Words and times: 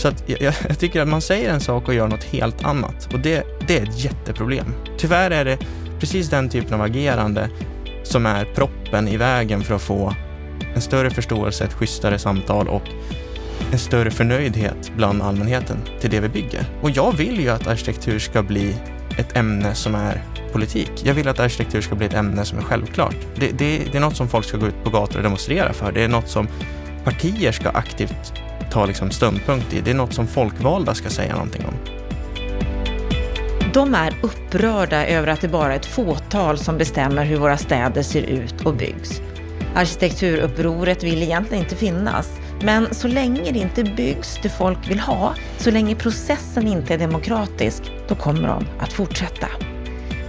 Så 0.00 0.08
att 0.08 0.24
jag, 0.26 0.54
jag 0.68 0.78
tycker 0.78 1.00
att 1.00 1.08
man 1.08 1.20
säger 1.20 1.50
en 1.50 1.60
sak 1.60 1.88
och 1.88 1.94
gör 1.94 2.08
något 2.08 2.24
helt 2.24 2.64
annat 2.64 3.12
och 3.12 3.20
det, 3.20 3.44
det 3.66 3.78
är 3.78 3.82
ett 3.82 4.04
jätteproblem. 4.04 4.74
Tyvärr 4.98 5.30
är 5.30 5.44
det 5.44 5.58
precis 5.98 6.28
den 6.28 6.48
typen 6.48 6.74
av 6.74 6.82
agerande 6.82 7.50
som 8.02 8.26
är 8.26 8.44
proppen 8.44 9.08
i 9.08 9.16
vägen 9.16 9.62
för 9.62 9.74
att 9.74 9.82
få 9.82 10.14
en 10.74 10.80
större 10.80 11.10
förståelse, 11.10 11.64
ett 11.64 11.72
schysstare 11.72 12.18
samtal 12.18 12.68
och 12.68 12.82
en 13.72 13.78
större 13.78 14.10
förnöjdhet 14.10 14.92
bland 14.96 15.22
allmänheten 15.22 15.76
till 16.00 16.10
det 16.10 16.20
vi 16.20 16.28
bygger. 16.28 16.64
Och 16.82 16.90
jag 16.90 17.16
vill 17.16 17.40
ju 17.40 17.48
att 17.48 17.66
arkitektur 17.66 18.18
ska 18.18 18.42
bli 18.42 18.76
ett 19.18 19.36
ämne 19.36 19.74
som 19.74 19.94
är 19.94 20.22
politik. 20.52 20.90
Jag 21.04 21.14
vill 21.14 21.28
att 21.28 21.40
arkitektur 21.40 21.80
ska 21.80 21.94
bli 21.94 22.06
ett 22.06 22.14
ämne 22.14 22.44
som 22.44 22.58
är 22.58 22.62
självklart. 22.62 23.16
Det, 23.34 23.50
det, 23.58 23.78
det 23.92 23.98
är 23.98 24.00
något 24.00 24.16
som 24.16 24.28
folk 24.28 24.46
ska 24.46 24.56
gå 24.56 24.66
ut 24.66 24.84
på 24.84 24.90
gator 24.90 25.16
och 25.16 25.22
demonstrera 25.22 25.72
för. 25.72 25.92
Det 25.92 26.04
är 26.04 26.08
något 26.08 26.28
som 26.28 26.48
partier 27.04 27.52
ska 27.52 27.70
aktivt 27.70 28.32
ta 28.70 28.86
liksom 28.86 29.10
ståndpunkt 29.10 29.72
i. 29.72 29.80
Det 29.80 29.90
är 29.90 29.94
något 29.94 30.14
som 30.14 30.26
folkvalda 30.26 30.94
ska 30.94 31.10
säga 31.10 31.32
någonting 31.32 31.66
om. 31.66 31.74
De 33.74 33.94
är 33.94 34.14
upprörda 34.22 35.06
över 35.06 35.28
att 35.28 35.40
det 35.40 35.48
bara 35.48 35.72
är 35.72 35.76
ett 35.76 35.86
fåtal 35.86 36.58
som 36.58 36.78
bestämmer 36.78 37.24
hur 37.24 37.36
våra 37.36 37.56
städer 37.56 38.02
ser 38.02 38.22
ut 38.22 38.66
och 38.66 38.74
byggs. 38.74 39.22
Arkitekturupproret 39.74 41.04
vill 41.04 41.22
egentligen 41.22 41.64
inte 41.64 41.76
finnas, 41.76 42.28
men 42.62 42.94
så 42.94 43.08
länge 43.08 43.52
det 43.52 43.58
inte 43.58 43.84
byggs 43.84 44.38
det 44.42 44.48
folk 44.48 44.90
vill 44.90 45.00
ha, 45.00 45.34
så 45.58 45.70
länge 45.70 45.94
processen 45.94 46.66
inte 46.66 46.94
är 46.94 46.98
demokratisk, 46.98 47.82
då 48.08 48.14
kommer 48.14 48.48
de 48.48 48.66
att 48.78 48.92
fortsätta. 48.92 49.46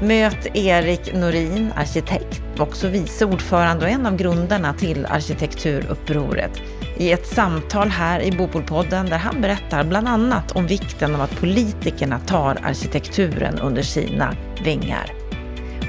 Möt 0.01 0.55
Erik 0.55 1.13
Norin, 1.13 1.71
arkitekt, 1.75 2.41
också 2.57 2.87
vice 2.87 3.25
ordförande 3.25 3.85
och 3.85 3.91
en 3.91 4.05
av 4.05 4.15
grundarna 4.15 4.73
till 4.73 5.05
arkitekturupproret 5.05 6.61
i 7.01 7.11
ett 7.11 7.27
samtal 7.27 7.89
här 7.89 8.21
i 8.21 8.31
Bopolpodden 8.31 9.05
där 9.05 9.17
han 9.17 9.41
berättar 9.41 9.83
bland 9.83 10.07
annat 10.07 10.51
om 10.51 10.67
vikten 10.67 11.15
av 11.15 11.21
att 11.21 11.39
politikerna 11.39 12.20
tar 12.20 12.57
arkitekturen 12.63 13.59
under 13.59 13.81
sina 13.81 14.35
vingar. 14.63 15.20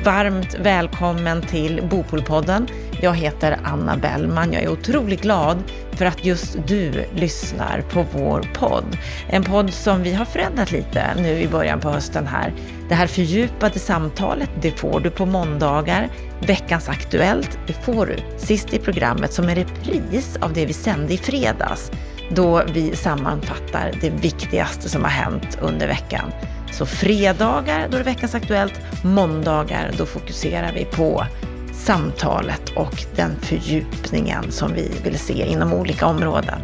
Varmt 0.05 0.55
välkommen 0.55 1.43
till 1.43 1.83
Bopolpodden. 1.91 2.69
Jag 3.01 3.17
heter 3.17 3.59
Anna 3.65 3.97
Bellman. 3.97 4.53
Jag 4.53 4.63
är 4.63 4.69
otroligt 4.69 5.23
glad 5.23 5.63
för 5.93 6.05
att 6.05 6.25
just 6.25 6.57
du 6.67 7.05
lyssnar 7.15 7.81
på 7.81 8.07
vår 8.13 8.49
podd. 8.55 8.99
En 9.29 9.45
podd 9.45 9.73
som 9.73 10.03
vi 10.03 10.15
har 10.15 10.25
förändrat 10.25 10.73
lite 10.73 11.15
nu 11.17 11.29
i 11.29 11.49
början 11.49 11.81
på 11.81 11.91
hösten 11.91 12.27
här. 12.27 12.53
Det 12.89 12.95
här 12.95 13.07
fördjupade 13.07 13.79
samtalet, 13.79 14.51
det 14.61 14.71
får 14.71 15.01
du 15.01 15.11
på 15.11 15.27
måndagar. 15.27 16.09
Veckans 16.47 16.89
Aktuellt, 16.89 17.59
det 17.67 17.73
får 17.73 18.07
du 18.07 18.17
sist 18.39 18.75
i 18.75 18.79
programmet 18.79 19.33
som 19.33 19.49
en 19.49 19.55
repris 19.55 20.37
av 20.41 20.53
det 20.53 20.67
vi 20.67 20.73
sände 20.73 21.13
i 21.13 21.19
fredags, 21.19 21.91
då 22.31 22.63
vi 22.75 22.97
sammanfattar 22.97 23.93
det 24.01 24.11
viktigaste 24.11 24.89
som 24.89 25.03
har 25.03 25.11
hänt 25.11 25.59
under 25.61 25.87
veckan. 25.87 26.33
Så 26.73 26.87
fredagar, 26.87 27.89
då 27.89 27.97
är 27.97 27.99
det 27.99 28.11
veckans 28.11 28.35
Aktuellt. 28.35 28.81
Måndagar, 29.05 29.91
då 29.99 30.07
fokuserar 30.07 30.73
vi 30.73 30.85
på 30.85 31.27
samtalet 31.73 32.71
och 32.77 33.05
den 33.17 33.37
fördjupningen 33.41 34.53
som 34.53 34.73
vi 34.73 34.91
vill 35.05 35.19
se 35.19 35.47
inom 35.47 35.73
olika 35.73 36.07
områden. 36.07 36.61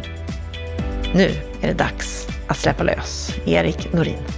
Nu 1.14 1.31
är 1.61 1.69
det 1.69 1.75
dags 1.75 2.27
att 2.47 2.59
släppa 2.59 2.83
lös 2.83 3.34
Erik 3.47 3.92
Norin. 3.92 4.38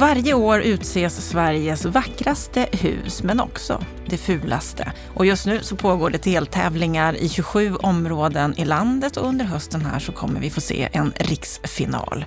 Varje 0.00 0.34
år 0.34 0.60
utses 0.60 1.28
Sveriges 1.28 1.84
vackraste 1.84 2.68
hus, 2.72 3.22
men 3.22 3.40
också 3.40 3.84
det 4.06 4.16
fulaste. 4.16 4.92
Och 5.14 5.26
just 5.26 5.46
nu 5.46 5.58
så 5.62 5.76
pågår 5.76 6.10
det 6.10 6.22
deltävlingar 6.22 7.14
i 7.14 7.28
27 7.28 7.74
områden 7.74 8.54
i 8.58 8.64
landet 8.64 9.16
och 9.16 9.28
under 9.28 9.44
hösten 9.44 9.80
här 9.86 9.98
så 9.98 10.12
kommer 10.12 10.40
vi 10.40 10.50
få 10.50 10.60
se 10.60 10.88
en 10.92 11.12
riksfinal. 11.16 12.24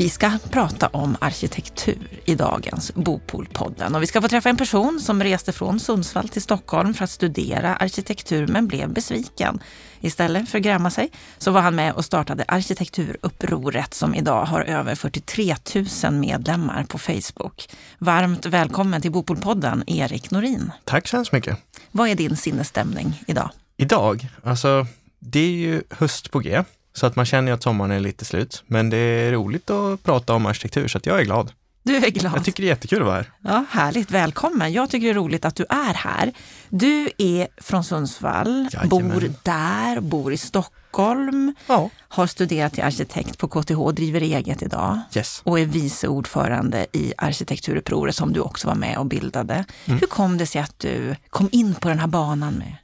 Vi 0.00 0.08
ska 0.08 0.32
prata 0.50 0.86
om 0.86 1.16
arkitektur 1.20 2.08
i 2.24 2.34
dagens 2.34 2.94
Bopolpodden 2.94 3.94
och 3.94 4.02
vi 4.02 4.06
ska 4.06 4.20
få 4.20 4.28
träffa 4.28 4.48
en 4.48 4.56
person 4.56 5.00
som 5.00 5.22
reste 5.22 5.52
från 5.52 5.80
Sundsvall 5.80 6.28
till 6.28 6.42
Stockholm 6.42 6.94
för 6.94 7.04
att 7.04 7.10
studera 7.10 7.76
arkitektur 7.76 8.46
men 8.46 8.66
blev 8.66 8.92
besviken. 8.92 9.60
Istället 10.00 10.48
för 10.48 10.58
att 10.58 10.64
gräma 10.64 10.90
sig 10.90 11.10
så 11.38 11.50
var 11.50 11.60
han 11.60 11.74
med 11.74 11.92
och 11.92 12.04
startade 12.04 12.44
Arkitekturupproret 12.48 13.94
som 13.94 14.14
idag 14.14 14.44
har 14.44 14.60
över 14.60 14.94
43 14.94 15.56
000 16.04 16.12
medlemmar 16.12 16.84
på 16.84 16.98
Facebook. 16.98 17.68
Varmt 17.98 18.46
välkommen 18.46 19.02
till 19.02 19.12
Bopolpodden, 19.12 19.84
Erik 19.86 20.30
Norin. 20.30 20.72
Tack 20.84 21.08
så 21.08 21.16
hemskt 21.16 21.32
mycket. 21.32 21.58
Vad 21.90 22.08
är 22.08 22.14
din 22.14 22.36
sinnesstämning 22.36 23.22
idag? 23.26 23.50
Idag? 23.76 24.28
Alltså, 24.44 24.86
det 25.18 25.40
är 25.40 25.52
ju 25.52 25.82
höst 25.90 26.30
på 26.30 26.38
G. 26.38 26.62
Så 26.92 27.06
att 27.06 27.16
man 27.16 27.26
känner 27.26 27.52
att 27.52 27.62
sommaren 27.62 27.90
är 27.90 28.00
lite 28.00 28.24
slut. 28.24 28.62
Men 28.66 28.90
det 28.90 28.96
är 28.96 29.32
roligt 29.32 29.70
att 29.70 30.02
prata 30.02 30.34
om 30.34 30.46
arkitektur 30.46 30.88
så 30.88 30.98
att 30.98 31.06
jag 31.06 31.20
är 31.20 31.24
glad. 31.24 31.52
Du 31.82 31.96
är 31.96 32.10
glad. 32.10 32.32
Jag 32.36 32.44
tycker 32.44 32.62
det 32.62 32.66
är 32.66 32.70
jättekul 32.70 33.00
att 33.00 33.06
vara 33.06 33.16
här. 33.16 33.30
Ja, 33.40 33.64
härligt, 33.70 34.10
välkommen. 34.10 34.72
Jag 34.72 34.90
tycker 34.90 35.06
det 35.06 35.12
är 35.12 35.14
roligt 35.14 35.44
att 35.44 35.54
du 35.56 35.64
är 35.68 35.94
här. 35.94 36.32
Du 36.68 37.10
är 37.18 37.48
från 37.62 37.84
Sundsvall, 37.84 38.68
Jajamän. 38.72 38.88
bor 38.88 39.32
där, 39.42 40.00
bor 40.00 40.32
i 40.32 40.36
Stockholm, 40.36 41.54
Ja. 41.66 41.90
har 42.08 42.26
studerat 42.26 42.72
till 42.74 42.82
arkitekt 42.84 43.38
på 43.38 43.48
KTH, 43.48 43.90
driver 43.94 44.20
eget 44.20 44.62
idag 44.62 45.00
Yes. 45.14 45.40
och 45.44 45.60
är 45.60 45.66
vice 45.66 46.08
ordförande 46.08 46.86
i 46.92 47.12
Arkitekturupproret 47.18 48.14
som 48.14 48.32
du 48.32 48.40
också 48.40 48.68
var 48.68 48.74
med 48.74 48.98
och 48.98 49.06
bildade. 49.06 49.64
Mm. 49.84 50.00
Hur 50.00 50.06
kom 50.06 50.38
det 50.38 50.46
sig 50.46 50.60
att 50.60 50.78
du 50.78 51.16
kom 51.30 51.48
in 51.52 51.74
på 51.74 51.88
den 51.88 51.98
här 51.98 52.06
banan 52.06 52.54
med 52.54 52.76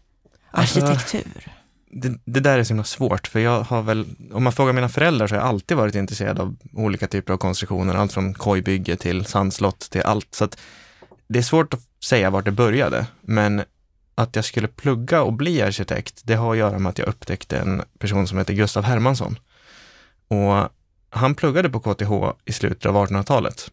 Alltså, 0.50 0.80
arkitektur? 0.86 1.52
Det, 1.90 2.18
det 2.24 2.40
där 2.40 2.58
är 2.58 2.64
så 2.64 2.68
himla 2.68 2.84
svårt, 2.84 3.26
för 3.26 3.40
jag 3.40 3.62
har 3.62 3.82
väl, 3.82 4.06
om 4.32 4.44
man 4.44 4.52
frågar 4.52 4.72
mina 4.72 4.88
föräldrar 4.88 5.26
så 5.26 5.34
har 5.34 5.40
jag 5.40 5.48
alltid 5.48 5.76
varit 5.76 5.94
intresserad 5.94 6.40
av 6.40 6.56
olika 6.72 7.06
typer 7.06 7.32
av 7.32 7.36
konstruktioner, 7.36 7.94
allt 7.94 8.12
från 8.12 8.34
kojbygge 8.34 8.96
till 8.96 9.24
sandslott 9.24 9.90
till 9.90 10.02
allt. 10.02 10.34
Så 10.34 10.44
att 10.44 10.58
det 11.28 11.38
är 11.38 11.42
svårt 11.42 11.74
att 11.74 11.80
säga 12.04 12.30
vart 12.30 12.44
det 12.44 12.50
började, 12.50 13.06
men 13.20 13.62
att 14.14 14.36
jag 14.36 14.44
skulle 14.44 14.68
plugga 14.68 15.22
och 15.22 15.32
bli 15.32 15.62
arkitekt, 15.62 16.20
det 16.24 16.34
har 16.34 16.52
att 16.52 16.58
göra 16.58 16.78
med 16.78 16.90
att 16.90 16.98
jag 16.98 17.08
upptäckte 17.08 17.58
en 17.58 17.82
person 17.98 18.28
som 18.28 18.38
heter 18.38 18.54
Gustav 18.54 18.84
Hermansson. 18.84 19.38
Och 20.28 20.68
han 21.10 21.34
pluggade 21.34 21.70
på 21.70 21.80
KTH 21.80 22.12
i 22.44 22.52
slutet 22.52 22.86
av 22.86 23.06
1800-talet 23.06 23.70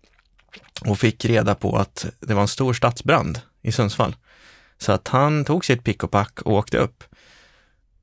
och 0.86 1.00
fick 1.00 1.26
reda 1.26 1.56
på 1.56 1.78
att 1.78 2.06
det 2.20 2.34
var 2.34 2.42
en 2.42 2.48
stor 2.48 2.74
stadsbrand 2.74 3.40
i 3.62 3.72
Sundsvall. 3.72 4.16
Så 4.78 4.92
att 4.92 5.08
han 5.08 5.46
tog 5.46 5.66
sitt 5.66 5.84
pick 5.84 6.04
och 6.04 6.12
pack 6.12 6.42
och 6.42 6.54
åkte 6.54 6.78
upp 6.78 7.04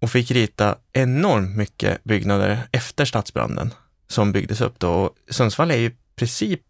och 0.00 0.10
fick 0.10 0.30
rita 0.30 0.76
enormt 0.92 1.56
mycket 1.56 2.04
byggnader 2.04 2.68
efter 2.72 3.04
stadsbranden 3.04 3.74
som 4.08 4.32
byggdes 4.32 4.60
upp 4.60 4.78
då. 4.78 4.90
Och 4.90 5.16
Sundsvall 5.30 5.70
är 5.70 5.76
ju 5.76 5.86
i 5.86 5.94
princip 6.16 6.62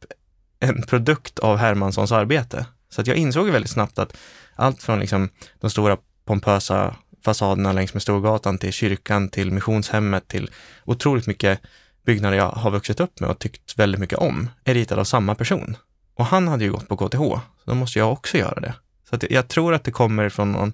en 0.60 0.82
produkt 0.82 1.38
av 1.38 1.56
Hermanssons 1.56 2.12
arbete. 2.12 2.66
Så 2.90 3.00
att 3.00 3.06
jag 3.06 3.16
insåg 3.16 3.46
ju 3.46 3.52
väldigt 3.52 3.70
snabbt 3.70 3.98
att 3.98 4.16
allt 4.54 4.82
från 4.82 5.00
liksom 5.00 5.28
de 5.60 5.70
stora 5.70 5.96
pompösa 6.24 6.96
fasaderna 7.24 7.72
längs 7.72 7.94
med 7.94 8.02
Storgatan 8.02 8.58
till 8.58 8.72
kyrkan, 8.72 9.28
till 9.28 9.52
missionshemmet, 9.52 10.28
till 10.28 10.50
otroligt 10.84 11.26
mycket 11.26 11.60
byggnader 12.04 12.36
jag 12.36 12.50
har 12.50 12.70
vuxit 12.70 13.00
upp 13.00 13.20
med 13.20 13.30
och 13.30 13.38
tyckt 13.38 13.78
väldigt 13.78 14.00
mycket 14.00 14.18
om, 14.18 14.50
är 14.64 14.74
ritade 14.74 15.00
av 15.00 15.04
samma 15.04 15.34
person. 15.34 15.76
Och 16.14 16.26
han 16.26 16.48
hade 16.48 16.64
ju 16.64 16.72
gått 16.72 16.88
på 16.88 16.96
KTH, 16.96 17.18
så 17.18 17.42
då 17.64 17.74
måste 17.74 17.98
jag 17.98 18.12
också 18.12 18.38
göra 18.38 18.60
det. 18.60 18.74
Så 19.08 19.16
att 19.16 19.24
jag 19.30 19.48
tror 19.48 19.74
att 19.74 19.84
det 19.84 19.90
kommer 19.90 20.28
från 20.28 20.52
någon 20.52 20.72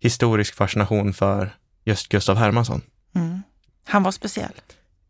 historisk 0.00 0.54
fascination 0.54 1.12
för 1.12 1.56
just 1.84 2.08
Gustav 2.08 2.36
Hermansson. 2.36 2.82
Mm. 3.14 3.42
Han 3.86 4.02
var 4.02 4.12
speciell. 4.12 4.52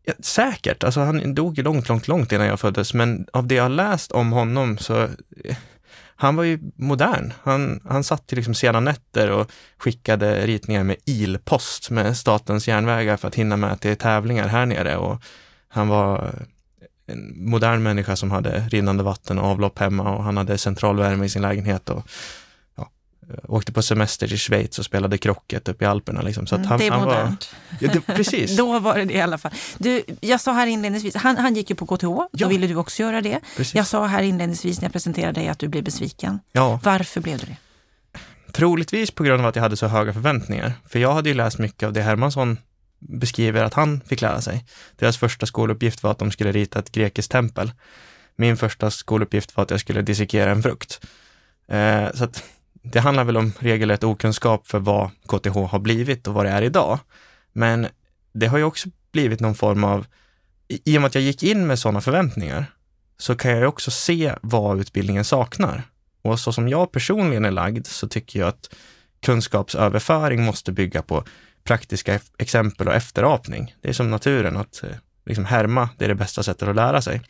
Ja, 0.05 0.13
säkert, 0.19 0.83
alltså 0.83 0.99
han 0.99 1.35
dog 1.35 1.57
långt, 1.57 1.89
långt, 1.89 2.07
långt 2.07 2.31
innan 2.31 2.47
jag 2.47 2.59
föddes, 2.59 2.93
men 2.93 3.27
av 3.33 3.47
det 3.47 3.55
jag 3.55 3.71
läst 3.71 4.11
om 4.11 4.31
honom 4.31 4.77
så 4.77 5.03
eh, 5.03 5.57
han 6.15 6.35
var 6.35 6.43
ju 6.43 6.59
modern. 6.75 7.33
Han, 7.43 7.81
han 7.89 8.03
satt 8.03 8.23
ju 8.33 8.35
liksom 8.35 8.53
sena 8.53 8.79
nätter 8.79 9.31
och 9.31 9.51
skickade 9.77 10.47
ritningar 10.47 10.83
med 10.83 10.95
ilpost 11.05 11.89
med 11.89 12.17
Statens 12.17 12.67
järnvägar 12.67 13.17
för 13.17 13.27
att 13.27 13.35
hinna 13.35 13.57
med 13.57 13.79
till 13.81 13.95
tävlingar 13.95 14.47
här 14.47 14.65
nere 14.65 14.97
och 14.97 15.21
han 15.67 15.87
var 15.87 16.35
en 17.05 17.49
modern 17.49 17.83
människa 17.83 18.15
som 18.15 18.31
hade 18.31 18.59
rinnande 18.59 19.03
vatten 19.03 19.39
och 19.39 19.45
avlopp 19.45 19.79
hemma 19.79 20.15
och 20.15 20.23
han 20.23 20.37
hade 20.37 20.57
centralvärme 20.57 21.25
i 21.25 21.29
sin 21.29 21.41
lägenhet 21.41 21.89
och 21.89 22.07
åkte 23.43 23.71
på 23.71 23.81
semester 23.81 24.27
till 24.27 24.37
Schweiz 24.39 24.79
och 24.79 24.85
spelade 24.85 25.17
krocket 25.17 25.67
uppe 25.69 25.85
i 25.85 25.87
Alperna. 25.87 26.21
Liksom. 26.21 26.47
Så 26.47 26.55
att 26.55 26.59
Mm, 26.59 26.69
han, 26.69 26.79
det 26.79 26.87
är 26.87 26.91
han 26.91 26.99
var, 27.05 27.07
modernt. 27.15 27.55
ja, 27.79 27.89
det, 27.93 28.01
precis. 28.01 28.57
Då 28.57 28.79
var 28.79 28.97
det 28.97 29.05
det 29.05 29.13
i 29.13 29.21
alla 29.21 29.37
fall. 29.37 29.51
Du, 29.77 30.03
jag 30.21 30.41
sa 30.41 30.53
här 30.53 30.67
inledningsvis, 30.67 31.15
han, 31.15 31.37
han 31.37 31.55
gick 31.55 31.69
ju 31.69 31.75
på 31.75 31.85
KTH, 31.85 32.03
då 32.05 32.27
Ja. 32.31 32.47
ville 32.47 32.67
du 32.67 32.75
också 32.75 33.03
göra 33.03 33.21
det. 33.21 33.39
precis. 33.57 33.75
Jag 33.75 33.87
sa 33.87 34.05
här 34.05 34.23
inledningsvis 34.23 34.77
när 34.81 34.85
jag 34.85 34.93
presenterade 34.93 35.39
dig 35.39 35.47
att 35.49 35.59
du 35.59 35.67
blev 35.67 35.83
besviken. 35.83 36.39
Ja, 36.51 36.79
Varför 36.83 37.21
blev 37.21 37.39
du 37.39 37.45
det? 37.45 37.57
troligtvis 38.51 39.11
på 39.11 39.23
grund 39.23 39.41
av 39.41 39.47
att 39.47 39.55
jag 39.55 39.63
hade 39.63 39.77
så 39.77 39.87
höga 39.87 40.13
förväntningar. 40.13 40.73
För 40.89 40.99
jag 40.99 41.13
hade 41.13 41.29
ju 41.29 41.35
läst 41.35 41.59
mycket 41.59 41.83
av 41.87 41.93
det 41.93 42.01
Hermansson 42.01 42.57
beskriver 42.99 43.63
att 43.63 43.73
han 43.73 44.01
fick 44.07 44.21
lära 44.21 44.41
sig. 44.41 44.65
Deras 44.99 45.17
första 45.17 45.45
skoluppgift 45.45 46.03
var 46.03 46.11
att 46.11 46.19
de 46.19 46.31
skulle 46.31 46.51
rita 46.51 46.79
ett 46.79 46.91
grekiskt 46.91 47.31
tempel. 47.31 47.71
min 48.35 48.57
första 48.57 48.91
skoluppgift 48.91 49.55
var 49.57 49.63
att 49.63 49.71
jag 49.71 49.79
skulle 49.79 50.01
dissekera 50.01 50.51
en 50.51 50.63
frukt. 50.63 51.01
Eh, 51.67 52.11
så 52.13 52.23
att 52.23 52.43
det 52.83 52.99
handlar 52.99 53.23
väl 53.23 53.37
om 53.37 53.53
regelrätt 53.59 54.03
okunskap 54.03 54.67
för 54.67 54.79
vad 54.79 55.09
KTH 55.27 55.57
har 55.57 55.79
blivit 55.79 56.27
och 56.27 56.33
vad 56.33 56.45
det 56.45 56.51
är 56.51 56.61
idag. 56.61 56.99
Men 57.53 57.87
det 58.33 58.47
har 58.47 58.57
ju 58.57 58.63
också 58.63 58.89
blivit 59.11 59.39
någon 59.39 59.55
form 59.55 59.83
av, 59.83 60.05
i 60.67 60.97
och 60.97 61.01
med 61.01 61.07
att 61.07 61.15
jag 61.15 61.23
gick 61.23 61.43
in 61.43 61.67
med 61.67 61.79
sådana 61.79 62.01
förväntningar, 62.01 62.65
så 63.17 63.35
kan 63.35 63.51
jag 63.51 63.69
också 63.69 63.91
se 63.91 64.35
vad 64.41 64.79
utbildningen 64.79 65.25
saknar. 65.25 65.83
Och 66.21 66.39
så 66.39 66.53
som 66.53 66.69
jag 66.69 66.91
personligen 66.91 67.45
är 67.45 67.51
lagd 67.51 67.87
så 67.87 68.07
tycker 68.07 68.39
jag 68.39 68.49
att 68.49 68.75
kunskapsöverföring 69.21 70.43
måste 70.43 70.71
bygga 70.71 71.01
på 71.01 71.23
praktiska 71.63 72.19
exempel 72.37 72.87
och 72.87 72.93
efterapning. 72.93 73.75
Det 73.81 73.89
är 73.89 73.93
som 73.93 74.11
naturen, 74.11 74.57
att 74.57 74.83
eh, 74.83 74.89
liksom 75.25 75.45
härma, 75.45 75.89
det 75.97 76.05
är 76.05 76.09
det 76.09 76.15
bästa 76.15 76.43
sättet 76.43 76.67
att 76.67 76.75
lära 76.75 77.01
sig. 77.01 77.21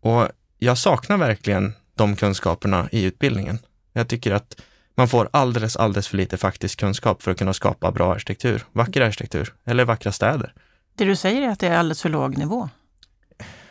Och 0.00 0.28
jag 0.58 0.78
saknar 0.78 1.16
verkligen 1.16 1.74
de 1.94 2.16
kunskaperna 2.16 2.88
i 2.92 3.04
utbildningen. 3.04 3.58
Jag 3.92 4.08
tycker 4.08 4.32
att 4.32 4.60
man 4.94 5.08
får 5.08 5.28
alldeles, 5.32 5.76
alldeles 5.76 6.08
för 6.08 6.16
lite 6.16 6.36
faktisk 6.36 6.80
kunskap 6.80 7.22
för 7.22 7.30
att 7.30 7.38
kunna 7.38 7.52
skapa 7.52 7.92
bra 7.92 8.14
arkitektur, 8.14 8.64
vacker 8.72 9.00
arkitektur 9.00 9.54
eller 9.66 9.84
vackra 9.84 10.12
städer. 10.12 10.54
Det 10.96 11.04
du 11.04 11.16
säger 11.16 11.42
är 11.42 11.48
att 11.48 11.60
det 11.60 11.66
är 11.66 11.78
alldeles 11.78 12.02
för 12.02 12.08
låg 12.08 12.38
nivå? 12.38 12.68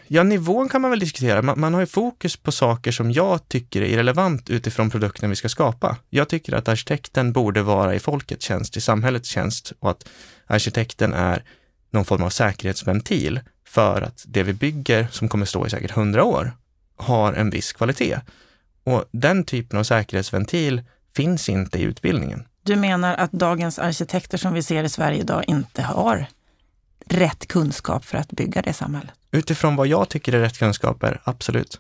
Ja, 0.08 0.24
nivån 0.24 0.70
kan 0.70 0.82
man 0.82 0.92
väl 0.92 1.00
diskutera. 1.00 1.42
Man, 1.42 1.60
man, 1.60 1.74
har 1.74 1.82
ju 1.82 1.88
fokus 1.88 2.38
på 2.38 2.52
saker 2.52 2.92
som 2.92 3.12
jag 3.12 3.48
tycker 3.48 3.82
är 3.82 3.86
irrelevant 3.86 4.50
utifrån 4.50 4.90
produkten 4.90 5.30
vi 5.30 5.36
ska 5.36 5.50
skapa. 5.50 5.98
Jag 6.10 6.30
tycker 6.30 6.54
att 6.54 6.68
arkitekten 6.68 7.34
borde 7.34 7.62
vara 7.62 7.96
i 7.96 8.00
folkets 8.00 8.46
tjänst, 8.46 8.78
i 8.78 8.82
samhällets 8.82 9.30
tjänst 9.30 9.74
och 9.80 9.92
att 9.92 10.10
arkitekten 10.48 11.14
är 11.14 11.44
någon 11.92 12.06
form 12.06 12.24
av 12.24 12.30
säkerhetsventil 12.30 13.40
för 13.68 14.02
att 14.02 14.24
det 14.28 14.44
vi 14.44 14.54
bygger, 14.54 15.08
som 15.12 15.30
kommer 15.30 15.46
stå 15.46 15.68
i 15.68 15.70
säkert 15.70 15.92
hundra 15.92 16.24
år, 16.24 16.52
har 16.98 17.34
en 17.34 17.50
viss 17.50 17.74
kvalitet. 17.74 18.20
Och 18.84 19.06
den 19.12 19.44
typen 19.44 19.80
av 19.80 19.84
säkerhetsventil 19.84 20.82
finns 21.16 21.50
inte 21.50 21.80
i 21.80 21.82
utbildningen. 21.82 22.44
Du 22.64 22.76
menar 22.76 23.16
att 23.16 23.32
dagens 23.32 23.80
arkitekter 23.80 24.38
som 24.38 24.54
vi 24.54 24.64
ser 24.64 24.84
i 24.84 24.90
Sverige 24.90 25.20
idag 25.20 25.44
inte 25.48 25.82
har 25.82 26.26
rätt 27.06 27.48
kunskap 27.48 28.06
för 28.06 28.18
att 28.18 28.32
bygga 28.32 28.62
det 28.62 28.74
samhället? 28.74 29.12
Utifrån 29.32 29.76
vad 29.76 29.88
jag 29.88 30.10
tycker 30.10 30.34
är 30.34 30.40
rätt 30.40 30.58
kunskaper, 30.58 31.22
absolut. 31.24 31.80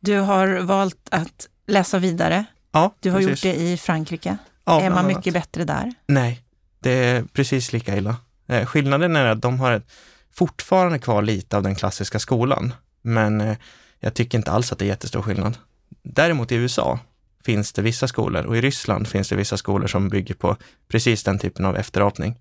Du 0.00 0.18
har 0.18 0.48
valt 0.60 1.08
att 1.10 1.48
läsa 1.66 1.98
vidare. 1.98 2.44
Ja, 2.72 2.94
Du 3.00 3.10
har 3.10 3.18
precis. 3.20 3.44
gjort 3.44 3.54
det 3.54 3.60
i 3.62 3.76
Frankrike. 3.76 4.38
Ja, 4.64 4.80
är 4.80 4.90
man 4.90 5.06
mycket 5.06 5.32
bättre 5.34 5.64
där? 5.64 5.92
Nej, 6.06 6.42
det 6.78 6.90
är 6.90 7.22
precis 7.32 7.72
lika 7.72 7.96
illa. 7.96 8.16
Eh, 8.46 8.66
skillnaden 8.66 9.16
är 9.16 9.24
att 9.26 9.42
de 9.42 9.60
har 9.60 9.72
ett, 9.72 9.90
fortfarande 10.32 10.98
kvar 10.98 11.22
lite 11.22 11.56
av 11.56 11.62
den 11.62 11.74
klassiska 11.74 12.18
skolan, 12.18 12.74
men 13.02 13.40
eh, 13.40 13.56
jag 14.00 14.14
tycker 14.14 14.38
inte 14.38 14.50
alls 14.50 14.72
att 14.72 14.78
det 14.78 14.84
är 14.84 14.86
jättestor 14.86 15.22
skillnad. 15.22 15.58
Däremot 16.02 16.52
i 16.52 16.54
USA 16.54 16.98
finns 17.46 17.72
det 17.72 17.82
vissa 17.82 18.08
skolor 18.08 18.44
och 18.44 18.56
i 18.56 18.60
Ryssland 18.60 19.08
finns 19.08 19.28
det 19.28 19.36
vissa 19.36 19.56
skolor 19.56 19.86
som 19.86 20.08
bygger 20.08 20.34
på 20.34 20.56
precis 20.88 21.22
den 21.22 21.38
typen 21.38 21.64
av 21.64 21.76
efterapning. 21.76 22.34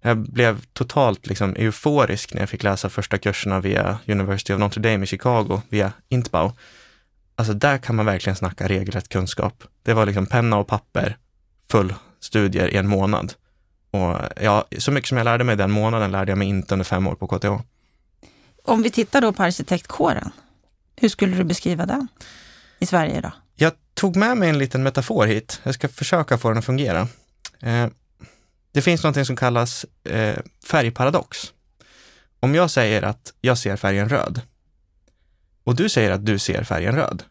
Jag 0.00 0.18
blev 0.18 0.64
totalt 0.72 1.26
liksom 1.26 1.56
euforisk 1.56 2.34
när 2.34 2.42
jag 2.42 2.48
fick 2.48 2.62
läsa 2.62 2.88
första 2.88 3.18
kurserna 3.18 3.60
via 3.60 3.98
University 4.06 4.52
of 4.52 4.60
Notre 4.60 4.82
Dame 4.82 5.04
i 5.04 5.06
Chicago, 5.06 5.62
via 5.68 5.92
Intbau. 6.08 6.52
Alltså 7.36 7.54
där 7.54 7.78
kan 7.78 7.96
man 7.96 8.06
verkligen 8.06 8.36
snacka 8.36 8.68
regelrätt 8.68 9.08
kunskap. 9.08 9.64
Det 9.82 9.94
var 9.94 10.06
liksom 10.06 10.26
penna 10.26 10.56
och 10.56 10.66
papper, 10.66 11.16
full 11.70 11.94
studier 12.20 12.68
i 12.68 12.76
en 12.76 12.88
månad. 12.88 13.32
Och 13.90 14.16
ja, 14.42 14.64
så 14.78 14.90
mycket 14.90 15.08
som 15.08 15.18
jag 15.18 15.24
lärde 15.24 15.44
mig 15.44 15.56
den 15.56 15.70
månaden 15.70 16.12
lärde 16.12 16.30
jag 16.30 16.38
mig 16.38 16.48
inte 16.48 16.74
under 16.74 16.84
fem 16.84 17.06
år 17.06 17.14
på 17.14 17.26
KTH. 17.26 17.64
Om 18.64 18.82
vi 18.82 18.90
tittar 18.90 19.20
då 19.20 19.32
på 19.32 19.42
arkitektkåren, 19.42 20.30
hur 20.96 21.08
skulle 21.08 21.36
du 21.36 21.44
beskriva 21.44 21.86
den 21.86 22.08
i 22.78 22.86
Sverige 22.86 23.18
idag? 23.18 23.32
Tog 23.94 24.16
med 24.16 24.36
mig 24.36 24.48
en 24.48 24.58
liten 24.58 24.82
metafor 24.82 25.26
hit. 25.26 25.60
Jag 25.62 25.74
ska 25.74 25.88
försöka 25.88 26.38
få 26.38 26.48
den 26.48 26.58
att 26.58 26.64
fungera. 26.64 27.08
Eh, 27.60 27.86
det 28.72 28.82
finns 28.82 29.04
något 29.04 29.26
som 29.26 29.36
kallas 29.36 29.86
eh, 30.04 30.36
färgparadox. 30.66 31.52
Om 32.40 32.54
jag 32.54 32.70
säger 32.70 33.02
att 33.02 33.32
jag 33.40 33.58
ser 33.58 33.76
färgen 33.76 34.08
röd 34.08 34.40
och 35.64 35.76
du 35.76 35.88
säger 35.88 36.10
att 36.10 36.26
du 36.26 36.38
ser 36.38 36.64
färgen 36.64 36.96
röd, 36.96 37.22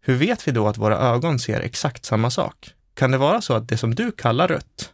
hur 0.00 0.14
vet 0.14 0.48
vi 0.48 0.52
då 0.52 0.68
att 0.68 0.78
våra 0.78 0.98
ögon 0.98 1.38
ser 1.38 1.60
exakt 1.60 2.04
samma 2.04 2.30
sak? 2.30 2.74
Kan 2.94 3.10
det 3.10 3.18
vara 3.18 3.40
så 3.40 3.54
att 3.54 3.68
det 3.68 3.76
som 3.76 3.94
du 3.94 4.12
kallar 4.12 4.48
rött 4.48 4.92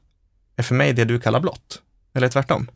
är 0.57 0.62
för 0.62 0.75
mig 0.75 0.93
det 0.93 1.05
du 1.05 1.21
kallar 1.21 1.41
blått? 1.41 1.83
Eller 2.15 2.29
tvärtom? 2.29 2.71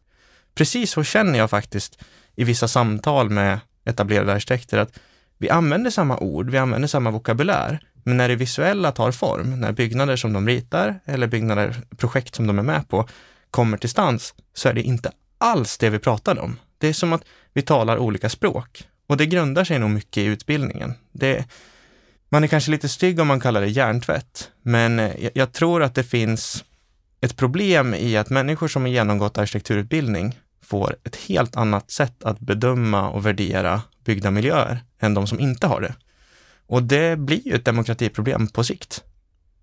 Precis 0.55 0.91
så 0.91 1.03
känner 1.03 1.39
jag 1.39 1.51
faktiskt 1.51 1.99
i 2.37 2.45
vissa 2.45 2.69
samtal 2.69 3.31
med 3.31 3.61
etablerade 3.85 4.33
arkitekter 4.33 4.79
att 4.79 4.99
vi 5.39 5.51
använder 5.51 5.91
samma 5.91 6.19
ord, 6.19 6.51
vi 6.51 6.59
använder 6.59 6.89
samma 6.89 7.11
vokabulär, 7.11 7.81
men 8.05 8.17
när 8.17 8.29
det 8.29 8.37
visuella 8.37 8.93
tar 8.93 9.13
form, 9.13 9.61
när 9.61 9.73
byggnader 9.73 10.17
som 10.17 10.33
de 10.33 10.47
ritar 10.47 11.01
eller 11.05 11.27
byggnader, 11.27 11.77
projekt 11.97 12.35
som 12.35 12.47
de 12.47 12.59
är 12.59 12.63
med 12.63 12.89
på 12.89 13.09
kommer 13.51 13.79
till 13.79 13.89
stans, 13.89 14.35
så 14.55 14.69
är 14.69 14.73
det 14.73 14.83
inte 14.83 15.13
alls 15.39 15.79
det 15.79 15.91
vi 15.91 15.99
pratade 15.99 16.41
om. 16.41 16.57
Det 16.79 16.89
är 16.89 16.93
som 16.93 17.13
att 17.13 17.25
vi 17.53 17.63
talar 17.63 17.99
olika 17.99 18.29
språk 18.29 18.89
och 19.07 19.17
det 19.17 19.27
grundar 19.27 19.65
sig 19.65 19.79
nog 19.79 19.91
mycket 19.91 20.17
i 20.17 20.25
utbildningen. 20.25 20.95
Det, 21.13 21.45
man 22.29 22.45
är 22.45 22.49
kanske 22.49 22.71
lite 22.71 22.89
stygg 22.89 23.21
om 23.21 23.27
man 23.27 23.41
kallar 23.41 23.61
det 23.61 23.69
hjärntvätt, 23.69 24.51
men 24.63 24.99
eh, 24.99 25.23
jag, 25.23 25.33
jag 25.35 25.53
tror 25.53 25.83
att 25.83 25.95
det 25.95 26.05
finns 26.05 26.65
ett 27.21 27.37
problem 27.37 27.95
i 27.95 28.17
att 28.17 28.31
människor 28.31 28.69
som 28.69 28.83
har 28.83 28.89
genomgått 28.89 29.39
arkitekturutbildning 29.39 30.39
får 30.63 30.97
ett 31.05 31.17
helt 31.17 31.57
annat 31.57 31.91
sätt 31.91 32.25
att 32.25 32.41
bedöma 32.41 33.11
och 33.11 33.27
värdera 33.27 33.83
byggda 34.05 34.31
miljöer 34.31 34.85
än 35.01 35.15
de 35.15 35.27
som 35.27 35.41
inte 35.41 35.67
har 35.67 35.81
det. 35.81 35.95
Och 36.67 36.83
det 36.83 37.19
blir 37.19 37.49
ju 37.49 37.55
ett 37.55 37.65
demokratiproblem 37.65 38.47
på 38.47 38.65
sikt. 38.65 39.05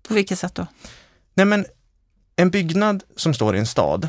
På 0.08 0.14
vilket 0.14 0.38
sätt 0.38 0.54
då? 0.54 0.66
Nej 1.34 1.46
men, 1.46 1.66
en 2.36 2.50
byggnad 2.50 3.02
som 3.16 3.34
står 3.34 3.56
i 3.56 3.58
en 3.58 3.66
stad 3.66 4.08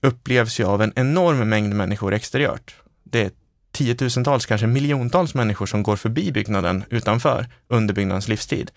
upplevs 0.00 0.60
ju 0.60 0.64
av 0.64 0.82
en 0.82 0.92
enorm 0.96 1.48
mängd 1.48 1.74
människor 1.74 2.14
exteriört. 2.14 2.74
Det 3.02 3.20
är 3.20 3.30
tiotusentals, 3.72 4.46
kanske 4.46 4.66
miljontals 4.66 5.34
människor 5.34 5.66
som 5.66 5.82
går 5.82 5.96
förbi 5.96 6.32
byggnaden 6.32 6.84
utanför 6.90 7.46
under 7.68 7.94
byggnadens 7.94 8.28
livstid. 8.28 8.70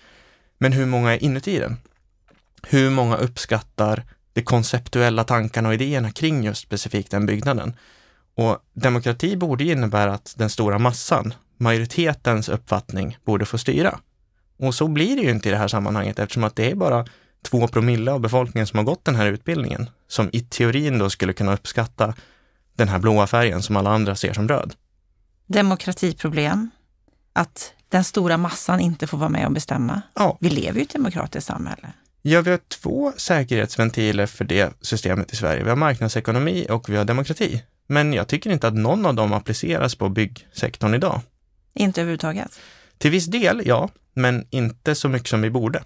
Men 0.58 0.72
hur 0.72 0.86
många 0.86 1.14
är 1.14 1.24
inuti 1.24 1.60
den? 1.60 1.78
Hur 2.64 2.90
många 2.90 3.18
uppskattar 3.18 4.04
de 4.34 4.42
konceptuella 4.42 5.24
tankarna 5.24 5.70
och 5.70 5.74
idéerna 5.74 6.12
kring 6.12 6.44
just 6.44 6.62
specifikt 6.62 7.12
den 7.12 7.26
byggnaden? 7.26 7.74
Och 8.36 8.58
demokrati 8.74 9.36
borde 9.36 9.64
innebära 9.64 10.14
att 10.14 10.34
den 10.38 10.50
stora 10.50 10.80
massan, 10.80 11.34
majoritetens 11.64 12.50
uppfattning, 12.50 13.18
borde 13.26 13.46
få 13.46 13.58
styra. 13.58 14.00
Och 14.60 14.76
så 14.76 14.88
blir 14.88 15.16
det 15.16 15.22
ju 15.22 15.30
inte 15.30 15.50
i 15.50 15.52
det 15.52 15.58
här 15.58 15.68
sammanhanget 15.68 16.20
eftersom 16.20 16.44
att 16.44 16.56
det 16.56 16.72
är 16.72 16.76
bara 16.76 17.06
två 17.50 17.68
promille 17.68 18.12
av 18.12 18.20
befolkningen 18.20 18.68
som 18.68 18.78
har 18.78 18.84
gått 18.84 19.06
den 19.06 19.16
här 19.16 19.26
utbildningen, 19.26 19.90
som 20.08 20.30
i 20.34 20.40
teorin 20.42 20.98
då 21.00 21.10
skulle 21.10 21.34
kunna 21.34 21.54
uppskatta 21.54 22.14
den 22.76 22.88
här 22.88 23.00
blåa 23.00 23.28
färgen 23.28 23.62
som 23.62 23.76
alla 23.78 23.90
andra 23.90 24.16
ser 24.16 24.34
som 24.34 24.48
röd. 24.48 24.74
Demokratiproblem, 25.48 26.70
att 27.34 27.74
den 27.90 28.04
stora 28.04 28.38
massan 28.38 28.80
inte 28.80 29.08
får 29.08 29.18
vara 29.18 29.30
med 29.30 29.46
och 29.46 29.52
bestämma. 29.52 30.02
Ja, 30.16 30.38
Vi 30.42 30.50
lever 30.50 30.74
ju 30.74 30.80
i 30.80 30.84
ett 30.84 30.94
demokratiskt 30.94 31.48
samhälle. 31.48 31.94
ja, 32.22 32.42
vi 32.42 32.52
har 32.52 32.60
två 32.82 33.14
säkerhetsventiler 33.18 34.26
för 34.26 34.46
det 34.46 34.74
systemet 34.82 35.34
i 35.34 35.36
Sverige. 35.36 35.64
Vi 35.64 35.70
har 35.70 35.76
marknadsekonomi 35.76 36.68
och 36.70 36.90
vi 36.90 36.98
har 36.98 37.06
demokrati. 37.06 37.64
Men 37.88 38.14
jag 38.14 38.28
tycker 38.28 38.50
inte 38.50 38.68
att 38.68 38.74
någon 38.74 39.06
av 39.06 39.14
dem 39.16 39.34
appliceras 39.34 39.96
på 39.96 40.10
byggsektorn 40.10 40.94
idag. 40.94 41.22
Inte 41.74 42.02
överhuvudtaget. 42.02 42.60
Till 42.98 43.12
viss 43.12 43.26
del, 43.26 43.62
ja, 43.66 43.90
men 44.14 44.46
inte 44.50 44.96
så 44.96 45.10
mycket 45.10 45.28
som 45.30 45.42
vi 45.42 45.50
borde. 45.50 45.84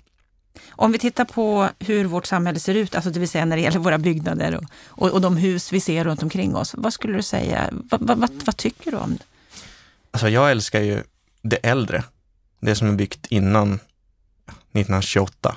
Om 0.69 0.91
vi 0.91 0.99
tittar 0.99 1.25
på 1.25 1.69
hur 1.79 2.05
vårt 2.05 2.25
samhälle 2.25 2.59
ser 2.59 2.75
ut, 2.75 2.95
alltså 2.95 3.09
det 3.11 3.19
vill 3.19 3.29
säga 3.29 3.45
när 3.45 3.55
det 3.55 3.61
gäller 3.61 3.79
våra 3.79 3.97
byggnader 3.97 4.55
och, 4.55 4.63
och, 4.85 5.09
och 5.11 5.21
de 5.21 5.37
hus 5.37 5.73
vi 5.73 5.79
ser 5.79 6.03
runt 6.03 6.23
omkring 6.23 6.55
oss. 6.55 6.75
Vad 6.77 6.93
skulle 6.93 7.13
du 7.17 7.23
säga? 7.23 7.69
Vad, 7.71 8.01
vad, 8.01 8.17
vad, 8.17 8.29
vad 8.45 8.57
tycker 8.57 8.91
du 8.91 8.97
om 8.97 9.15
det? 9.17 9.23
Alltså 10.11 10.29
jag 10.29 10.51
älskar 10.51 10.81
ju 10.81 11.03
det 11.41 11.55
äldre, 11.55 12.03
det 12.59 12.75
som 12.75 12.87
är 12.89 12.93
byggt 12.93 13.27
innan 13.29 13.73
1928. 13.73 15.55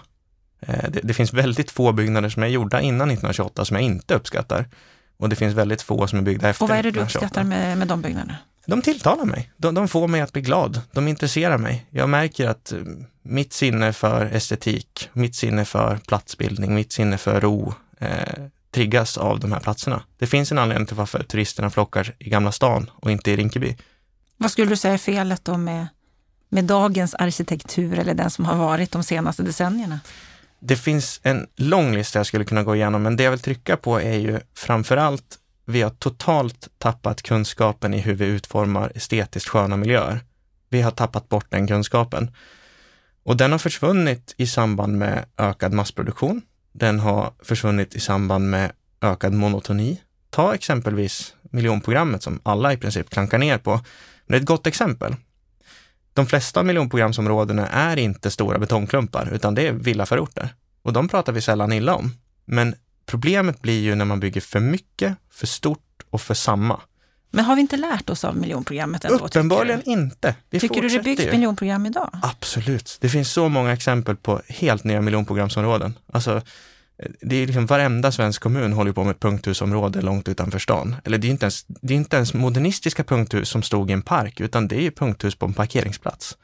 Eh, 0.60 0.90
Det, 0.90 1.00
det 1.02 1.14
finns 1.14 1.32
väldigt 1.32 1.70
få 1.70 1.92
byggnader 1.92 2.28
som 2.28 2.42
är 2.42 2.46
gjorda 2.46 2.80
innan 2.80 3.10
1928 3.10 3.64
som 3.64 3.76
jag 3.76 3.84
inte 3.84 4.14
uppskattar. 4.14 4.68
Och 5.16 5.28
det 5.28 5.36
finns 5.36 5.54
väldigt 5.54 5.82
få 5.82 6.06
som 6.06 6.18
är 6.18 6.22
byggda 6.22 6.48
efter 6.48 6.64
Och 6.64 6.68
vad 6.68 6.78
är 6.78 6.82
det 6.82 6.90
du 6.90 7.00
1928. 7.00 7.26
uppskattar 7.26 7.44
med, 7.44 7.78
med 7.78 7.88
de 7.88 8.02
byggnaderna? 8.02 8.36
De 8.66 8.82
tilltalar 8.82 9.24
mig. 9.24 9.52
De, 9.56 9.74
de 9.74 9.88
får 9.88 10.08
mig 10.08 10.20
att 10.20 10.32
bli 10.32 10.42
glad. 10.42 10.80
De 10.92 11.08
intresserar 11.08 11.58
mig. 11.58 11.86
Jag 11.90 12.08
märker 12.08 12.48
att 12.48 12.72
eh, 12.72 12.78
mitt 13.22 13.52
sinne 13.52 13.92
för 13.92 14.26
estetik, 14.26 15.10
mitt 15.12 15.34
sinne 15.34 15.64
för 15.64 15.96
platsbildning, 15.96 16.74
mitt 16.74 16.92
sinne 16.92 17.18
för 17.18 17.40
ro 17.40 17.74
eh, 17.98 18.44
triggas 18.70 19.18
av 19.18 19.40
de 19.40 19.52
här 19.52 19.60
platserna. 19.60 20.02
Det 20.18 20.26
finns 20.26 20.52
en 20.52 20.58
anledning 20.58 20.86
till 20.86 20.96
varför 20.96 21.22
turisterna 21.22 21.70
flockar 21.70 22.14
i 22.18 22.30
Gamla 22.30 22.52
stan 22.52 22.90
och 22.94 23.10
inte 23.10 23.30
i 23.30 23.36
Rinkeby. 23.36 23.76
Vad 24.36 24.50
skulle 24.50 24.68
du 24.68 24.76
säga 24.76 24.94
är 24.94 24.98
felet 24.98 25.44
då 25.44 25.56
med, 25.56 25.86
med 26.48 26.64
dagens 26.64 27.14
arkitektur 27.14 27.98
eller 27.98 28.14
den 28.14 28.30
som 28.30 28.44
har 28.44 28.56
varit 28.56 28.92
de 28.92 29.02
senaste 29.02 29.42
decennierna? 29.42 30.00
Det 30.60 30.76
finns 30.76 31.20
en 31.22 31.46
lång 31.56 31.94
lista 31.94 32.18
jag 32.18 32.26
skulle 32.26 32.44
kunna 32.44 32.62
gå 32.62 32.76
igenom, 32.76 33.02
men 33.02 33.16
det 33.16 33.22
jag 33.22 33.30
vill 33.30 33.40
trycka 33.40 33.76
på 33.76 34.00
är 34.00 34.18
ju 34.18 34.40
framför 34.54 34.96
allt, 34.96 35.38
vi 35.70 35.82
har 35.82 35.90
totalt 35.90 36.68
tappat 36.78 37.22
kunskapen 37.22 37.94
i 37.94 37.98
hur 37.98 38.14
vi 38.14 38.24
utformar 38.24 38.92
estetiskt 38.94 39.48
sköna 39.48 39.76
miljöer. 39.76 40.20
Vi 40.68 40.82
har 40.82 40.90
tappat 40.90 41.28
bort 41.28 41.46
den 41.48 41.66
kunskapen. 41.66 42.30
Och 43.22 43.36
den 43.36 43.52
har 43.52 43.58
försvunnit 43.58 44.34
i 44.36 44.46
samband 44.46 44.98
med 44.98 45.24
ökad 45.38 45.72
massproduktion. 45.72 46.42
Den 46.72 47.00
har 47.00 47.32
försvunnit 47.42 47.94
i 47.94 48.00
samband 48.00 48.50
med 48.50 48.72
ökad 49.00 49.32
monotoni. 49.32 50.00
Ta 50.30 50.54
exempelvis 50.54 51.34
miljonprogrammet 51.42 52.22
som 52.22 52.40
alla 52.42 52.72
i 52.72 52.76
princip 52.76 53.10
klankar 53.10 53.38
ner 53.38 53.58
på. 53.58 53.80
Det 54.26 54.34
är 54.34 54.40
ett 54.40 54.46
gott 54.46 54.66
exempel. 54.66 55.16
De 56.12 56.26
flesta 56.26 56.62
miljonprogramsområdena 56.62 57.66
är 57.68 57.96
inte 57.96 58.30
stora 58.30 58.58
betongklumpar, 58.58 59.30
utan 59.32 59.54
det 59.54 59.66
är 59.66 59.72
villaförorter. 59.72 60.54
Och 60.82 60.92
de 60.92 61.08
pratar 61.08 61.32
vi 61.32 61.40
sällan 61.40 61.72
illa 61.72 61.94
om. 61.94 62.12
Men 62.44 62.74
problemet 63.06 63.62
blir 63.62 63.80
ju 63.80 63.94
när 63.94 64.04
man 64.04 64.20
bygger 64.20 64.40
för 64.40 64.60
mycket, 64.60 65.16
för 65.30 65.46
stort 65.46 66.02
och 66.10 66.20
för 66.20 66.34
samma. 66.34 66.80
Men 67.30 67.44
har 67.44 67.54
vi 67.54 67.60
inte 67.60 67.76
lärt 67.76 68.10
oss 68.10 68.24
av 68.24 68.36
miljonprogrammet 68.36 69.04
ändå? 69.04 69.24
Uppenbarligen 69.24 69.82
inte. 69.84 70.34
Vi 70.50 70.60
tycker 70.60 70.82
du 70.82 70.88
det 70.88 71.02
byggs 71.02 71.24
ju. 71.24 71.30
miljonprogram 71.30 71.86
idag? 71.86 72.10
Absolut. 72.22 72.98
Det 73.00 73.08
finns 73.08 73.32
så 73.32 73.48
många 73.48 73.72
exempel 73.72 74.16
på 74.16 74.42
helt 74.48 74.84
nya 74.84 75.00
miljonprogramsområden. 75.00 75.98
Alltså, 76.12 76.42
det 77.20 77.36
är 77.36 77.46
liksom 77.46 77.66
varenda 77.66 78.12
svensk 78.12 78.42
kommun 78.42 78.72
håller 78.72 78.92
på 78.92 79.04
med 79.04 79.10
ett 79.10 79.20
punkthusområde 79.20 80.00
långt 80.00 80.28
utanför 80.28 80.58
stan. 80.58 80.96
Eller 81.04 81.18
det 81.18 81.26
är 81.26 81.30
inte 81.30 81.44
ens, 81.44 81.64
det 81.66 81.94
är 81.94 81.96
inte 81.96 82.16
ens 82.16 82.34
modernistiska 82.34 83.04
punkthus 83.04 83.48
som 83.48 83.62
stod 83.62 83.90
i 83.90 83.92
en 83.92 84.02
park, 84.02 84.40
utan 84.40 84.68
det 84.68 84.76
är 84.76 84.82
ju 84.82 84.90
punkthus 84.90 85.34
på 85.34 85.46
en 85.46 85.54
parkeringsplats. 85.54 86.36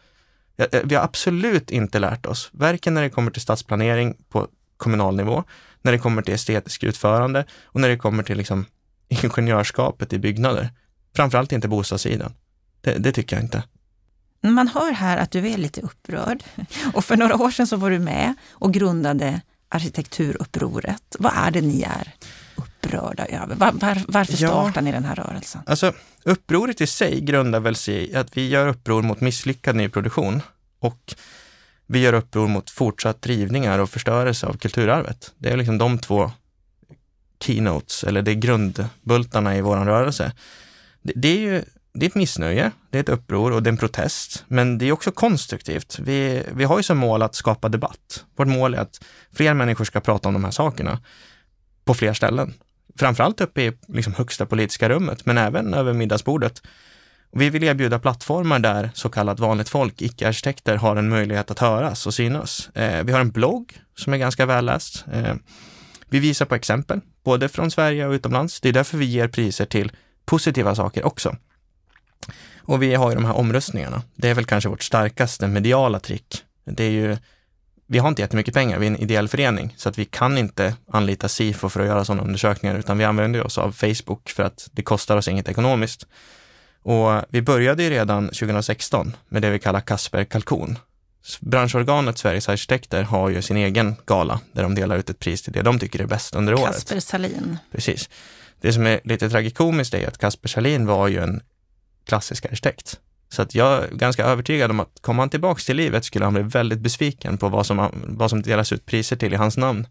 Vi 0.84 0.94
har 0.94 1.04
absolut 1.04 1.70
inte 1.70 1.98
lärt 1.98 2.26
oss, 2.26 2.50
varken 2.52 2.94
när 2.94 3.02
det 3.02 3.10
kommer 3.10 3.30
till 3.30 3.42
stadsplanering 3.42 4.14
på 4.28 4.48
kommunal 4.76 5.16
nivå, 5.16 5.44
när 5.86 5.92
det 5.92 5.98
kommer 5.98 6.22
till 6.22 6.34
estetisk 6.34 6.84
utförande 6.84 7.44
och 7.64 7.80
när 7.80 7.88
det 7.88 7.96
kommer 7.96 8.22
till 8.22 8.38
liksom 8.38 8.66
ingenjörskapet 9.08 10.12
i 10.12 10.18
byggnader. 10.18 10.70
Framförallt 11.16 11.52
inte 11.52 11.68
bostadssidan. 11.68 12.34
Det, 12.80 12.98
det 12.98 13.12
tycker 13.12 13.36
jag 13.36 13.44
inte. 13.44 13.62
Man 14.40 14.68
hör 14.68 14.92
här 14.92 15.16
att 15.16 15.30
du 15.30 15.48
är 15.48 15.58
lite 15.58 15.80
upprörd. 15.80 16.44
Och 16.94 17.04
för 17.04 17.16
några 17.16 17.36
år 17.36 17.50
sedan 17.50 17.66
så 17.66 17.76
var 17.76 17.90
du 17.90 17.98
med 17.98 18.34
och 18.50 18.74
grundade 18.74 19.40
arkitekturupproret. 19.68 21.16
Vad 21.18 21.32
är 21.36 21.50
det 21.50 21.60
ni 21.60 21.82
är 21.82 22.14
upprörda 22.56 23.26
över? 23.26 23.54
Var, 23.54 23.72
var, 23.72 24.02
varför 24.08 24.42
ja, 24.42 24.48
startar 24.48 24.82
ni 24.82 24.92
den 24.92 25.04
här 25.04 25.14
rörelsen? 25.14 25.60
Alltså, 25.66 25.92
upproret 26.22 26.80
i 26.80 26.86
sig 26.86 27.20
grundar 27.20 27.60
väl 27.60 27.76
sig 27.76 28.10
i 28.10 28.16
att 28.16 28.36
vi 28.36 28.48
gör 28.48 28.68
uppror 28.68 29.02
mot 29.02 29.20
misslyckad 29.20 29.76
nyproduktion 29.76 30.42
och 30.78 31.14
vi 31.86 31.98
gör 31.98 32.12
uppror 32.12 32.48
mot 32.48 32.70
fortsatt 32.70 33.26
rivningar 33.26 33.78
och 33.78 33.90
förstörelse 33.90 34.46
av 34.46 34.56
kulturarvet. 34.56 35.32
Det 35.38 35.50
är 35.50 35.56
liksom 35.56 35.78
de 35.78 35.98
två 35.98 36.30
keynotes, 37.40 38.04
eller 38.04 38.22
det 38.22 38.30
är 38.30 38.34
grundbultarna 38.34 39.56
i 39.56 39.60
vår 39.60 39.76
rörelse. 39.76 40.32
Det, 41.02 41.12
det 41.16 41.28
är 41.28 41.40
ju 41.40 41.62
det 41.98 42.06
är 42.06 42.08
ett 42.08 42.14
missnöje, 42.14 42.70
det 42.90 42.98
är 42.98 43.02
ett 43.02 43.08
uppror 43.08 43.52
och 43.52 43.62
det 43.62 43.68
är 43.68 43.72
en 43.72 43.78
protest. 43.78 44.44
Men 44.48 44.78
det 44.78 44.88
är 44.88 44.92
också 44.92 45.10
konstruktivt. 45.10 45.98
Vi, 45.98 46.42
vi 46.52 46.64
har 46.64 46.76
ju 46.76 46.82
som 46.82 46.98
mål 46.98 47.22
att 47.22 47.34
skapa 47.34 47.68
debatt. 47.68 48.24
Vårt 48.36 48.48
mål 48.48 48.74
är 48.74 48.78
att 48.78 49.04
fler 49.32 49.54
människor 49.54 49.84
ska 49.84 50.00
prata 50.00 50.28
om 50.28 50.34
de 50.34 50.44
här 50.44 50.50
sakerna 50.50 51.00
på 51.84 51.94
fler 51.94 52.12
ställen. 52.12 52.54
Framförallt 52.98 53.40
uppe 53.40 53.62
i 53.62 53.72
liksom 53.88 54.14
högsta 54.14 54.46
politiska 54.46 54.88
rummet, 54.88 55.26
men 55.26 55.38
även 55.38 55.74
över 55.74 55.92
middagsbordet. 55.92 56.62
Vi 57.32 57.50
vill 57.50 57.64
erbjuda 57.64 57.98
plattformar 57.98 58.58
där 58.58 58.90
så 58.94 59.08
kallat 59.08 59.40
vanligt 59.40 59.68
folk, 59.68 60.02
icke-arkitekter, 60.02 60.76
har 60.76 60.96
en 60.96 61.08
möjlighet 61.08 61.50
att 61.50 61.58
höras 61.58 62.06
och 62.06 62.14
synas. 62.14 62.68
Eh, 62.74 63.04
vi 63.04 63.12
har 63.12 63.20
en 63.20 63.30
blogg 63.30 63.80
som 63.94 64.12
är 64.12 64.18
ganska 64.18 64.46
välläst. 64.46 65.04
Eh, 65.12 65.34
vi 66.08 66.18
visar 66.18 66.46
på 66.46 66.54
exempel, 66.54 67.00
både 67.24 67.48
från 67.48 67.70
Sverige 67.70 68.06
och 68.06 68.12
utomlands. 68.12 68.60
Det 68.60 68.68
är 68.68 68.72
därför 68.72 68.98
vi 68.98 69.04
ger 69.04 69.28
priser 69.28 69.64
till 69.64 69.92
positiva 70.24 70.74
saker 70.74 71.06
också. 71.06 71.36
Och 72.58 72.82
vi 72.82 72.94
har 72.94 73.10
ju 73.10 73.14
de 73.14 73.24
här 73.24 73.36
omröstningarna. 73.36 74.02
Det 74.14 74.28
är 74.28 74.34
väl 74.34 74.44
kanske 74.44 74.68
vårt 74.68 74.82
starkaste 74.82 75.46
mediala 75.46 76.00
trick. 76.00 76.44
Det 76.64 76.84
är 76.84 76.90
ju, 76.90 77.16
vi 77.86 77.98
har 77.98 78.08
inte 78.08 78.22
jättemycket 78.22 78.54
pengar, 78.54 78.78
vi 78.78 78.86
är 78.86 78.90
en 78.90 78.96
ideell 78.96 79.28
förening, 79.28 79.74
så 79.76 79.88
att 79.88 79.98
vi 79.98 80.04
kan 80.04 80.38
inte 80.38 80.76
anlita 80.92 81.28
SIFO 81.28 81.68
för 81.68 81.80
att 81.80 81.86
göra 81.86 82.04
sådana 82.04 82.22
undersökningar, 82.22 82.78
utan 82.78 82.98
vi 82.98 83.04
använder 83.04 83.42
oss 83.42 83.58
av 83.58 83.72
Facebook 83.72 84.30
för 84.30 84.42
att 84.42 84.68
det 84.72 84.82
kostar 84.82 85.16
oss 85.16 85.28
inget 85.28 85.48
ekonomiskt. 85.48 86.06
Och 86.86 87.24
vi 87.28 87.42
började 87.42 87.82
ju 87.82 87.90
redan 87.90 88.26
2016 88.26 89.16
med 89.28 89.42
det 89.42 89.50
vi 89.50 89.58
kallar 89.58 89.80
Kasper 89.80 90.24
Kalkon. 90.24 90.78
Branschorganet 91.40 92.18
Sveriges 92.18 92.48
arkitekter 92.48 93.02
har 93.02 93.28
ju 93.28 93.42
sin 93.42 93.56
egen 93.56 93.96
gala 94.06 94.40
där 94.52 94.62
de 94.62 94.74
delar 94.74 94.96
ut 94.96 95.10
ett 95.10 95.18
pris 95.18 95.42
till 95.42 95.52
det 95.52 95.62
de 95.62 95.78
tycker 95.78 96.00
är 96.00 96.06
bäst 96.06 96.34
under 96.34 96.54
året. 96.54 96.74
Kasper 96.74 97.00
Salin. 97.00 97.58
Precis. 97.72 98.10
Det 98.60 98.72
som 98.72 98.86
är 98.86 99.00
lite 99.04 99.30
tragikomiskt 99.30 99.94
är 99.94 100.08
att 100.08 100.18
Kasper 100.18 100.48
Salin 100.48 100.86
var 100.86 101.08
ju 101.08 101.22
en 101.22 101.40
klassisk 102.04 102.44
arkitekt. 102.44 103.00
Så 103.28 103.42
att 103.42 103.54
jag 103.54 103.84
är 103.84 103.88
ganska 103.88 104.24
övertygad 104.24 104.70
om 104.70 104.80
att 104.80 104.98
kommer 105.00 105.22
han 105.22 105.30
tillbaks 105.30 105.66
till 105.66 105.76
livet 105.76 106.04
skulle 106.04 106.24
han 106.24 106.34
bli 106.34 106.42
väldigt 106.42 106.78
besviken 106.78 107.38
på 107.38 107.48
vad 107.48 107.66
som, 107.66 107.90
vad 108.06 108.30
som 108.30 108.42
delas 108.42 108.72
ut 108.72 108.86
priser 108.86 109.16
till 109.16 109.32
i 109.32 109.36
hans 109.36 109.56
namn. 109.56 109.86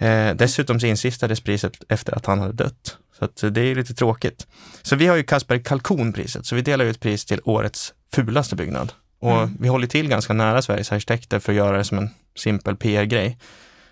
Eh, 0.00 0.34
dessutom 0.34 0.80
så 0.80 0.86
insistades 0.86 1.40
priset 1.40 1.82
efter 1.88 2.16
att 2.16 2.26
han 2.26 2.38
hade 2.38 2.52
dött. 2.52 2.96
Så 3.18 3.24
att 3.24 3.54
det 3.54 3.60
är 3.60 3.74
lite 3.74 3.94
tråkigt. 3.94 4.46
Så 4.82 4.96
vi 4.96 5.06
har 5.06 5.16
ju 5.16 5.22
Kasper 5.22 5.58
Kalkonpriset, 5.58 6.46
så 6.46 6.54
vi 6.54 6.62
delar 6.62 6.84
ut 6.84 7.00
pris 7.00 7.24
till 7.24 7.40
årets 7.44 7.94
fulaste 8.12 8.56
byggnad. 8.56 8.92
Och 9.18 9.38
mm. 9.38 9.56
vi 9.60 9.68
håller 9.68 9.86
till 9.86 10.08
ganska 10.08 10.32
nära 10.32 10.62
Sveriges 10.62 10.92
arkitekter 10.92 11.38
för 11.38 11.52
att 11.52 11.56
göra 11.56 11.76
det 11.76 11.84
som 11.84 11.98
en 11.98 12.10
simpel 12.36 12.76
PR-grej. 12.76 13.38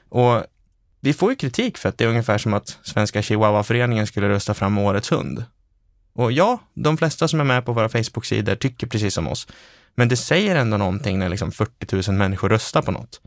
Och 0.08 0.44
vi 1.00 1.12
får 1.12 1.30
ju 1.30 1.36
kritik 1.36 1.78
för 1.78 1.88
att 1.88 1.98
det 1.98 2.04
är 2.04 2.08
ungefär 2.08 2.38
som 2.38 2.54
att 2.54 2.78
Svenska 2.82 3.22
Chihuahua-föreningen 3.22 4.06
skulle 4.06 4.28
rösta 4.28 4.54
fram 4.54 4.78
årets 4.78 5.12
hund. 5.12 5.44
Och 6.12 6.32
ja, 6.32 6.58
de 6.74 6.96
flesta 6.96 7.28
som 7.28 7.40
är 7.40 7.44
med 7.44 7.64
på 7.64 7.72
våra 7.72 7.88
Facebook-sidor 7.88 8.54
tycker 8.54 8.86
precis 8.86 9.14
som 9.14 9.28
oss. 9.28 9.46
Men 9.94 10.08
det 10.08 10.16
säger 10.16 10.56
ändå 10.56 10.76
någonting 10.76 11.18
när 11.18 11.28
liksom 11.28 11.52
40 11.52 12.10
000 12.10 12.18
människor 12.18 12.48
röstar 12.48 12.82
på 12.82 12.90
något. 12.90 13.20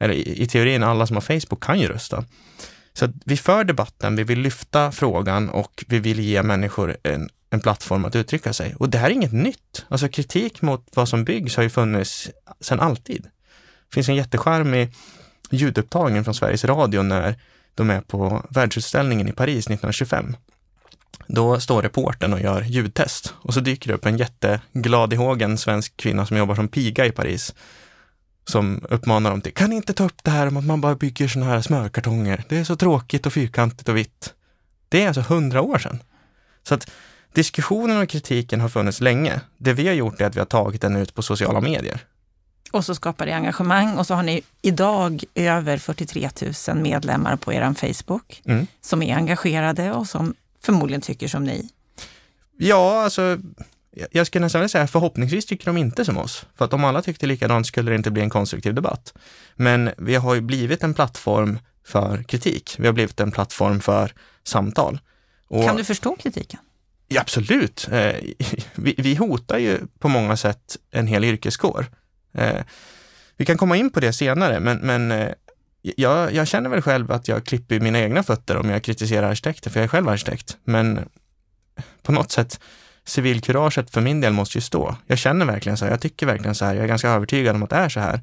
Eller 0.00 0.14
i, 0.14 0.42
i 0.42 0.46
teorin, 0.46 0.82
alla 0.82 1.06
som 1.06 1.16
har 1.16 1.20
Facebook 1.20 1.62
kan 1.62 1.80
ju 1.80 1.88
rösta. 1.88 2.24
Så 2.92 3.08
vi 3.24 3.36
för 3.36 3.64
debatten, 3.64 4.16
vi 4.16 4.24
vill 4.24 4.40
lyfta 4.40 4.92
frågan 4.92 5.50
och 5.50 5.84
vi 5.88 5.98
vill 5.98 6.20
ge 6.20 6.42
människor 6.42 6.96
en, 7.02 7.28
en 7.50 7.60
plattform 7.60 8.04
att 8.04 8.16
uttrycka 8.16 8.52
sig. 8.52 8.74
Och 8.78 8.88
det 8.88 8.98
här 8.98 9.06
är 9.06 9.14
inget 9.14 9.32
nytt. 9.32 9.84
Alltså 9.88 10.08
kritik 10.08 10.62
mot 10.62 10.86
vad 10.94 11.08
som 11.08 11.24
byggs 11.24 11.56
har 11.56 11.62
ju 11.62 11.70
funnits 11.70 12.30
sedan 12.60 12.80
alltid. 12.80 13.22
Det 13.22 13.94
finns 13.94 14.08
en 14.08 14.16
jättecharmig 14.16 14.94
ljudupptagning 15.50 16.24
från 16.24 16.34
Sveriges 16.34 16.64
Radio 16.64 17.02
när 17.02 17.34
de 17.74 17.90
är 17.90 18.00
på 18.00 18.46
världsutställningen 18.50 19.28
i 19.28 19.32
Paris 19.32 19.66
1925. 19.66 20.36
Då 21.26 21.60
står 21.60 21.82
reporten 21.82 22.32
och 22.32 22.40
gör 22.40 22.62
ljudtest 22.62 23.34
och 23.36 23.54
så 23.54 23.60
dyker 23.60 23.88
det 23.88 23.94
upp 23.94 24.06
en 24.06 24.18
jätteglad 24.18 25.12
i 25.12 25.16
hågen 25.16 25.58
svensk 25.58 25.96
kvinna 25.96 26.26
som 26.26 26.36
jobbar 26.36 26.54
som 26.54 26.68
piga 26.68 27.06
i 27.06 27.12
Paris 27.12 27.54
som 28.50 28.84
uppmanar 28.90 29.30
dem 29.30 29.40
till, 29.40 29.54
kan 29.54 29.70
ni 29.70 29.76
inte 29.76 29.92
ta 29.92 30.04
upp 30.04 30.24
det 30.24 30.30
här 30.30 30.46
om 30.46 30.56
att 30.56 30.64
man 30.64 30.80
bara 30.80 30.94
bygger 30.94 31.28
sådana 31.28 31.50
här 31.50 31.60
smörkartonger? 31.60 32.44
Det 32.48 32.58
är 32.58 32.64
så 32.64 32.76
tråkigt 32.76 33.26
och 33.26 33.32
fyrkantigt 33.32 33.88
och 33.88 33.96
vitt. 33.96 34.34
Det 34.88 35.02
är 35.02 35.06
alltså 35.06 35.20
hundra 35.20 35.62
år 35.62 35.78
sedan. 35.78 36.02
Så 36.62 36.74
att 36.74 36.90
diskussionen 37.32 38.02
och 38.02 38.08
kritiken 38.08 38.60
har 38.60 38.68
funnits 38.68 39.00
länge. 39.00 39.40
Det 39.56 39.72
vi 39.72 39.86
har 39.86 39.94
gjort 39.94 40.20
är 40.20 40.26
att 40.26 40.36
vi 40.36 40.38
har 40.38 40.46
tagit 40.46 40.80
den 40.80 40.96
ut 40.96 41.14
på 41.14 41.22
sociala 41.22 41.60
medier. 41.60 42.00
Och 42.72 42.84
så 42.84 42.94
skapar 42.94 43.26
det 43.26 43.32
engagemang 43.32 43.98
och 43.98 44.06
så 44.06 44.14
har 44.14 44.22
ni 44.22 44.42
idag 44.62 45.24
över 45.34 45.78
43 45.78 46.30
000 46.68 46.82
medlemmar 46.82 47.36
på 47.36 47.52
er 47.52 47.74
Facebook 47.74 48.42
mm. 48.44 48.66
som 48.80 49.02
är 49.02 49.16
engagerade 49.16 49.92
och 49.92 50.06
som 50.06 50.34
förmodligen 50.62 51.00
tycker 51.00 51.28
som 51.28 51.44
ni. 51.44 51.68
Ja, 52.56 53.04
alltså 53.04 53.38
jag 54.10 54.26
skulle 54.26 54.44
nästan 54.44 54.60
vilja 54.60 54.68
säga 54.68 54.86
förhoppningsvis 54.86 55.46
tycker 55.46 55.66
de 55.66 55.76
inte 55.76 56.04
som 56.04 56.18
oss. 56.18 56.46
För 56.54 56.64
att 56.64 56.72
om 56.72 56.84
alla 56.84 57.02
tyckte 57.02 57.26
likadant 57.26 57.66
skulle 57.66 57.90
det 57.90 57.94
inte 57.94 58.10
bli 58.10 58.22
en 58.22 58.30
konstruktiv 58.30 58.74
debatt. 58.74 59.14
Men 59.54 59.90
vi 59.98 60.14
har 60.14 60.34
ju 60.34 60.40
blivit 60.40 60.82
en 60.82 60.94
plattform 60.94 61.58
för 61.86 62.22
kritik. 62.22 62.74
Vi 62.78 62.86
har 62.86 62.92
blivit 62.92 63.20
en 63.20 63.30
plattform 63.30 63.80
för 63.80 64.14
samtal. 64.44 65.00
Och, 65.48 65.64
kan 65.64 65.76
du 65.76 65.84
förstå 65.84 66.16
kritiken? 66.16 66.60
Ja, 67.08 67.20
absolut. 67.20 67.88
Eh, 67.92 68.14
vi, 68.74 68.94
vi, 68.98 69.14
hotar 69.14 69.58
ju 69.58 69.78
på 69.98 70.08
många 70.08 70.36
sätt 70.36 70.76
en 70.90 71.06
hel 71.06 71.24
yrkeskår. 71.24 71.86
Eh, 72.32 72.60
vi 73.36 73.44
kan 73.44 73.58
komma 73.58 73.76
in 73.76 73.90
på 73.90 74.00
det 74.00 74.12
senare, 74.12 74.60
men, 74.60 74.78
men 74.78 75.12
eh, 75.12 75.28
jag, 75.82 76.34
jag, 76.34 76.48
känner 76.48 76.70
väl 76.70 76.82
själv 76.82 77.12
att 77.12 77.28
jag 77.28 77.44
klipper 77.44 77.80
mina 77.80 77.98
egna 77.98 78.22
fötter 78.22 78.56
om 78.56 78.70
jag 78.70 78.82
kritiserar 78.82 79.30
arkitekter, 79.30 79.70
för 79.70 79.80
jag 79.80 79.84
är 79.84 79.88
själv 79.88 80.08
arkitekt. 80.08 80.56
Men 80.64 81.08
på 82.02 82.12
något 82.12 82.32
sätt, 82.32 82.60
civilkuraget 83.10 83.90
för 83.90 84.00
min 84.00 84.20
del 84.20 84.32
måste 84.32 84.58
ju 84.58 84.62
stå. 84.62 84.96
Jag 85.06 85.18
känner 85.18 85.46
verkligen 85.46 85.76
så 85.76 85.84
här, 85.84 85.92
jag 85.92 86.00
tycker 86.00 86.26
verkligen 86.26 86.54
så 86.54 86.64
här, 86.64 86.74
jag 86.74 86.84
är 86.84 86.88
ganska 86.88 87.08
övertygad 87.08 87.56
om 87.56 87.62
att 87.62 87.70
det 87.70 87.76
är 87.76 87.88
så 87.88 88.00
här. 88.00 88.20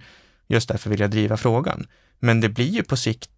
Just 0.48 0.70
därför 0.70 0.89
vill 0.89 1.00
jag 1.00 1.12
driva 1.12 1.38
frågan. 1.38 1.88
Men 2.20 2.41
det 2.41 2.50
blir 2.50 2.70
ju 2.70 2.84
på 2.84 2.98
sikt 2.98 3.29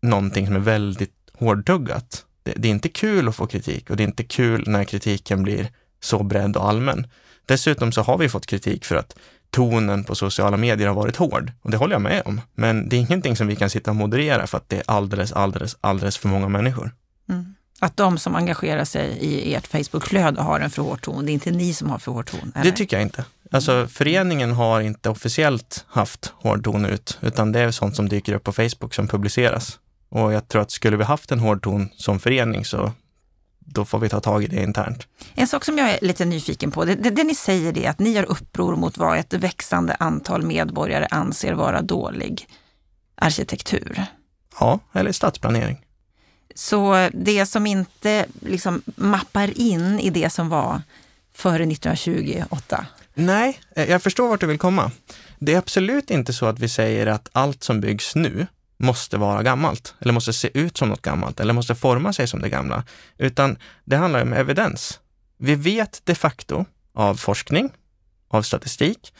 någonting 0.00 0.46
som 0.46 0.56
är 0.56 0.60
väldigt 0.60 1.14
hårdtuggat. 1.32 2.24
Det, 2.42 2.52
det 2.56 2.68
är 2.68 2.72
inte 2.72 2.88
kul 2.88 3.28
att 3.28 3.36
få 3.36 3.46
kritik 3.46 3.90
och 3.90 3.96
det 3.96 4.02
är 4.02 4.08
inte 4.08 4.24
kul 4.24 4.64
när 4.66 4.84
kritiken 4.84 5.42
blir 5.42 5.68
så 6.00 6.22
bredd 6.22 6.56
och 6.56 6.68
allmän. 6.68 7.06
Dessutom 7.46 7.92
så 7.92 8.02
har 8.02 8.18
vi 8.18 8.28
fått 8.28 8.46
kritik 8.46 8.84
för 8.84 8.96
att 8.96 9.18
tonen 9.50 10.04
på 10.04 10.14
sociala 10.14 10.56
medier 10.56 10.88
har 10.88 10.94
varit 10.94 11.16
hård. 11.16 11.52
Och 11.62 11.70
det 11.70 11.76
håller 11.76 11.94
jag 11.94 12.02
med 12.02 12.22
om. 12.24 12.40
Men 12.54 12.88
det 12.88 12.96
är 12.96 13.00
ingenting 13.00 13.36
som 13.36 13.46
vi 13.46 13.56
kan 13.56 13.70
sitta 13.70 13.90
och 13.90 13.96
moderera 13.96 14.46
för 14.46 14.58
att 14.58 14.68
det 14.68 14.76
är 14.76 14.82
alldeles, 14.86 15.32
alldeles, 15.32 15.76
alldeles 15.80 16.18
för 16.18 16.28
många 16.28 16.48
människor. 16.48 16.94
Mm. 17.28 17.54
Att 17.80 17.96
de 17.96 18.18
som 18.18 18.34
engagerar 18.34 18.84
sig 18.84 19.08
i 19.08 19.54
ert 19.54 19.66
Facebookflöde 19.66 20.42
har 20.42 20.60
en 20.60 20.70
för 20.70 20.82
hård 20.82 21.02
ton, 21.02 21.26
det 21.26 21.30
är 21.30 21.34
inte 21.34 21.50
ni 21.50 21.74
som 21.74 21.90
har 21.90 21.98
för 21.98 22.12
hård 22.12 22.30
ton? 22.30 22.52
Eller? 22.54 22.64
Det 22.64 22.76
tycker 22.76 22.96
jag 22.96 23.02
inte. 23.02 23.24
Alltså 23.50 23.86
föreningen 23.86 24.52
har 24.52 24.80
inte 24.80 25.10
officiellt 25.10 25.84
haft 25.88 26.32
hård 26.36 26.64
ton 26.64 26.84
ut, 26.84 27.18
utan 27.20 27.52
det 27.52 27.60
är 27.60 27.70
sånt 27.70 27.96
som 27.96 28.08
dyker 28.08 28.32
upp 28.32 28.44
på 28.44 28.52
Facebook 28.52 28.94
som 28.94 29.08
publiceras. 29.08 29.78
Och 30.08 30.32
jag 30.32 30.48
tror 30.48 30.62
att 30.62 30.70
skulle 30.70 30.96
vi 30.96 31.04
haft 31.04 31.32
en 31.32 31.40
hård 31.40 31.62
ton 31.62 31.88
som 31.96 32.20
förening 32.20 32.64
så 32.64 32.92
då 33.58 33.84
får 33.84 33.98
vi 33.98 34.08
ta 34.08 34.20
tag 34.20 34.44
i 34.44 34.46
det 34.46 34.62
internt. 34.62 35.06
En 35.34 35.46
sak 35.46 35.64
som 35.64 35.78
jag 35.78 35.90
är 35.90 35.98
lite 36.02 36.24
nyfiken 36.24 36.70
på, 36.70 36.84
det, 36.84 36.94
det, 36.94 37.10
det 37.10 37.24
ni 37.24 37.34
säger 37.34 37.78
är 37.78 37.90
att 37.90 37.98
ni 37.98 38.10
gör 38.10 38.24
uppror 38.24 38.76
mot 38.76 38.98
vad 38.98 39.18
ett 39.18 39.34
växande 39.34 39.96
antal 39.98 40.42
medborgare 40.42 41.06
anser 41.10 41.52
vara 41.52 41.82
dålig 41.82 42.46
arkitektur. 43.14 44.04
Ja, 44.60 44.80
eller 44.92 45.12
stadsplanering. 45.12 45.84
Så 46.58 47.08
det 47.12 47.46
som 47.46 47.66
inte 47.66 48.26
liksom 48.40 48.82
mappar 48.86 49.58
in 49.60 50.00
i 50.00 50.10
det 50.10 50.30
som 50.30 50.48
var 50.48 50.82
före 51.34 51.62
1928? 51.62 52.86
Nej, 53.14 53.60
eh, 53.76 53.90
jag 53.90 54.02
förstår 54.02 54.28
vart 54.28 54.40
du 54.40 54.46
vill 54.46 54.58
komma. 54.58 54.90
Det 55.38 55.54
är 55.54 55.58
absolut 55.58 56.10
inte 56.10 56.32
så 56.32 56.46
att 56.46 56.58
vi 56.58 56.68
säger 56.68 57.06
att 57.06 57.28
allt 57.32 57.62
som 57.62 57.80
byggs 57.80 58.14
nu 58.14 58.46
måste 58.76 59.16
vara 59.16 59.42
gammalt, 59.42 59.94
eller 60.00 60.12
måste 60.12 60.32
se 60.32 60.50
ut 60.58 60.76
som 60.76 60.88
något 60.88 61.02
gammalt, 61.02 61.40
eller 61.40 61.54
måste 61.54 61.74
forma 61.74 62.12
sig 62.12 62.26
som 62.26 62.40
det 62.40 62.48
gamla, 62.48 62.84
utan 63.18 63.58
det 63.84 63.96
handlar 63.96 64.22
om 64.22 64.32
evidens. 64.32 65.00
Vi 65.36 65.54
vet 65.54 66.00
de 66.04 66.14
facto 66.14 66.64
av 66.94 67.14
forskning, 67.14 67.70
av 68.28 68.42
statistik 68.42 69.14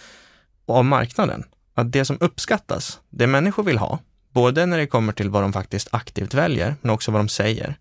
och 0.67 0.77
av 0.77 0.85
marknaden 0.85 1.45
att 1.75 1.93
det 1.93 2.05
som 2.05 2.19
uppskattas, 2.21 3.01
det 3.11 3.27
människor 3.27 3.63
vill 3.63 3.79
ha, 3.79 3.99
både 4.33 4.67
när 4.67 4.79
det 4.79 4.87
kommer 4.87 5.13
till 5.13 5.31
vad 5.31 5.43
de 5.43 5.53
faktiskt 5.53 5.89
aktivt 5.91 6.35
väljer, 6.35 6.77
men 6.81 6.91
också 6.91 7.11
vad 7.11 7.21
de 7.21 7.29
säger, 7.29 7.79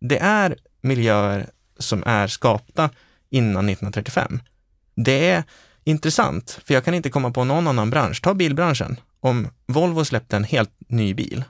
det 0.00 0.18
är 0.18 0.56
miljöer 0.80 1.50
som 1.78 2.02
är 2.06 2.26
skapta 2.26 2.90
innan 3.30 3.68
1935. 3.68 4.40
Det 4.94 5.30
är 5.30 5.44
intressant, 5.84 6.60
för 6.64 6.74
jag 6.74 6.84
kan 6.84 6.94
inte 6.94 7.10
komma 7.10 7.30
på 7.30 7.44
någon 7.44 7.68
annan 7.68 7.90
bransch. 7.90 8.22
Ta 8.22 8.34
bilbranschen. 8.34 9.00
Om 9.20 9.48
Volvo 9.66 10.04
släppte 10.04 10.36
en 10.36 10.44
helt 10.44 10.70
ny 10.88 11.14
bil 11.14 11.44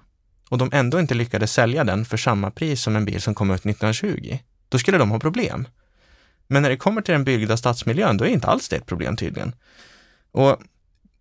och 0.48 0.58
de 0.58 0.70
ändå 0.72 1.00
inte 1.00 1.14
lyckades 1.14 1.52
sälja 1.52 1.84
den 1.84 2.04
för 2.04 2.16
samma 2.16 2.50
pris 2.50 2.82
som 2.82 2.96
en 2.96 3.04
bil 3.04 3.22
som 3.22 3.34
kom 3.34 3.50
ut 3.50 3.60
1920, 3.60 4.38
då 4.68 4.78
skulle 4.78 4.98
de 4.98 5.10
ha 5.10 5.20
problem. 5.20 5.68
Men 6.46 6.62
när 6.62 6.70
det 6.70 6.76
kommer 6.76 7.02
till 7.02 7.12
den 7.12 7.24
byggda 7.24 7.56
stadsmiljön, 7.56 8.16
då 8.16 8.24
är 8.24 8.28
inte 8.28 8.46
alls 8.46 8.68
det 8.68 8.76
ett 8.76 8.86
problem 8.86 9.16
tydligen. 9.16 9.54
Och 10.32 10.56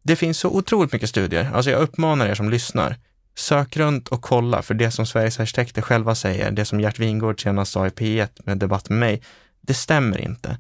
det 0.04 0.16
finns 0.16 0.40
så 0.40 0.50
otroligt 0.50 0.94
mycket 0.94 1.10
studier. 1.10 1.52
Alltså 1.54 1.72
jag 1.72 1.82
uppmanar 1.82 2.28
er 2.28 2.36
som 2.36 2.50
lyssnar, 2.50 2.98
sök 3.36 3.78
runt 3.78 4.08
och 4.08 4.22
kolla, 4.22 4.62
för 4.62 4.74
det 4.74 4.92
som 4.92 5.06
Sveriges 5.06 5.40
arkitekter 5.40 5.82
själva 5.82 6.16
säger, 6.16 6.52
det 6.52 6.66
som 6.66 6.80
Gert 6.80 7.00
Wingård 7.00 7.42
senast 7.42 7.72
sa 7.72 7.88
i 7.88 7.90
P1 7.90 8.30
med 8.46 8.58
debatt 8.58 8.90
med 8.90 9.00
mig, 9.00 9.22
det 9.62 9.74
stämmer 9.74 10.22
inte. 10.22 10.58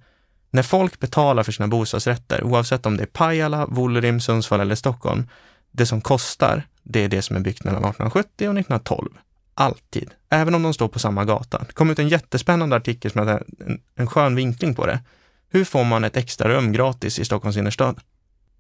När 0.52 0.64
folk 0.64 1.00
betalar 1.00 1.44
för 1.44 1.52
sina 1.52 1.68
bostadsrätter, 1.68 2.44
oavsett 2.44 2.86
om 2.86 2.98
det 2.98 3.04
är 3.04 3.08
Pajala, 3.08 3.66
Vuollerim, 3.66 4.20
Sundsvall 4.20 4.60
eller 4.60 4.76
Stockholm, 4.76 5.28
det 5.72 5.86
som 5.86 6.02
kostar, 6.02 6.68
det 6.84 7.00
är 7.00 7.10
det 7.10 7.22
som 7.22 7.36
är 7.36 7.40
byggt 7.40 7.64
mellan 7.64 7.84
1870 7.84 8.28
och 8.36 8.58
1912. 8.60 9.10
Alltid. 9.54 10.12
Även 10.30 10.56
om 10.56 10.64
de 10.64 10.74
står 10.74 10.88
på 10.88 11.00
samma 11.00 11.26
gata. 11.26 11.64
Det 11.68 11.74
kom 11.74 11.90
ut 11.90 12.00
en 12.00 12.08
jättespännande 12.08 12.76
artikel 12.76 13.12
som 13.12 13.20
hade 13.20 13.44
en, 13.66 13.82
en 13.96 14.08
skön 14.08 14.36
vinkling 14.36 14.76
på 14.76 14.86
det. 14.86 15.00
Hur 15.50 15.66
får 15.66 15.84
man 15.84 16.04
ett 16.04 16.18
extra 16.18 16.50
rum 16.50 16.72
gratis 16.72 17.20
i 17.20 17.26
Stockholms 17.26 17.58
innerstad? 17.58 18.00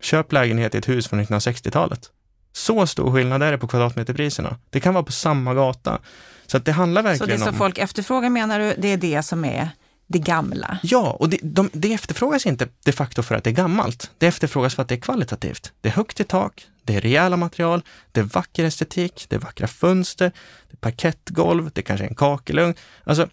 Köp 0.01 0.31
lägenhet 0.31 0.75
i 0.75 0.77
ett 0.77 0.89
hus 0.89 1.07
från 1.07 1.21
1960-talet. 1.21 2.11
Så 2.53 2.87
stor 2.87 3.13
skillnad 3.13 3.43
är 3.43 3.51
det 3.51 3.57
på 3.57 3.67
kvadratmeterpriserna. 3.67 4.57
Det 4.69 4.79
kan 4.79 4.93
vara 4.93 5.03
på 5.03 5.11
samma 5.11 5.53
gata. 5.53 5.99
Så 6.47 6.57
att 6.57 6.65
det 6.65 6.71
handlar 6.71 7.03
verkligen 7.03 7.33
om... 7.33 7.39
Så 7.39 7.45
det 7.45 7.51
som 7.51 7.57
folk 7.57 7.77
efterfrågar 7.77 8.29
menar 8.29 8.59
du, 8.59 8.75
det 8.77 8.87
är 8.87 8.97
det 8.97 9.23
som 9.23 9.45
är 9.45 9.69
det 10.07 10.19
gamla? 10.19 10.79
Ja, 10.83 11.11
och 11.19 11.29
det, 11.29 11.39
de, 11.43 11.69
det 11.73 11.93
efterfrågas 11.93 12.45
inte 12.45 12.67
de 12.83 12.91
facto 12.91 13.23
för 13.23 13.35
att 13.35 13.43
det 13.43 13.49
är 13.49 13.53
gammalt. 13.53 14.11
Det 14.17 14.27
efterfrågas 14.27 14.75
för 14.75 14.81
att 14.81 14.87
det 14.89 14.95
är 14.95 14.99
kvalitativt. 14.99 15.71
Det 15.81 15.89
är 15.89 15.93
högt 15.93 16.19
i 16.19 16.23
tak, 16.23 16.67
det 16.83 16.95
är 16.95 17.01
rejäla 17.01 17.37
material, 17.37 17.81
det 18.11 18.19
är 18.19 18.23
vacker 18.23 18.63
estetik, 18.63 19.25
det 19.29 19.35
är 19.35 19.39
vackra 19.39 19.67
fönster, 19.67 20.31
det 20.69 20.73
är 20.73 20.77
parkettgolv, 20.77 21.71
det 21.73 21.81
kanske 21.81 22.05
är 22.05 22.09
en 22.09 22.15
kakelugn. 22.15 22.73
Alltså, 23.03 23.27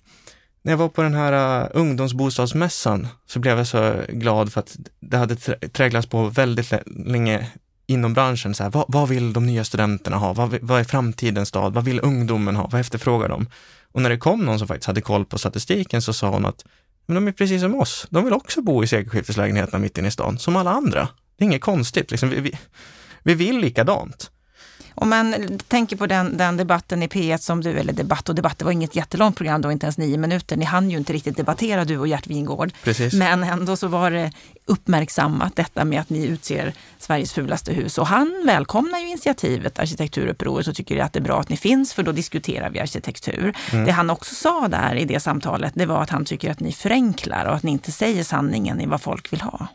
när 0.63 0.73
jag 0.73 0.79
var 0.79 0.89
på 0.89 1.03
den 1.03 1.15
här 1.15 1.63
uh, 1.63 1.69
ungdomsbostadsmässan 1.75 3.09
så 3.27 3.39
blev 3.39 3.59
jag 3.59 3.67
så 3.67 4.03
glad 4.09 4.53
för 4.53 4.61
att 4.61 4.77
det 5.01 5.17
hade 5.17 5.37
träglats 5.69 6.09
på 6.09 6.27
väldigt 6.27 6.73
länge 6.87 7.47
inom 7.89 8.15
branschen. 8.15 8.55
Så 8.55 8.63
här, 8.63 8.71
vad, 8.71 8.85
vad, 8.89 9.09
vill 9.09 9.33
de 9.33 9.47
nya 9.47 9.65
studenterna 9.65 10.17
ha? 10.17 10.33
Vad, 10.33 10.59
vad 10.63 10.81
är 10.81 10.85
framtidens 10.85 11.49
stad? 11.49 11.75
Vad 11.75 11.85
vill 11.85 12.01
ungdomen 12.03 12.57
ha? 12.57 12.69
Vad 12.73 12.81
efterfrågar 12.81 13.29
de? 13.29 13.47
Och 13.93 14.03
när 14.03 14.11
det 14.11 14.19
kom 14.19 14.45
någon 14.45 14.59
som 14.59 14.69
faktiskt 14.69 14.87
hade 14.87 15.01
koll 15.01 15.25
på 15.25 15.39
statistiken 15.39 16.03
så 16.03 16.13
sa 16.13 16.29
hon 16.29 16.47
att 16.47 16.65
men 17.07 17.15
de 17.15 17.29
är 17.29 17.33
precis 17.33 17.63
som 17.63 17.75
oss. 17.75 18.07
De 18.11 18.25
vill 18.25 18.35
också 18.35 18.63
bo 18.63 18.85
i 18.85 18.87
sekelskifteslägenheterna 18.87 19.79
mitt 19.79 19.99
inne 19.99 20.09
i 20.09 20.11
stan, 20.11 20.39
som 20.39 20.57
alla 20.57 20.71
andra. 20.71 21.09
Det 21.37 21.45
är 21.45 21.47
inget 21.47 21.61
konstigt. 21.61 22.11
Liksom, 22.11 22.31
vi, 22.31 22.41
vi, 22.41 22.59
vi 23.23 23.35
vill 23.35 23.59
likadant. 23.59 24.31
Om 25.01 25.09
man 25.09 25.59
tänker 25.69 25.97
på 25.97 26.07
den, 26.07 26.37
den, 26.37 26.57
debatten 26.57 27.03
i 27.03 27.07
P1 27.07 27.39
som 27.39 27.61
du, 27.61 27.71
eller 27.71 27.93
debatt 27.93 28.29
och 28.29 28.35
debatt, 28.35 28.59
det 28.59 28.65
var 28.65 28.73
inget 28.73 28.97
jättelångt 28.97 29.37
program 29.37 29.63
då, 29.63 29.73
inte 29.73 29.87
ens 29.87 29.99
nio 29.99 30.19
minuter. 30.19 30.57
Ni 30.57 30.65
hann 30.65 30.91
ju 30.91 30.99
inte 30.99 31.13
riktigt 31.13 31.37
debattera 31.37 31.85
du 31.85 31.99
och 31.99 32.09
Gert 32.09 32.27
Wingård. 32.27 32.73
Precis. 32.85 33.13
Men 33.13 33.45
ändå 33.45 33.77
så 33.77 33.89
var 33.89 34.11
det 34.11 34.33
uppmärksammat 34.65 35.57
detta 35.57 35.85
med 35.85 36.01
att 36.01 36.11
ni 36.11 36.27
utser 36.27 36.73
Sveriges 36.99 37.33
fulaste 37.33 37.73
hus. 37.73 37.99
Och 37.99 38.07
han 38.07 38.43
välkomnar 38.47 38.99
ju 38.99 39.09
initiativet 39.09 39.79
Arkitekturupproret 39.79 40.67
och 40.67 40.77
tycker 40.77 40.99
att 40.99 41.13
det 41.13 41.19
är 41.19 41.23
bra 41.23 41.41
att 41.41 41.49
ni 41.49 41.57
finns 41.57 41.95
för 41.95 42.03
då 42.03 42.13
diskuterar 42.13 42.71
vi 42.71 42.81
arkitektur. 42.81 43.57
Mm. 43.73 43.85
Det 43.85 43.93
han 43.93 44.11
också 44.11 44.35
sa 44.35 44.69
där 44.69 44.95
i 44.95 45.05
det 45.05 45.21
samtalet, 45.21 45.73
det 45.77 45.87
var 45.87 46.03
att 46.03 46.11
han 46.11 46.25
tycker 46.25 46.51
att 46.51 46.61
ni 46.61 46.73
förenklar 46.73 47.45
och 47.45 47.55
att 47.55 47.63
ni 47.63 47.71
inte 47.71 47.93
säger 47.93 48.25
sanningen 48.25 48.81
i 48.81 48.87
vad 48.87 49.03
folk 49.03 49.33
vill 49.33 49.41
ha. 49.41 49.67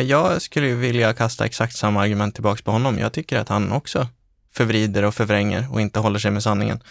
Jag 0.00 0.42
skulle 0.42 0.74
vilja 0.74 1.14
kasta 1.14 1.44
exakt 1.44 1.76
samma 1.76 2.02
argument 2.02 2.34
tillbaks 2.34 2.62
på 2.62 2.70
honom. 2.70 2.98
Jag 2.98 3.12
tycker 3.12 3.38
att 3.38 3.48
han 3.48 3.72
också 3.72 4.06
förvrider 4.52 5.02
och 5.02 5.14
förvränger 5.14 5.66
och 5.72 5.80
inte 5.80 6.00
håller 6.00 6.18
sig 6.18 6.30
med 6.30 6.42
sanningen. 6.42 6.82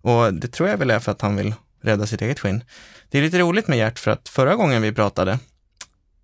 Och 0.00 0.34
det 0.34 0.48
tror 0.48 0.68
jag 0.68 0.76
väl 0.76 0.90
är 0.90 0.98
för 0.98 1.12
att 1.12 1.20
han 1.20 1.36
vill 1.36 1.54
rädda 1.82 2.06
sitt 2.06 2.22
eget 2.22 2.40
skinn. 2.40 2.64
Det 3.10 3.18
är 3.18 3.22
lite 3.22 3.38
roligt 3.38 3.68
med 3.68 3.78
Gert 3.78 3.98
för 3.98 4.10
att 4.10 4.28
förra 4.28 4.54
gången 4.54 4.82
vi 4.82 4.92
pratade, 4.92 5.38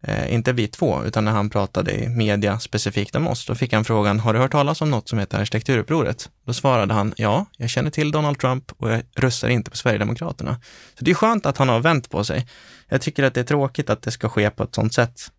eh, 0.03 0.35
inte 0.35 0.53
vi 0.53 0.69
två, 0.69 1.05
utan 1.05 1.25
när 1.25 1.33
han 1.33 1.51
pratade 1.51 1.93
i 1.93 2.09
media 2.09 2.61
specifikt 2.61 3.17
om 3.17 3.29
oss, 3.29 3.47
då 3.47 3.55
fick 3.55 3.73
han 3.73 3.85
frågan, 3.85 4.21
har 4.21 4.35
du 4.35 4.41
hört 4.41 4.53
talas 4.53 4.81
om 4.81 4.91
något 4.91 5.09
som 5.09 5.19
heter 5.19 5.39
arkitekturupproret? 5.39 6.31
Då 6.47 6.53
svarade 6.53 6.95
han, 6.95 7.15
ja, 7.17 7.47
jag 7.57 7.71
känner 7.71 7.91
till 7.91 8.11
Donald 8.11 8.39
Trump 8.39 8.73
och 8.77 8.91
jag 8.91 9.03
röstar 9.17 9.49
inte 9.49 9.71
på 9.71 9.77
Sverigedemokraterna. 9.77 10.61
Så 10.99 11.05
det 11.05 11.11
är 11.11 11.15
skönt 11.15 11.47
att 11.47 11.59
han 11.59 11.69
har 11.69 11.81
vänt 11.81 12.11
på 12.11 12.25
sig. 12.25 12.49
Jag 12.89 13.01
tycker 13.01 13.23
att 13.23 13.35
det 13.35 13.41
är 13.41 13.45
tråkigt 13.45 13.91
att 13.91 14.03
det 14.03 14.11
ska 14.11 14.29
ske 14.29 14.51
på 14.51 14.63
ett 14.63 14.75
sånt 14.75 14.95
sätt. 14.95 15.31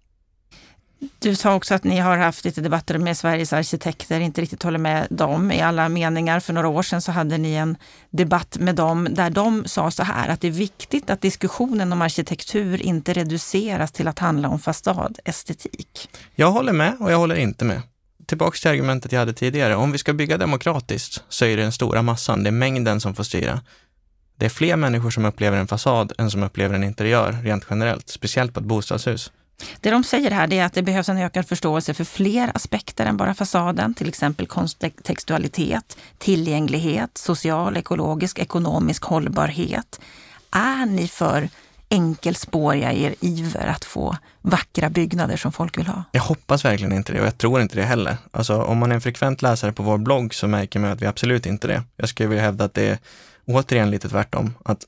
Du 1.20 1.36
sa 1.36 1.56
också 1.56 1.74
att 1.74 1.84
ni 1.84 1.98
har 1.98 2.18
haft 2.18 2.46
lite 2.46 2.62
debatter 2.62 2.98
med 2.98 3.18
Sveriges 3.18 3.54
arkitekter, 3.54 4.20
inte 4.20 4.42
riktigt 4.42 4.64
håller 4.64 4.80
med 4.80 5.08
dem 5.10 5.52
i 5.52 5.62
alla 5.62 5.90
meningar. 5.90 6.40
För 6.40 6.54
några 6.54 6.68
år 6.68 6.84
sedan 6.84 7.02
så 7.02 7.12
hade 7.12 7.38
ni 7.38 7.54
en 7.54 7.78
debatt 8.10 8.58
med 8.60 8.76
dem 8.76 9.08
där 9.12 9.30
de 9.30 9.64
sa 9.66 9.92
så 9.92 10.04
här 10.04 10.30
att 10.30 10.42
det 10.42 10.48
är 10.48 10.52
viktigt 10.52 11.10
att 11.10 11.22
diskussionen 11.22 11.94
om 11.94 12.02
arkitektur 12.02 12.82
inte 12.82 13.14
reduceras 13.14 13.92
till 13.92 14.08
att 14.08 14.20
handla 14.20 14.50
om 14.50 14.60
fasadestetik. 14.60 16.10
Jag 16.36 16.52
håller 16.52 16.74
med 16.74 16.96
och 17.00 17.12
jag 17.12 17.18
håller 17.18 17.36
inte 17.36 17.66
med. 17.66 17.82
Tillbaks 18.26 18.62
till 18.62 18.72
argumentet 18.72 19.12
jag 19.12 19.20
hade 19.20 19.34
tidigare. 19.34 19.76
Om 19.76 19.92
vi 19.92 19.98
ska 19.98 20.14
bygga 20.14 20.38
demokratiskt 20.38 21.24
så 21.30 21.46
är 21.46 21.58
det 21.58 21.64
den 21.64 21.72
stora 21.72 22.02
massan, 22.02 22.44
det 22.44 22.50
är 22.50 22.52
mängden 22.52 23.02
som 23.02 23.16
får 23.16 23.24
styra. 23.24 23.62
Det 24.38 24.46
är 24.46 24.50
fler 24.50 24.76
människor 24.76 25.10
som 25.10 25.26
upplever 25.26 25.58
en 25.58 25.68
fasad 25.68 26.14
än 26.18 26.32
som 26.32 26.44
upplever 26.44 26.76
en 26.76 26.84
interiör 26.84 27.32
rent 27.44 27.66
generellt, 27.70 28.10
speciellt 28.10 28.54
på 28.54 28.60
ett 28.60 28.66
bostadshus. 28.66 29.32
Det 29.80 29.90
de 29.90 30.04
säger 30.04 30.32
här 30.32 30.54
är 30.54 30.66
att 30.66 30.74
det 30.74 30.82
behövs 30.82 31.10
en 31.10 31.18
ökad 31.18 31.48
förståelse 31.48 31.94
för 31.94 32.04
fler 32.04 32.52
aspekter 32.56 33.06
än 33.06 33.18
bara 33.18 33.34
fasaden, 33.34 33.94
till 33.94 34.10
exempel 34.10 34.48
kontextualitet, 34.48 35.98
tillgänglighet, 36.18 37.18
social, 37.18 37.78
ekologisk, 37.78 38.40
ekonomisk 38.40 39.04
hållbarhet. 39.04 40.00
Är 40.52 40.86
ni 40.86 41.08
för 41.08 41.50
enkelspåriga 41.90 42.92
i 42.94 43.04
er 43.04 43.16
iver 43.20 43.68
att 43.68 43.86
få 43.86 44.18
vackra 44.42 44.90
byggnader 44.90 45.38
som 45.38 45.52
folk 45.52 45.78
vill 45.78 45.88
ha? 45.88 46.04
Jag 46.12 46.22
hoppas 46.22 46.66
verkligen 46.66 46.94
inte 46.94 47.14
det 47.14 47.20
och 47.20 47.26
jag 47.26 47.38
tror 47.38 47.62
inte 47.62 47.76
det 47.76 47.84
heller. 47.84 48.18
Alltså 48.32 48.62
om 48.62 48.78
man 48.78 48.92
är 48.92 48.96
en 48.96 49.02
frekvent 49.02 49.42
läsare 49.42 49.72
på 49.72 49.84
vår 49.84 49.98
blogg 49.98 50.34
så 50.34 50.48
märker 50.48 50.80
man 50.80 50.92
att 50.92 51.02
vi 51.02 51.06
absolut 51.06 51.46
inte 51.46 51.68
det. 51.68 51.84
Jag 51.96 52.10
skulle 52.10 52.30
vilja 52.30 52.44
hävda 52.44 52.66
att 52.66 52.74
det 52.74 52.88
är 52.88 52.98
återigen 53.46 53.92
lite 53.92 54.10
tvärtom. 54.10 54.54
Att 54.66 54.86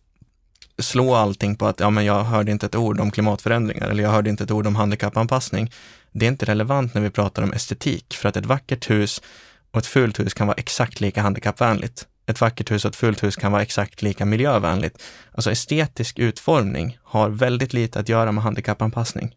slå 0.80 1.16
allting 1.16 1.56
på 1.56 1.68
att 1.68 1.80
ja, 1.80 1.90
men 1.90 2.06
jag 2.06 2.24
hörde 2.24 2.52
inte 2.52 2.66
ett 2.66 2.76
ord 2.76 3.00
om 3.00 3.12
klimatförändringar 3.12 3.88
eller 3.88 4.04
jag 4.04 4.10
hörde 4.10 4.30
inte 4.30 4.44
ett 4.44 4.52
ord 4.52 4.68
om 4.68 4.76
handikappanpassning. 4.76 5.72
Det 6.12 6.26
är 6.26 6.30
inte 6.30 6.46
relevant 6.46 6.94
när 6.94 7.02
vi 7.02 7.10
pratar 7.10 7.44
om 7.44 7.54
estetik, 7.54 8.14
för 8.14 8.30
att 8.30 8.38
ett 8.38 8.46
vackert 8.46 8.90
hus 8.90 9.22
och 9.72 9.80
ett 9.80 9.86
fult 9.86 10.20
hus 10.20 10.34
kan 10.34 10.48
vara 10.48 10.58
exakt 10.58 11.02
lika 11.02 11.22
handikappvänligt. 11.22 12.08
Ett 12.26 12.42
vackert 12.42 12.72
hus 12.72 12.86
och 12.86 12.90
ett 12.90 12.96
fult 12.96 13.24
hus 13.24 13.36
kan 13.36 13.52
vara 13.52 13.62
exakt 13.62 14.02
lika 14.02 14.26
miljövänligt. 14.26 15.04
Alltså 15.32 15.52
estetisk 15.52 16.20
utformning 16.20 16.98
har 17.04 17.30
väldigt 17.30 17.74
lite 17.74 18.00
att 18.00 18.10
göra 18.10 18.32
med 18.32 18.44
handikappanpassning. 18.44 19.36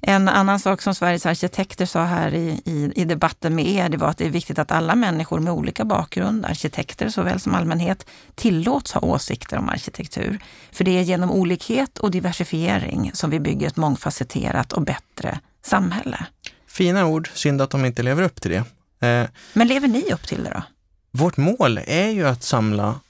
En 0.00 0.28
annan 0.28 0.58
sak 0.60 0.82
som 0.82 0.94
Sveriges 0.94 1.26
arkitekter 1.26 1.86
sa 1.86 2.04
här 2.04 2.34
i, 2.34 2.62
i, 2.64 2.92
i, 2.96 3.04
debatten 3.04 3.54
med 3.54 3.66
er, 3.66 3.88
det 3.88 3.96
var 3.96 4.08
att 4.08 4.18
det 4.18 4.26
är 4.26 4.30
viktigt 4.30 4.58
att 4.58 4.72
alla 4.72 4.94
människor 4.94 5.40
med 5.40 5.52
olika 5.52 5.84
bakgrund, 5.84 6.44
arkitekter 6.44 7.08
såväl 7.08 7.40
som 7.40 7.54
allmänhet, 7.54 8.06
tillåts 8.34 8.92
ha 8.92 9.00
åsikter 9.00 9.58
om 9.58 9.68
arkitektur. 9.68 10.38
För 10.72 10.84
det 10.84 10.98
är 10.98 11.02
genom 11.02 11.30
olikhet 11.30 11.98
och 11.98 12.10
diversifiering 12.10 13.10
som 13.14 13.30
vi 13.30 13.40
bygger 13.40 13.66
ett 13.66 13.76
mångfacetterat 13.76 14.72
och 14.72 14.82
bättre 14.82 15.40
samhälle. 15.62 16.26
Fina 16.66 17.06
ord, 17.06 17.30
synd 17.34 17.62
att 17.62 17.70
de 17.70 17.84
inte 17.84 18.02
lever 18.02 18.22
upp 18.22 18.40
till 18.40 18.50
det. 18.50 18.64
Eh, 19.08 19.28
Men 19.52 19.68
lever 19.68 19.88
ni 19.88 20.12
upp 20.12 20.26
till 20.26 20.44
det 20.44 20.50
då? 20.50 20.62
Vårt 21.10 21.36
mål 21.36 21.80
är 21.86 22.08
ju 22.08 22.28
att 22.28 22.42
samla 22.42 23.00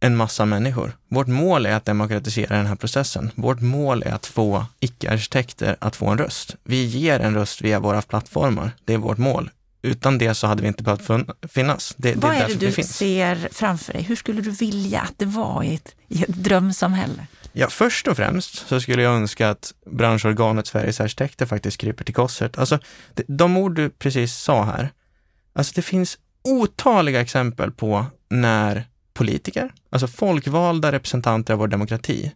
en 0.00 0.16
massa 0.16 0.44
människor. 0.44 0.96
Vårt 1.08 1.26
mål 1.26 1.66
är 1.66 1.72
att 1.72 1.84
demokratisera 1.84 2.56
den 2.56 2.66
här 2.66 2.76
processen. 2.76 3.30
Vårt 3.34 3.60
mål 3.60 4.02
är 4.02 4.12
att 4.12 4.26
få 4.26 4.66
icke-arkitekter 4.80 5.76
att 5.80 5.96
få 5.96 6.06
en 6.06 6.18
röst. 6.18 6.56
Vi 6.64 6.84
ger 6.84 7.20
en 7.20 7.34
röst 7.34 7.62
via 7.62 7.80
våra 7.80 8.02
plattformar. 8.02 8.70
Det 8.84 8.94
är 8.94 8.98
vårt 8.98 9.18
mål. 9.18 9.50
Utan 9.82 10.18
det 10.18 10.34
så 10.34 10.46
hade 10.46 10.62
vi 10.62 10.68
inte 10.68 10.82
behövt 10.82 11.10
finnas. 11.48 11.94
Det, 11.96 12.14
Vad 12.14 12.32
det 12.32 12.36
är, 12.36 12.44
är 12.44 12.54
det 12.54 12.76
du 12.76 12.82
ser 12.82 13.48
framför 13.52 13.92
dig? 13.92 14.02
Hur 14.02 14.16
skulle 14.16 14.40
du 14.40 14.50
vilja 14.50 15.00
att 15.00 15.14
det 15.16 15.24
var 15.26 15.62
i 15.62 15.74
ett, 15.74 15.94
i 16.08 16.22
ett 16.22 16.28
drömsamhälle? 16.28 17.26
Ja, 17.52 17.68
först 17.68 18.08
och 18.08 18.16
främst 18.16 18.68
så 18.68 18.80
skulle 18.80 19.02
jag 19.02 19.14
önska 19.14 19.50
att 19.50 19.74
branschorganet 19.90 20.66
Sveriges 20.66 21.00
arkitekter 21.00 21.46
faktiskt 21.46 21.78
kryper 21.78 22.04
till 22.04 22.14
korset. 22.14 22.58
Alltså, 22.58 22.78
de 23.26 23.56
ord 23.56 23.74
du 23.74 23.90
precis 23.90 24.34
sa 24.34 24.64
här, 24.64 24.92
alltså 25.52 25.72
det 25.74 25.82
finns 25.82 26.18
otaliga 26.44 27.20
exempel 27.20 27.70
på 27.70 28.06
när 28.28 28.84
politiker, 29.16 29.72
alltså 29.90 30.06
folkvalda 30.06 30.92
representanter 30.92 31.52
av 31.52 31.58
vår 31.58 31.68
demokrati, 31.68 32.32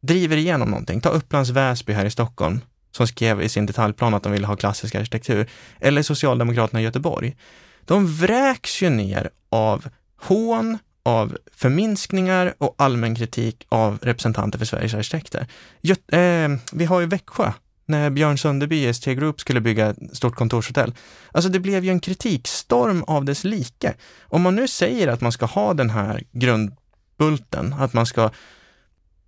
driver 0.00 0.36
igenom 0.36 0.70
någonting. 0.70 1.00
Ta 1.00 1.08
Upplands 1.08 1.50
Väsby 1.50 1.92
här 1.92 2.04
i 2.04 2.10
Stockholm, 2.10 2.60
som 2.90 3.06
skrev 3.06 3.42
i 3.42 3.48
sin 3.48 3.66
detaljplan 3.66 4.14
att 4.14 4.22
de 4.22 4.32
ville 4.32 4.46
ha 4.46 4.56
klassisk 4.56 4.94
arkitektur, 4.94 5.50
eller 5.80 6.02
Socialdemokraterna 6.02 6.80
i 6.80 6.84
Göteborg. 6.84 7.36
De 7.84 8.06
vräks 8.06 8.82
ju 8.82 8.90
ner 8.90 9.30
av 9.50 9.88
hån, 10.16 10.78
av 11.02 11.38
förminskningar 11.52 12.54
och 12.58 12.74
allmän 12.78 13.14
kritik 13.14 13.66
av 13.68 13.98
representanter 14.02 14.58
för 14.58 14.66
Sveriges 14.66 14.94
arkitekter. 14.94 15.46
Göt 15.80 16.12
eh, 16.12 16.48
vi 16.72 16.84
har 16.84 17.00
ju 17.00 17.06
Växjö, 17.06 17.52
när 17.86 18.10
Björn 18.10 18.38
Sunderby 18.38 18.76
i 18.76 18.88
ST 18.88 19.14
Group 19.14 19.40
skulle 19.40 19.60
bygga 19.60 19.90
ett 19.90 19.98
stort 20.12 20.34
kontorshotell. 20.34 20.94
Alltså 21.32 21.50
det 21.50 21.60
blev 21.60 21.84
ju 21.84 21.90
en 21.90 22.00
kritikstorm 22.00 23.02
av 23.02 23.24
dess 23.24 23.44
like. 23.44 23.94
Om 24.22 24.42
man 24.42 24.54
nu 24.54 24.68
säger 24.68 25.08
att 25.08 25.20
man 25.20 25.32
ska 25.32 25.46
ha 25.46 25.74
den 25.74 25.90
här 25.90 26.22
grundbulten, 26.32 27.72
att 27.78 27.92
man 27.92 28.06
ska 28.06 28.30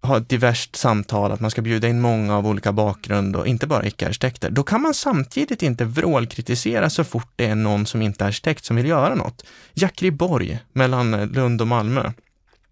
ha 0.03 0.17
ett 0.17 0.29
diverst 0.29 0.77
samtal, 0.77 1.33
att 1.33 1.41
man 1.41 1.51
ska 1.51 1.63
bjuda 1.63 1.89
in 1.89 2.01
många 2.01 2.37
av 2.37 2.47
olika 2.47 2.73
bakgrund 2.73 3.37
och 3.37 3.47
inte 3.47 3.67
bara 3.67 3.87
icke-arkitekter, 3.87 4.51
då 4.51 4.63
kan 4.63 4.83
man 4.83 4.95
samtidigt 4.95 5.63
inte 5.63 5.85
vrålkritisera 5.85 6.91
så 6.91 7.05
fort 7.05 7.33
det 7.37 7.47
är 7.47 7.55
någon 7.55 7.87
som 7.87 8.03
inte 8.03 8.25
är 8.25 8.29
arkitekt 8.29 8.65
som 8.65 8.77
vill 8.77 8.87
göra 8.87 9.15
något. 9.15 9.45
Jackriborg 9.75 10.59
mellan 10.73 11.25
Lund 11.27 11.61
och 11.61 11.69
Malmö. 11.69 12.13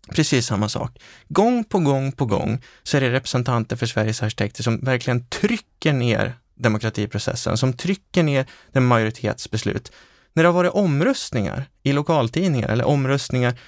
Precis 0.09 0.47
samma 0.47 0.69
sak. 0.69 0.99
Gång 1.29 1.65
på 1.65 1.79
gång 1.79 2.13
på 2.13 2.27
gång 2.27 2.63
så 2.83 2.97
är 2.97 3.01
det 3.01 3.11
representanter 3.11 3.77
för 3.77 3.87
Sveriges 3.87 4.23
arkitekter 4.23 4.63
som 4.63 4.79
verkligen 4.79 5.27
trycker 5.27 5.74
ner 5.93 6.35
demokratiprocessen, 6.55 7.57
som 7.57 7.73
trycker 7.73 8.23
ner 8.23 8.47
den 8.73 8.85
majoritetsbeslut. 8.85 9.93
När 10.33 10.43
det 10.43 10.49
har 10.49 10.55
varit 10.55 10.73
omröstningar 10.73 11.65
i 11.83 11.93
lokaltidningar 11.93 12.69
eller 12.69 12.85
omröstningar 12.85 13.59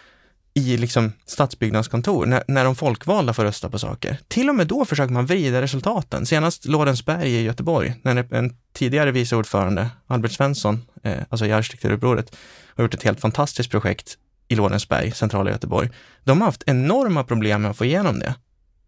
i 0.55 0.76
liksom 0.76 1.12
stadsbyggnadskontor, 1.26 2.26
när, 2.26 2.42
när 2.48 2.64
de 2.64 2.74
folkvalda 2.76 3.33
får 3.33 3.44
rösta 3.44 3.70
på 3.70 3.79
saker. 3.79 4.18
Till 4.29 4.48
och 4.48 4.55
med 4.55 4.66
då 4.66 4.85
försöker 4.85 5.12
man 5.12 5.26
vrida 5.26 5.62
resultaten. 5.62 6.26
Senast 6.26 6.64
Lorensberg 6.64 7.29
i 7.29 7.42
Göteborg, 7.42 7.94
när 8.02 8.35
en 8.35 8.57
tidigare 8.72 9.11
vice 9.11 9.37
ordförande, 9.37 9.88
Albert 10.07 10.33
Svensson, 10.33 10.83
eh, 11.02 11.18
alltså 11.29 11.46
i 11.46 11.52
arkitekturupproret, 11.52 12.37
har 12.76 12.85
gjort 12.85 12.94
ett 12.94 13.02
helt 13.02 13.20
fantastiskt 13.20 13.70
projekt 13.70 14.18
i 14.48 14.55
Lorensberg, 14.55 15.12
centrala 15.12 15.50
Göteborg. 15.50 15.90
De 16.24 16.40
har 16.40 16.46
haft 16.46 16.62
enorma 16.66 17.24
problem 17.24 17.62
med 17.62 17.70
att 17.70 17.76
få 17.76 17.85
igenom 17.85 18.18
det. 18.18 18.35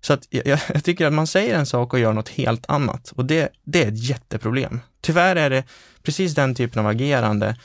Så 0.01 0.13
att 0.13 0.27
jag, 0.31 0.47
jag, 0.47 0.85
tycker 0.85 1.07
att 1.07 1.13
man 1.13 1.27
säger 1.27 1.59
en 1.59 1.67
sak 1.67 1.93
och 1.93 2.01
gör 2.01 2.13
något 2.13 2.29
helt 2.29 2.71
annat 2.71 3.13
och 3.17 3.25
det, 3.25 3.49
det 3.65 3.85
är 3.85 3.89
ett 3.89 4.05
jätteproblem. 4.05 4.81
Tyvärr 5.01 5.37
är 5.37 5.51
det 5.51 5.65
precis 6.03 6.35
den 6.35 6.55
typen 6.55 6.81
av 6.81 6.87
agerande 6.87 7.57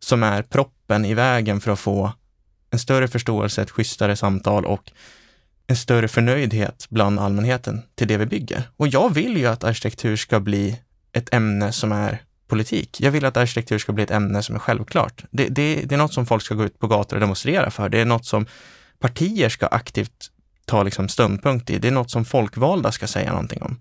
som 0.00 0.22
är 0.22 0.42
proppen 0.42 1.04
i 1.04 1.14
vägen 1.14 1.60
för 1.60 1.72
att 1.72 1.78
få 1.78 2.12
en 2.70 2.78
större 2.78 3.08
förståelse, 3.08 3.62
ett 3.62 3.70
schysstare 3.70 4.16
samtal 4.16 4.66
och 4.66 4.92
en 5.66 5.76
större 5.76 6.08
förnöjdhet 6.08 6.86
bland 6.90 7.20
allmänheten 7.20 7.82
till 7.94 8.08
det 8.08 8.16
vi 8.16 8.26
bygger. 8.26 8.62
Och 8.76 8.88
jag 8.88 9.14
vill 9.14 9.36
ju 9.36 9.46
att 9.46 9.64
arkitektur 9.64 10.16
ska 10.16 10.40
bli 10.40 10.80
ett 11.12 11.34
ämne 11.34 11.72
som 11.72 11.92
är 11.92 12.22
politik. 12.48 13.00
Jag 13.00 13.10
vill 13.10 13.24
att 13.24 13.36
arkitektur 13.36 13.78
ska 13.78 13.92
bli 13.92 14.04
ett 14.04 14.10
ämne 14.10 14.42
som 14.42 14.54
är 14.54 14.58
självklart. 14.58 15.24
Det, 15.30 15.48
det, 15.48 15.82
det 15.84 15.94
är 15.94 15.98
något 15.98 16.14
som 16.14 16.26
folk 16.26 16.42
ska 16.42 16.54
gå 16.54 16.64
ut 16.64 16.78
på 16.78 16.86
gator 16.86 17.16
och 17.16 17.20
demonstrera 17.20 17.70
för. 17.70 17.88
Det 17.88 18.00
är 18.00 18.04
något 18.04 18.26
som 18.26 18.46
partier 18.98 19.48
ska 19.48 19.66
aktivt 19.66 20.30
ta 20.70 20.82
liksom 20.82 21.08
ståndpunkt 21.08 21.70
i. 21.70 21.78
Det 21.78 21.88
är 21.88 21.92
något 21.92 22.10
som 22.10 22.24
folkvalda 22.24 22.92
ska 22.92 23.06
säga 23.06 23.30
någonting 23.30 23.62
om. 23.62 23.80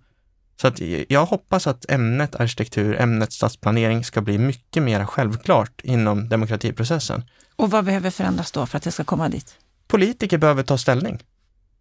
Så 0.62 0.68
att 0.68 0.80
jag 1.10 1.26
hoppas 1.26 1.68
att 1.68 1.92
ämnet 1.92 2.36
arkitektur, 2.36 3.02
ämnet 3.02 3.34
stadsplanering 3.34 4.04
ska 4.04 4.22
bli 4.22 4.38
mycket 4.38 4.84
mer 4.84 5.06
självklart 5.06 5.82
inom 5.84 6.30
demokratiprocessen. 6.30 7.24
Och 7.56 7.72
vad 7.72 7.86
behöver 7.86 8.10
förändras 8.10 8.52
då 8.52 8.66
för 8.66 8.78
att 8.78 8.84
det 8.84 8.92
ska 8.92 9.04
komma 9.04 9.30
dit? 9.30 9.56
Politiker 9.88 10.38
behöver 10.38 10.64
ta 10.64 10.78
ställning. 10.78 11.24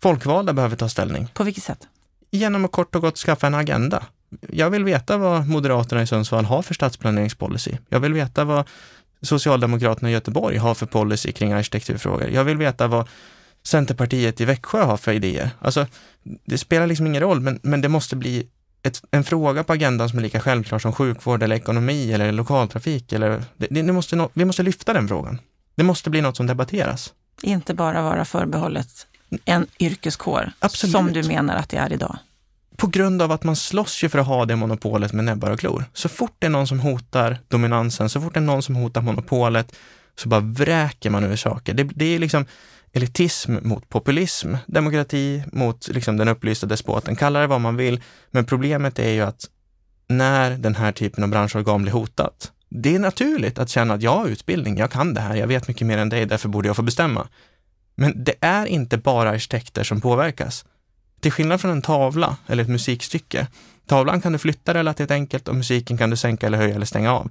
Folkvalda 0.03 0.53
behöver 0.53 0.77
ta 0.77 0.89
ställning. 0.89 1.29
På 1.35 1.45
vilket 1.45 1.65
sätt? 1.65 1.89
Genom 2.31 2.65
att 2.65 2.73
kort 2.73 2.95
och 2.95 3.03
gott 3.03 3.19
skaffa 3.19 3.47
en 3.47 3.55
agenda. 3.55 4.03
Jag 4.49 4.71
vill 4.71 4.85
veta 4.85 5.17
vad 5.17 5.49
Moderaterna 5.49 6.03
i 6.03 6.07
Sundsvall 6.07 6.45
har 6.45 6.63
för 6.63 6.75
stadsplaneringspolicy. 6.75 7.73
Jag 7.89 8.01
vill 8.01 8.13
veta 8.13 8.45
vad 8.45 8.69
Socialdemokraterna 9.23 10.11
i 10.11 10.13
Göteborg 10.13 10.57
har 10.57 10.75
för 10.75 10.87
policy 10.87 11.33
kring 11.33 11.53
arkitekturfrågor. 11.53 12.29
Jag 12.29 12.45
vill 12.45 12.57
veta 12.57 12.87
vad 12.87 13.09
Centerpartiet 13.69 14.41
i 14.41 14.45
Växjö 14.45 14.83
har 14.83 14.97
för 14.97 15.13
idéer. 15.13 15.51
Alltså, 15.61 15.87
det 16.45 16.59
spelar 16.59 16.87
liksom 16.87 17.07
ingen 17.07 17.23
roll, 17.23 17.41
men, 17.41 17.61
men 17.63 17.81
det 17.81 17.89
måste 17.89 18.17
bli 18.17 18.47
ett, 18.83 19.03
en 19.11 19.25
fråga 19.25 19.65
på 19.65 19.73
agendan 19.73 20.09
som 20.09 20.19
är 20.19 20.23
lika 20.23 20.41
självklar 20.41 20.79
som 20.79 20.93
sjukvård 20.93 21.43
eller 21.43 21.57
ekonomi 21.57 22.13
eller 22.13 22.33
lokaltrafik. 22.33 23.13
Eller, 23.13 23.45
det, 23.57 23.67
det 23.67 23.93
måste, 23.93 24.29
vi 24.35 24.45
måste 24.45 24.63
lyfta 24.63 24.93
den 24.93 25.09
frågan. 25.09 25.41
Det 25.75 25.83
måste 25.83 26.11
bli 26.11 26.21
något 26.21 26.37
som 26.37 26.47
debatteras. 26.47 27.13
Inte 27.43 27.75
bara 27.75 28.03
vara 28.03 28.25
förbehållet 28.25 29.07
en 29.45 29.67
yrkeskår, 29.79 30.53
Absolut. 30.59 30.93
som 30.93 31.13
du 31.13 31.23
menar 31.23 31.57
att 31.57 31.69
det 31.69 31.77
är 31.77 31.93
idag 31.93 32.19
på 32.77 32.87
grund 32.87 33.23
av 33.23 33.33
att 33.33 33.45
man 33.45 33.57
slåss 33.57 34.05
ju 34.05 34.09
för 34.09 34.19
att 34.19 34.27
ha 34.27 34.45
det 34.45 34.57
monopolet 34.57 35.13
med 35.13 35.25
näbbar 35.25 35.51
och 35.51 35.61
klor. 35.61 35.85
Så 35.93 36.09
fort 36.09 36.37
det 36.39 36.47
är 36.47 36.51
någon 36.51 36.67
som 36.67 36.81
hotar 36.81 37.39
dominansen, 37.49 38.09
så 38.09 38.21
fort 38.21 38.35
det 38.35 38.41
är 38.41 38.45
någon 38.45 38.63
som 38.63 38.77
hotar 38.77 39.01
monopolet, 39.01 39.77
så 40.17 40.29
bara 40.29 40.41
vräker 40.41 41.11
man 41.11 41.25
ur 41.25 41.37
saker. 41.37 41.75
Det, 41.75 41.85
det 41.85 42.05
är 42.05 42.19
liksom 42.19 42.45
elitism 42.93 43.57
mot 43.63 43.89
populism, 43.89 44.55
demokrati 44.67 45.43
mot 45.53 45.89
liksom 45.89 46.17
den 46.17 46.29
upplysta 46.29 46.67
despoten. 46.67 47.17
Kalla 47.17 47.41
det 47.41 47.47
vad 47.47 47.61
man 47.61 47.77
vill, 47.77 48.01
men 48.31 48.45
problemet 48.45 48.99
är 48.99 49.11
ju 49.11 49.21
att 49.21 49.49
när 50.09 50.51
den 50.51 50.75
här 50.75 50.93
typen 50.93 51.25
av 51.25 51.31
branschorgan 51.31 51.83
blir 51.83 51.93
hotat, 51.93 52.53
det 52.69 52.95
är 52.95 52.99
naturligt 52.99 53.59
att 53.59 53.69
känna 53.69 53.95
att 53.95 54.03
jag 54.03 54.17
har 54.17 54.27
utbildning, 54.27 54.77
jag 54.77 54.91
kan 54.91 55.15
det 55.15 55.21
här, 55.21 55.35
jag 55.35 55.47
vet 55.47 55.69
mycket 55.69 55.87
mer 55.87 55.99
än 55.99 56.09
dig, 56.09 56.27
därför 56.27 56.49
borde 56.49 56.69
jag 56.69 56.77
få 56.77 56.83
bestämma. 56.83 57.29
Men 57.95 58.25
det 58.25 58.35
är 58.41 58.67
inte 58.67 58.99
bara 58.99 59.31
arkitekter 59.31 59.85
som 59.85 60.01
påverkas. 60.01 60.65
Till 61.21 61.33
skillnad 61.33 61.61
från 61.61 61.71
en 61.71 61.83
tavla 61.83 62.37
eller 62.47 62.63
ett 62.63 62.69
musikstycke. 62.69 63.47
Tavlan 63.87 64.21
kan 64.21 64.33
du 64.33 64.39
flytta 64.39 64.75
relativt 64.75 65.11
enkelt 65.11 65.49
och 65.49 65.55
musiken 65.55 65.99
kan 65.99 66.11
du 66.11 66.17
sänka 66.17 66.47
eller 66.47 66.59
höja 66.59 66.75
eller 66.75 66.87
stänga 66.87 67.15
av. 67.15 67.31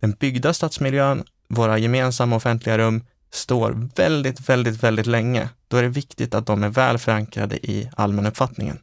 Den 0.00 0.12
byggda 0.12 0.54
stadsmiljön, 0.54 1.24
våra 1.48 1.78
gemensamma 1.78 2.36
offentliga 2.36 2.78
rum, 2.78 3.02
står 3.34 3.90
väldigt, 3.96 4.48
väldigt, 4.48 4.82
väldigt 4.82 5.06
länge. 5.06 5.48
Då 5.68 5.76
är 5.76 5.82
det 5.82 5.88
viktigt 5.88 6.34
att 6.34 6.46
de 6.46 6.64
är 6.64 6.68
väl 6.68 6.98
förankrade 6.98 7.66
i 7.66 7.90
allmän 7.96 8.26
uppfattningen. 8.26 8.78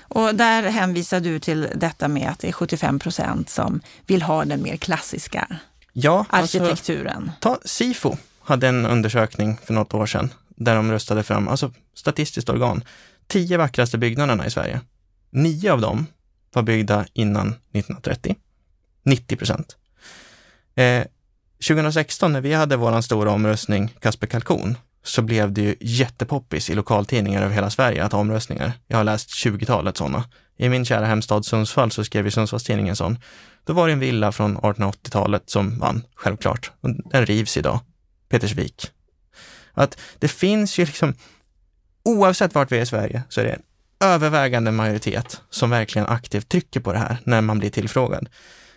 Och 0.00 0.34
där 0.34 0.62
hänvisar 0.62 1.20
du 1.20 1.38
till 1.38 1.68
detta 1.74 2.08
med 2.08 2.28
att 2.28 2.38
det 2.38 2.48
är 2.48 2.52
75 2.52 2.98
procent 2.98 3.50
som 3.50 3.80
vill 4.06 4.22
ha 4.22 4.44
den 4.44 4.62
mer 4.62 4.76
klassiska 4.76 5.48
ja, 5.92 6.26
alltså, 6.28 6.58
arkitekturen. 6.58 7.30
Alltså, 7.42 7.60
ta 7.62 7.68
SIFO 7.68 8.16
hade 8.40 8.68
en 8.68 8.86
undersökning 8.86 9.58
för 9.64 9.74
något 9.74 9.94
år 9.94 10.06
sedan 10.06 10.30
där 10.48 10.76
de 10.76 10.92
röstade 10.92 11.22
fram, 11.22 11.48
alltså 11.48 11.72
statistiskt 11.94 12.48
organ, 12.48 12.84
tio 13.26 13.56
vackraste 13.56 13.98
byggnaderna 13.98 14.46
i 14.46 14.50
Sverige. 14.50 14.80
Nio 15.30 15.72
av 15.72 15.80
dem 15.80 16.06
var 16.52 16.62
byggda 16.62 17.06
innan 17.12 17.48
1930. 17.48 18.36
90 19.02 19.36
procent. 19.36 19.76
Eh, 20.74 21.04
2016 21.68 22.32
när 22.32 22.40
vi 22.40 22.52
hade 22.52 22.76
vår 22.76 23.00
stora 23.00 23.30
omröstning 23.30 23.94
Kasper 24.00 24.26
Kalkon 24.26 24.76
så 25.04 25.22
blev 25.22 25.52
det 25.52 25.60
ju 25.60 25.74
jättepoppis 25.80 26.70
i 26.70 26.74
lokaltidningar 26.74 27.42
över 27.42 27.54
hela 27.54 27.70
Sverige 27.70 28.04
att 28.04 28.12
ha 28.12 28.18
omröstningar. 28.18 28.72
Jag 28.86 28.96
har 28.96 29.04
läst 29.04 29.30
20-talet 29.30 29.96
sådana. 29.96 30.24
I 30.56 30.68
min 30.68 30.84
kära 30.84 31.06
hemstad 31.06 31.44
Sundsvall 31.44 31.90
så 31.90 32.04
skrev 32.04 32.24
ju 32.24 32.30
Sundsvallstidningen 32.30 32.96
sån. 32.96 33.18
Då 33.64 33.72
var 33.72 33.86
det 33.86 33.92
en 33.92 34.00
villa 34.00 34.32
från 34.32 34.58
1880-talet 34.58 35.50
som 35.50 35.78
vann, 35.78 36.02
självklart. 36.14 36.72
Den 37.10 37.26
rivs 37.26 37.56
idag. 37.56 37.80
Petersvik. 38.28 38.90
Att 39.74 39.98
det 40.18 40.28
finns 40.28 40.78
ju 40.78 40.84
liksom 40.84 41.14
oavsett 42.04 42.54
vart 42.54 42.72
vi 42.72 42.78
är 42.78 42.82
i 42.82 42.86
Sverige 42.86 43.22
så 43.28 43.40
är 43.40 43.44
det 43.44 43.50
en 43.50 43.62
övervägande 44.00 44.70
majoritet 44.70 45.40
som 45.50 45.70
verkligen 45.70 46.08
aktivt 46.08 46.48
trycker 46.48 46.80
på 46.80 46.92
det 46.92 46.98
här 46.98 47.16
när 47.24 47.40
man 47.40 47.58
blir 47.58 47.70
tillfrågad. 47.70 48.28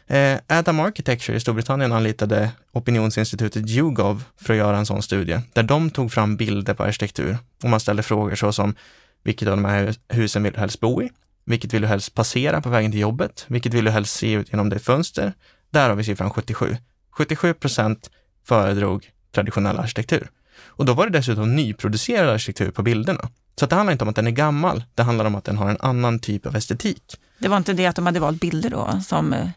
Eh, 0.07 0.39
Adam 0.47 0.79
Architecture 0.79 1.37
i 1.37 1.39
Storbritannien 1.39 1.91
anlitade 1.91 2.51
opinionsinstitutet 2.71 3.69
YouGov 3.69 4.23
för 4.37 4.53
att 4.53 4.57
göra 4.57 4.77
en 4.77 4.85
sån 4.85 5.01
studie, 5.01 5.39
där 5.53 5.63
de 5.63 5.89
tog 5.89 6.11
fram 6.11 6.37
bilder 6.37 6.73
på 6.73 6.83
arkitektur 6.83 7.37
och 7.63 7.69
man 7.69 7.79
ställde 7.79 8.03
frågor 8.03 8.35
såsom 8.35 8.75
vilket 9.23 9.47
av 9.47 9.55
de 9.57 9.65
här 9.65 9.95
husen 10.09 10.43
vill 10.43 10.53
du 10.53 10.59
helst 10.59 10.79
bo 10.79 11.01
i? 11.01 11.09
Vilket 11.45 11.73
vill 11.73 11.81
du 11.81 11.87
helst 11.87 12.13
passera 12.13 12.61
på 12.61 12.69
vägen 12.69 12.91
till 12.91 12.99
jobbet? 12.99 13.45
Vilket 13.47 13.73
vill 13.73 13.85
du 13.85 13.91
helst 13.91 14.15
se 14.15 14.31
ut 14.31 14.49
genom 14.51 14.69
det 14.69 14.79
fönster? 14.79 15.33
Där 15.69 15.89
har 15.89 15.95
vi 15.95 16.03
siffran 16.03 16.29
77. 16.29 16.77
77 17.11 17.53
procent 17.53 18.09
föredrog 18.47 19.11
traditionell 19.31 19.79
arkitektur. 19.79 20.29
Och 20.57 20.85
då 20.85 20.93
var 20.93 21.05
det 21.05 21.17
dessutom 21.17 21.55
nyproducerad 21.55 22.29
arkitektur 22.29 22.71
på 22.71 22.83
bilderna. 22.83 23.29
Så 23.59 23.65
det 23.65 23.75
handlar 23.75 23.91
inte 23.91 24.03
om 24.03 24.09
att 24.09 24.15
den 24.15 24.27
är 24.27 24.31
gammal, 24.31 24.83
det 24.95 25.03
handlar 25.03 25.25
om 25.25 25.35
att 25.35 25.43
den 25.43 25.57
har 25.57 25.69
en 25.69 25.77
annan 25.79 26.19
typ 26.19 26.45
av 26.45 26.55
estetik. 26.55 27.17
Det 27.39 27.47
var 27.47 27.57
inte 27.57 27.73
det 27.73 27.85
att 27.85 27.95
de 27.95 28.05
hade 28.05 28.19
valt 28.19 28.41
bilder 28.41 28.69
då 28.69 29.01
som 29.05 29.33
eh, 29.33 29.49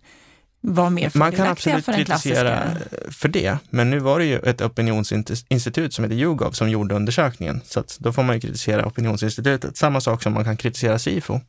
var 0.61 0.91
mer 0.91 1.11
Man 1.15 1.33
kan 1.33 1.47
absolut 1.47 1.85
för 1.85 1.93
den 1.93 2.05
kritisera 2.05 2.63
klassiska? 2.63 3.13
för 3.13 3.29
det, 3.29 3.59
men 3.71 3.91
nu 3.91 3.99
var 3.99 4.19
det 4.19 4.25
ju 4.25 4.39
ett 4.39 4.61
opinionsinstitut 4.61 5.95
som 5.95 6.05
heter 6.05 6.17
YouGov 6.17 6.51
som 6.51 6.71
gjorde 6.71 6.95
undersökningen, 6.95 7.61
så 7.65 7.85
då 7.99 8.13
får 8.13 8.23
man 8.23 8.37
ju 8.37 8.41
kritisera 8.41 8.87
opinionsinstitutet. 8.87 9.77
Samma 9.77 10.01
sak 10.01 10.23
som 10.23 10.33
man 10.33 10.45
kan 10.45 10.57
kritisera 10.57 10.99
SIFO. 10.99 11.41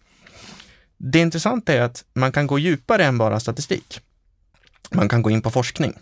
Det 0.97 1.19
intressanta 1.19 1.73
är 1.73 1.81
att 1.81 2.03
man 2.13 2.31
kan 2.31 2.47
gå 2.47 2.59
djupare 2.59 3.05
än 3.05 3.17
bara 3.17 3.39
statistik. 3.39 3.99
Man 4.91 5.09
kan 5.09 5.21
gå 5.21 5.29
in 5.29 5.41
på 5.41 5.51
forskning. 5.51 5.93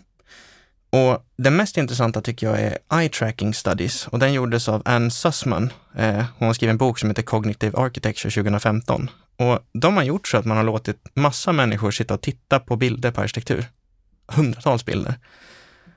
Och 0.90 1.24
det 1.36 1.50
mest 1.50 1.76
intressanta 1.76 2.20
tycker 2.20 2.46
jag 2.46 2.60
är 2.60 2.78
Eye 3.00 3.08
Tracking 3.08 3.54
Studies 3.54 4.06
och 4.06 4.18
den 4.18 4.32
gjordes 4.32 4.68
av 4.68 4.82
Anne 4.84 5.10
Sussman. 5.10 5.72
Eh, 5.96 6.24
hon 6.38 6.46
har 6.46 6.54
skrivit 6.54 6.72
en 6.72 6.78
bok 6.78 6.98
som 6.98 7.10
heter 7.10 7.22
Cognitive 7.22 7.78
Architecture 7.78 8.30
2015. 8.30 9.10
Och 9.38 9.58
de 9.72 9.96
har 9.96 10.04
gjort 10.04 10.28
så 10.28 10.36
att 10.36 10.44
man 10.44 10.56
har 10.56 10.64
låtit 10.64 10.96
massa 11.14 11.52
människor 11.52 11.90
sitta 11.90 12.14
och 12.14 12.20
titta 12.20 12.60
på 12.60 12.76
bilder 12.76 13.10
på 13.10 13.20
arkitektur. 13.20 13.66
Hundratals 14.26 14.84
bilder. 14.84 15.14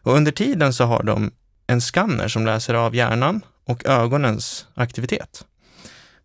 Och 0.04 0.13
under 0.13 0.32
tiden 0.32 0.73
så 0.73 0.84
har 0.84 1.04
de 1.04 1.32
en 1.67 1.82
skanner 1.82 2.27
som 2.27 2.45
läser 2.45 2.73
av 2.73 2.95
hjärnan 2.95 3.41
och 3.65 3.86
ögonens 3.86 4.67
aktivitet. 4.73 5.45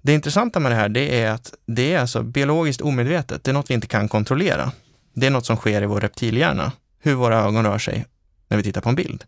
Det 0.02 0.14
intressanta 0.14 0.60
med 0.60 0.72
det 0.72 0.76
här, 0.76 0.88
det 0.88 1.20
är 1.20 1.30
att 1.30 1.54
det 1.66 1.92
är 1.92 2.00
alltså 2.00 2.22
biologiskt 2.22 2.80
omedvetet. 2.80 3.44
Det 3.44 3.50
är 3.50 3.52
något 3.52 3.70
vi 3.70 3.74
inte 3.74 3.86
kan 3.86 4.08
kontrollera. 4.08 4.72
Det 5.14 5.26
är 5.26 5.30
något 5.30 5.46
som 5.46 5.56
sker 5.56 5.82
i 5.82 5.86
vår 5.86 6.00
reptilhjärna, 6.00 6.72
hur 6.98 7.14
våra 7.14 7.38
ögon 7.38 7.64
rör 7.64 7.78
sig 7.78 8.06
när 8.48 8.56
vi 8.56 8.62
tittar 8.62 8.80
på 8.80 8.88
en 8.88 8.94
bild. 8.94 9.24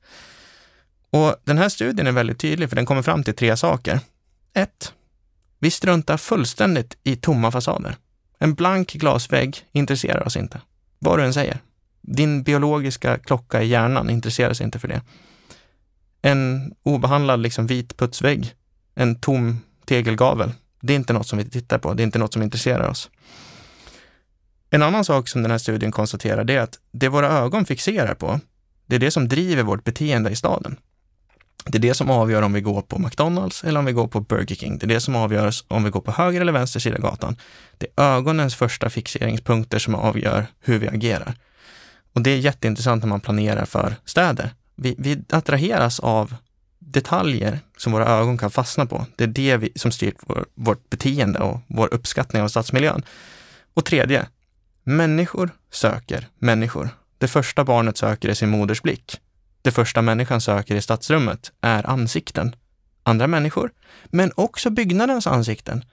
Och 1.10 1.36
den 1.44 1.58
här 1.58 1.68
studien 1.68 2.06
är 2.06 2.12
väldigt 2.12 2.38
tydlig, 2.38 2.68
för 2.68 2.76
den 2.76 2.86
kommer 2.86 3.02
fram 3.02 3.24
till 3.24 3.34
tre 3.34 3.56
saker. 3.56 4.00
Ett, 4.54 4.92
vi 5.58 5.70
struntar 5.70 6.16
fullständigt 6.16 6.96
i 7.04 7.16
tomma 7.16 7.50
fasader. 7.50 7.96
En 8.38 8.54
blank 8.54 8.92
glasvägg 8.92 9.56
intresserar 9.72 10.26
oss 10.26 10.36
inte, 10.36 10.60
vad 10.98 11.18
du 11.18 11.24
än 11.24 11.34
säger. 11.34 11.58
Din 12.00 12.42
biologiska 12.42 13.18
klocka 13.18 13.62
i 13.62 13.66
hjärnan 13.66 14.10
intresserar 14.10 14.52
sig 14.52 14.64
inte 14.64 14.78
för 14.78 14.88
det. 14.88 15.02
En 16.22 16.72
obehandlad 16.82 17.40
liksom 17.40 17.66
vit 17.66 17.96
putsvägg, 17.96 18.54
en 18.94 19.20
tom 19.20 19.60
tegelgavel, 19.84 20.52
det 20.80 20.92
är 20.92 20.96
inte 20.96 21.12
något 21.12 21.26
som 21.26 21.38
vi 21.38 21.50
tittar 21.50 21.78
på, 21.78 21.94
det 21.94 22.02
är 22.02 22.04
inte 22.04 22.18
något 22.18 22.32
som 22.32 22.42
intresserar 22.42 22.88
oss. 22.88 23.10
En 24.70 24.82
annan 24.82 25.04
sak 25.04 25.28
som 25.28 25.42
den 25.42 25.50
här 25.50 25.58
studien 25.58 25.92
konstaterar 25.92 26.50
är 26.50 26.60
att 26.60 26.78
det 26.90 27.08
våra 27.08 27.28
ögon 27.28 27.66
fixerar 27.66 28.14
på, 28.14 28.40
det 28.86 28.96
är 28.96 29.00
det 29.00 29.10
som 29.10 29.28
driver 29.28 29.62
vårt 29.62 29.84
beteende 29.84 30.30
i 30.30 30.36
staden. 30.36 30.76
Det 31.64 31.78
är 31.78 31.82
det 31.82 31.94
som 31.94 32.10
avgör 32.10 32.42
om 32.42 32.52
vi 32.52 32.60
går 32.60 32.82
på 32.82 32.98
McDonalds 32.98 33.64
eller 33.64 33.80
om 33.80 33.84
vi 33.84 33.92
går 33.92 34.08
på 34.08 34.20
Burger 34.20 34.56
King. 34.56 34.78
Det 34.78 34.86
är 34.86 34.88
det 34.88 35.00
som 35.00 35.16
avgör 35.16 35.52
om 35.68 35.84
vi 35.84 35.90
går 35.90 36.00
på 36.00 36.12
höger 36.12 36.40
eller 36.40 36.52
vänster 36.52 36.80
sida 36.80 36.98
gatan. 36.98 37.36
Det 37.78 37.86
är 37.96 38.16
ögonens 38.16 38.54
första 38.54 38.90
fixeringspunkter 38.90 39.78
som 39.78 39.94
avgör 39.94 40.46
hur 40.60 40.78
vi 40.78 40.88
agerar. 40.88 41.34
Och 42.12 42.20
det 42.22 42.30
är 42.30 42.36
jätteintressant 42.36 43.02
när 43.02 43.08
man 43.08 43.20
planerar 43.20 43.64
för 43.64 43.96
städer. 44.04 44.50
Vi, 44.76 44.94
vi 44.98 45.22
attraheras 45.30 46.00
av 46.00 46.34
detaljer 46.78 47.60
som 47.76 47.92
våra 47.92 48.06
ögon 48.06 48.38
kan 48.38 48.50
fastna 48.50 48.86
på. 48.86 49.06
Det 49.16 49.24
är 49.24 49.28
det 49.28 49.56
vi, 49.56 49.72
som 49.76 49.92
styr 49.92 50.14
vår, 50.20 50.46
vårt 50.54 50.90
beteende 50.90 51.38
och 51.38 51.60
vår 51.66 51.94
uppskattning 51.94 52.42
av 52.42 52.48
stadsmiljön. 52.48 53.02
Och 53.74 53.84
tredje, 53.84 54.26
människor 54.84 55.50
söker 55.70 56.28
människor. 56.38 56.88
Det 57.18 57.28
första 57.28 57.64
barnet 57.64 57.96
söker 57.96 58.28
är 58.28 58.34
sin 58.34 58.48
moders 58.48 58.82
blick. 58.82 59.20
Det 59.62 59.70
första 59.70 60.02
människan 60.02 60.40
söker 60.40 60.76
i 60.76 60.82
stadsrummet 60.82 61.52
är 61.60 61.90
ansikten. 61.90 62.56
Andra 63.02 63.26
människor, 63.26 63.70
men 64.04 64.32
också 64.34 64.70
byggnadens 64.70 65.26
ansikten. 65.26 65.84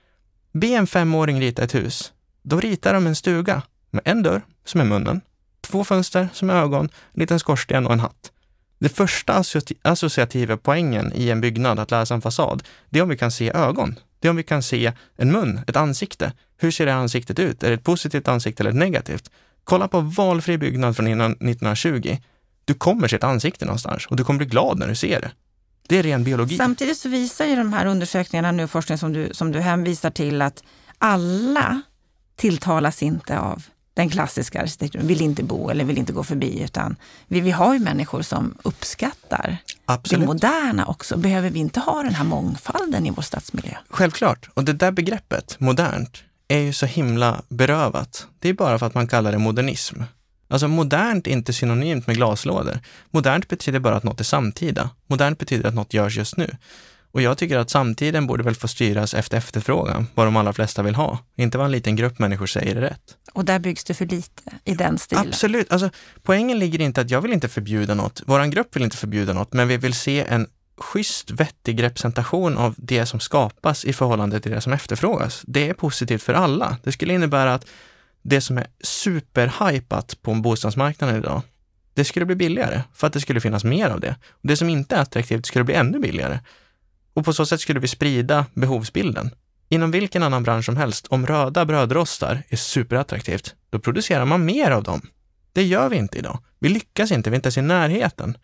Be 0.51 0.67
en 0.67 0.88
femåring 0.88 1.41
rita 1.41 1.63
ett 1.63 1.75
hus. 1.75 2.13
Då 2.41 2.60
ritar 2.60 2.93
de 2.93 3.08
en 3.08 3.15
stuga 3.15 3.62
med 3.91 4.01
en 4.06 4.23
dörr 4.23 4.41
som 4.65 4.82
är 4.82 4.86
munnen, 4.86 5.21
två 5.62 5.84
fönster 5.84 6.30
som 6.34 6.49
är 6.49 6.54
ögon, 6.54 6.86
en 6.86 7.19
liten 7.19 7.39
skorsten 7.39 7.86
och 7.86 7.93
en 7.93 7.99
hatt. 7.99 8.32
Det 8.80 8.89
första 8.89 9.43
associativa 9.82 10.58
poängen 10.58 11.12
i 11.15 11.30
en 11.30 11.41
byggnad 11.41 11.80
att 11.80 11.91
läsa 11.91 12.13
en 12.13 12.21
fasad, 12.21 12.63
det 12.89 12.99
är 12.99 13.04
om 13.04 13.10
vi 13.10 13.17
kan 13.17 13.32
se 13.32 13.51
ögon. 13.51 13.99
Det 14.19 14.28
är 14.28 14.30
om 14.30 14.36
vi 14.36 14.43
kan 14.43 14.63
se 14.63 14.93
en 15.15 15.32
mun, 15.32 15.60
ett 15.67 15.75
ansikte. 15.75 16.32
Hur 16.58 16.71
ser 16.71 16.86
det 16.86 16.93
ansiktet 16.93 17.39
ut? 17.39 17.63
Är 17.63 17.67
det 17.67 17.73
ett 17.73 17.84
positivt 17.84 18.28
ansikte 18.28 18.63
eller 18.63 18.69
ett 18.69 18.78
negativt? 18.78 19.32
Kolla 19.63 19.88
på 19.88 19.99
valfri 20.01 20.58
byggnad 20.58 20.95
från 20.95 21.08
innan 21.08 21.32
1920. 21.32 22.17
Du 22.65 22.73
kommer 22.73 23.08
se 23.08 23.15
ett 23.15 23.23
ansikte 23.23 23.65
någonstans 23.65 24.06
och 24.06 24.15
du 24.15 24.23
kommer 24.23 24.38
bli 24.38 24.47
glad 24.47 24.80
när 24.80 24.88
du 24.88 24.95
ser 24.95 25.21
det. 25.21 25.32
Det 25.88 25.97
är 25.97 26.04
ren 26.04 26.23
biologi. 26.23 26.58
Samtidigt 26.58 26.97
så 26.97 27.10
visar 27.10 27.45
ju 27.45 27.56
de 27.56 27.73
här 27.73 27.86
undersökningarna 27.86 28.51
nu, 28.51 28.67
forskning 28.67 28.97
som 28.97 29.13
du, 29.13 29.30
som 29.34 29.51
du 29.51 29.60
hänvisar 29.60 30.10
till, 30.10 30.41
att 30.41 30.63
alla 30.97 31.82
tilltalas 32.36 33.04
inte 33.04 33.39
av 33.39 33.63
den 33.93 34.10
klassiska 34.10 34.62
arkitekturen, 34.62 35.08
vill 35.08 35.21
inte 35.21 35.43
bo 35.43 35.69
eller 35.69 35.86
vill 35.86 35.97
inte 35.97 36.13
gå 36.13 36.23
förbi, 36.23 36.63
utan 36.63 36.95
vi, 37.28 37.41
vi 37.41 37.51
har 37.51 37.73
ju 37.73 37.80
människor 37.80 38.21
som 38.21 38.58
uppskattar 38.63 39.47
det 39.47 39.73
Absolut. 39.86 40.28
moderna 40.28 40.86
också. 40.86 41.17
Behöver 41.17 41.49
vi 41.49 41.60
inte 41.60 41.80
ha 41.80 42.04
den 42.04 42.15
här 42.15 42.23
mångfalden 42.23 43.06
i 43.06 43.12
vår 43.12 43.21
stadsmiljö? 43.21 43.78
Självklart. 43.89 44.49
Och 44.54 44.63
det 44.63 44.73
där 44.73 44.91
begreppet, 44.91 45.60
modernt, 45.60 46.23
är 46.47 46.60
ju 46.60 46.73
så 46.73 46.86
himla 46.86 47.41
berövat. 47.49 48.28
Det 48.39 48.49
är 48.49 48.54
bara 48.54 48.80
för 48.80 48.86
att 48.86 48.93
man 48.93 49.08
kallar 49.08 49.32
det 49.32 49.38
modernism. 49.38 50.01
Alltså 50.47 50.67
modernt 50.67 51.27
är 51.27 51.31
inte 51.31 51.53
synonymt 51.53 52.08
med 52.08 52.15
glaslådor. 52.15 52.79
Modernt 53.12 53.47
betyder 53.47 53.79
bara 53.79 53.95
att 53.95 54.03
något 54.03 54.19
är 54.19 54.23
samtida. 54.23 54.89
Modernt 55.08 55.39
betyder 55.39 55.69
att 55.69 55.75
något 55.75 55.93
görs 55.93 56.17
just 56.17 56.38
nu. 56.38 56.58
Och 57.12 57.21
jag 57.21 57.38
tycker 57.38 57.58
att 57.58 57.69
samtiden 57.69 58.27
borde 58.27 58.43
väl 58.43 58.55
få 58.55 58.67
styras 58.67 59.13
efter 59.13 59.38
efterfrågan, 59.38 60.08
vad 60.15 60.27
de 60.27 60.36
allra 60.36 60.53
flesta 60.53 60.84
vill 60.84 60.95
ha. 60.95 61.19
Inte 61.36 61.58
vad 61.58 61.65
en 61.65 61.71
liten 61.71 61.95
grupp 61.95 62.19
människor 62.19 62.45
säger 62.45 62.75
är 62.75 62.81
rätt. 62.81 63.17
Och 63.34 63.45
där 63.45 63.60
byggs 63.60 63.84
det 63.84 63.93
för 63.93 64.05
lite 64.05 64.41
i 64.63 64.75
den 64.75 64.97
stilen. 64.97 65.27
Absolut. 65.27 65.71
Alltså, 65.71 65.89
poängen 66.23 66.60
ligger 66.60 66.81
inte 66.81 67.01
att 67.01 67.10
jag 67.10 67.21
vill 67.21 67.34
inte 67.34 67.47
förbjuda 67.47 67.93
något. 67.93 68.21
Vår 68.25 68.45
grupp 68.45 68.75
vill 68.75 68.84
inte 68.84 68.97
förbjuda 68.97 69.34
något, 69.34 69.53
men 69.53 69.67
vi 69.67 69.77
vill 69.77 69.93
se 69.93 70.25
en 70.29 70.47
schysst, 70.77 71.31
vettig 71.31 71.84
representation 71.84 72.58
av 72.58 72.75
det 72.77 73.05
som 73.05 73.19
skapas 73.19 73.86
i 73.86 73.93
förhållande 73.93 74.39
till 74.39 74.51
det 74.51 74.62
som 74.62 74.73
efterfrågas. 74.73 75.43
Det 75.47 75.69
är 75.69 75.73
positivt 75.73 76.23
för 76.23 76.34
alla. 76.34 76.77
Det 76.84 76.91
skulle 76.91 77.13
innebära 77.13 77.53
att 77.53 77.65
det 78.25 78.41
som 78.41 78.57
är 78.57 78.67
superhypat 78.83 80.21
på 80.21 80.33
bostadsmarknaden 80.33 81.15
idag, 81.15 81.41
det 81.93 82.05
skulle 82.05 82.25
bli 82.25 82.35
billigare 82.35 82.81
för 82.93 83.07
att 83.07 83.13
det 83.13 83.21
skulle 83.21 83.41
finnas 83.41 83.63
mer 83.63 83.89
av 83.89 83.99
det. 83.99 84.15
Och 84.29 84.47
det 84.47 84.57
som 84.57 84.69
inte 84.69 84.95
är 84.95 85.01
attraktivt 85.01 85.45
skulle 85.45 85.65
bli 85.65 85.73
ännu 85.73 85.99
billigare. 85.99 86.39
Och 87.13 87.25
på 87.25 87.33
så 87.33 87.45
sätt 87.45 87.61
skulle 87.61 87.79
vi 87.79 87.88
sprida 87.88 88.45
behovsbilden. 88.53 89.31
Inom 89.69 89.91
vilken 89.91 90.23
annan 90.23 90.43
bransch 90.43 90.65
som 90.65 90.77
helst, 90.77 91.07
om 91.07 91.27
röda 91.27 91.65
brödrostar 91.65 92.43
är 92.49 92.57
superattraktivt, 92.57 93.55
då 93.69 93.79
producerar 93.79 94.25
man 94.25 94.45
mer 94.45 94.71
av 94.71 94.83
dem. 94.83 95.01
Det 95.53 95.63
gör 95.63 95.89
vi 95.89 95.97
inte 95.97 96.17
idag. 96.17 96.39
Vi 96.59 96.69
lyckas 96.69 97.11
inte, 97.11 97.29
vi 97.29 97.33
är 97.33 97.38
inte 97.38 97.47
ens 97.47 97.57
i 97.57 97.61
närheten. 97.61 98.38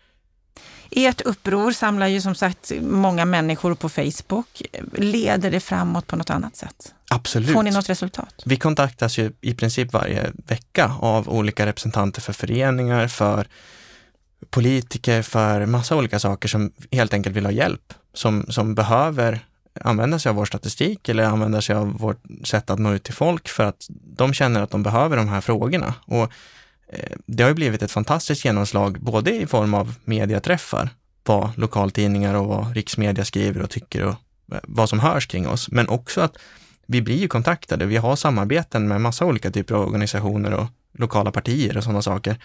Ert 0.91 1.22
uppror 1.22 1.72
samlar 1.72 2.08
ju 2.08 2.22
som 2.22 2.36
sagt 2.36 2.72
många 2.82 3.26
människor 3.26 3.76
på 3.76 3.89
Facebook. 3.89 4.62
Leder 4.94 5.52
det 5.52 5.60
framåt 5.60 6.08
på 6.08 6.15
något 6.15 6.30
annat 6.30 6.56
sätt? 6.56 6.94
Absolut. 7.13 7.54
Får 7.54 7.63
ni 7.63 7.71
något 7.71 7.89
resultat? 7.89 8.41
Vi 8.45 8.58
kontaktas 8.58 9.17
ju 9.17 9.32
i 9.41 9.54
princip 9.54 9.93
varje 9.93 10.32
vecka 10.47 10.95
av 11.00 11.30
olika 11.30 11.65
representanter 11.65 12.21
för 12.21 12.34
föreningar, 12.34 13.08
för 13.08 13.47
politiker, 14.50 15.21
för 15.21 15.65
massa 15.65 15.95
olika 15.95 16.19
saker 16.19 16.47
som 16.47 16.71
helt 16.91 17.13
enkelt 17.13 17.36
vill 17.36 17.45
ha 17.45 17.52
hjälp, 17.52 17.93
som, 18.13 18.45
som 18.50 18.76
behöver 18.76 19.39
använda 19.82 20.19
sig 20.19 20.30
av 20.30 20.36
vår 20.36 20.45
statistik 20.45 21.10
eller 21.10 21.24
använda 21.24 21.62
sig 21.62 21.76
av 21.76 21.97
vårt 21.97 22.24
sätt 22.43 22.69
att 22.69 22.80
nå 22.80 22.93
ut 22.93 23.04
till 23.04 23.13
folk 23.13 23.50
för 23.50 23.63
att 23.63 23.88
de 23.89 24.34
känner 24.34 24.62
att 24.62 24.71
de 24.71 24.84
behöver 24.84 25.17
de 25.17 25.30
här 25.30 25.41
frågorna. 25.41 25.93
Och 26.06 26.32
eh, 26.88 27.17
det 27.26 27.43
har 27.43 27.50
ju 27.50 27.56
blivit 27.56 27.82
ett 27.82 27.91
fantastiskt 27.91 28.45
genomslag, 28.45 29.00
både 29.02 29.36
i 29.36 29.47
form 29.47 29.74
av 29.74 29.93
mediaträffar, 30.04 30.89
vad 31.24 31.58
lokaltidningar 31.58 32.36
och 32.36 32.47
vad 32.47 32.76
riksmedia 32.76 33.26
skriver 33.26 33.62
och 33.62 33.69
tycker 33.69 34.04
och 34.04 34.15
eh, 34.52 34.60
vad 34.63 34.89
som 34.89 35.00
hörs 35.00 35.28
kring 35.28 35.47
oss, 35.47 35.71
men 35.71 35.89
också 35.89 36.21
att 36.21 36.38
vi 36.92 37.02
blir 37.02 37.18
ju 37.18 37.28
kontaktade. 37.28 37.86
Vi 37.86 37.98
har 37.98 38.16
samarbeten 38.16 38.88
med 38.88 39.02
massa 39.02 39.26
olika 39.26 39.52
typer 39.52 39.76
av 39.76 39.82
organisationer 39.82 40.54
och 40.54 40.68
lokala 40.98 41.32
partier 41.32 41.78
och 41.78 41.84
sådana 41.84 42.02
saker 42.02 42.38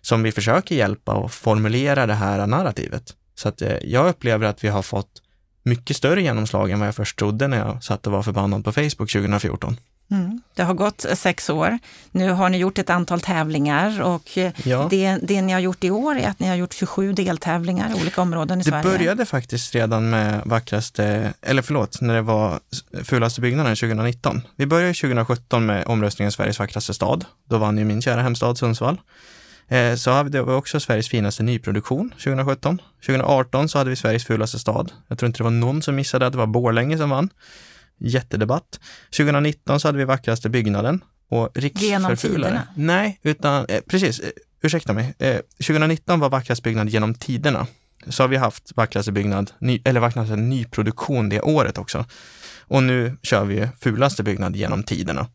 som 0.00 0.22
vi 0.22 0.32
försöker 0.32 0.74
hjälpa 0.74 1.14
och 1.14 1.32
formulera 1.32 2.06
det 2.06 2.14
här 2.14 2.46
narrativet. 2.46 3.14
Så 3.34 3.48
att 3.48 3.62
eh, 3.62 3.76
jag 3.82 4.08
upplever 4.08 4.46
att 4.46 4.64
vi 4.64 4.68
har 4.68 4.82
fått 4.82 5.22
mycket 5.62 5.96
större 5.96 6.22
genomslag 6.22 6.70
än 6.70 6.78
vad 6.78 6.88
jag 6.88 6.94
först 6.94 7.18
trodde 7.18 7.48
när 7.48 7.58
jag 7.58 7.84
satt 7.84 8.06
och 8.06 8.12
var 8.12 8.22
förbannad 8.22 8.64
på 8.64 8.72
Facebook 8.72 9.12
2014. 9.12 9.76
Mm. 10.10 10.40
Det 10.54 10.62
har 10.62 10.74
gått 10.74 11.06
sex 11.14 11.50
år. 11.50 11.78
Nu 12.10 12.30
har 12.30 12.48
ni 12.48 12.58
gjort 12.58 12.78
ett 12.78 12.90
antal 12.90 13.20
tävlingar 13.20 14.02
och 14.02 14.38
Ja. 14.64 14.86
det, 14.90 15.18
det 15.22 15.42
ni 15.42 15.52
har 15.52 15.60
gjort 15.60 15.84
i 15.84 15.90
år 15.90 16.16
är 16.18 16.28
att 16.28 16.40
ni 16.40 16.48
har 16.48 16.54
gjort 16.54 16.72
27 16.74 17.12
deltävlingar 17.12 17.90
i 17.90 17.94
olika 18.00 18.22
områden 18.22 18.60
i 18.60 18.62
Det 18.62 18.70
Sverige. 18.70 18.82
började 18.98 19.26
faktiskt 19.26 19.74
redan 19.74 20.10
med 20.10 20.42
vackraste, 20.44 21.32
eller 21.42 21.62
förlåt, 21.62 22.00
när 22.00 22.14
det 22.14 22.22
var 22.22 22.60
fulaste 23.04 23.40
byggnaden 23.40 23.76
2019. 23.76 24.42
Vi 24.56 24.66
började 24.66 24.94
2017 24.94 25.66
med 25.66 25.86
omröstningen 25.86 26.32
Sveriges 26.32 26.58
vackraste 26.58 26.94
stad. 26.94 27.24
Då 27.48 27.58
vann 27.58 27.78
ju 27.78 27.84
min 27.84 28.02
kära 28.02 28.22
hemstad 28.22 28.58
Sundsvall. 28.58 29.00
Eh, 29.68 29.94
Så 29.94 30.10
hade 30.10 30.30
vi 30.42 30.50
också 30.52 30.80
Sveriges 30.80 31.08
finaste 31.08 31.42
nyproduktion 31.42 32.10
2017. 32.10 32.78
2018 33.06 33.68
så 33.68 33.78
hade 33.78 33.90
vi 33.90 33.96
Sveriges 33.96 34.24
fulaste 34.24 34.58
stad. 34.58 34.92
Jag 35.08 35.18
tror 35.18 35.26
inte 35.26 35.38
det 35.38 35.44
var 35.44 35.50
någon 35.50 35.82
som 35.82 35.94
missade 35.94 36.26
att 36.26 36.32
det 36.32 36.38
var 36.38 36.46
Borlänge 36.46 36.98
som 36.98 37.10
vann. 37.10 37.28
Jättedebatt. 37.98 38.80
2019 39.16 39.80
så 39.80 39.88
hade 39.88 39.98
vi 39.98 40.04
vackraste 40.04 40.48
byggnaden. 40.48 41.04
Och 41.28 41.50
Genom 41.54 42.16
tiderna? 42.16 42.68
Nej, 42.76 43.20
utan 43.22 43.66
eh, 43.66 43.80
precis, 43.80 44.20
eh, 44.20 44.30
ursäkta 44.62 44.92
mig. 44.92 45.14
Eh, 45.18 45.36
2019 45.66 46.20
var 46.20 46.30
vackrast 46.30 46.62
byggnad 46.62 46.88
genom 46.88 47.14
tiderna. 47.14 47.66
Så 48.08 48.22
har 48.22 48.28
vi 48.28 48.36
haft 48.36 48.72
vackraste 48.76 49.12
byggnad, 49.12 49.52
ny, 49.58 49.82
eller 49.84 50.00
vackraste 50.00 50.36
nyproduktion 50.36 51.28
det 51.28 51.40
året 51.40 51.78
också. 51.78 52.04
Och 52.60 52.82
nu 52.82 53.16
kör 53.22 53.44
vi 53.44 53.68
fulaste 53.80 54.22
byggnad 54.22 54.56
genom 54.56 54.82
tiderna. 54.82 55.26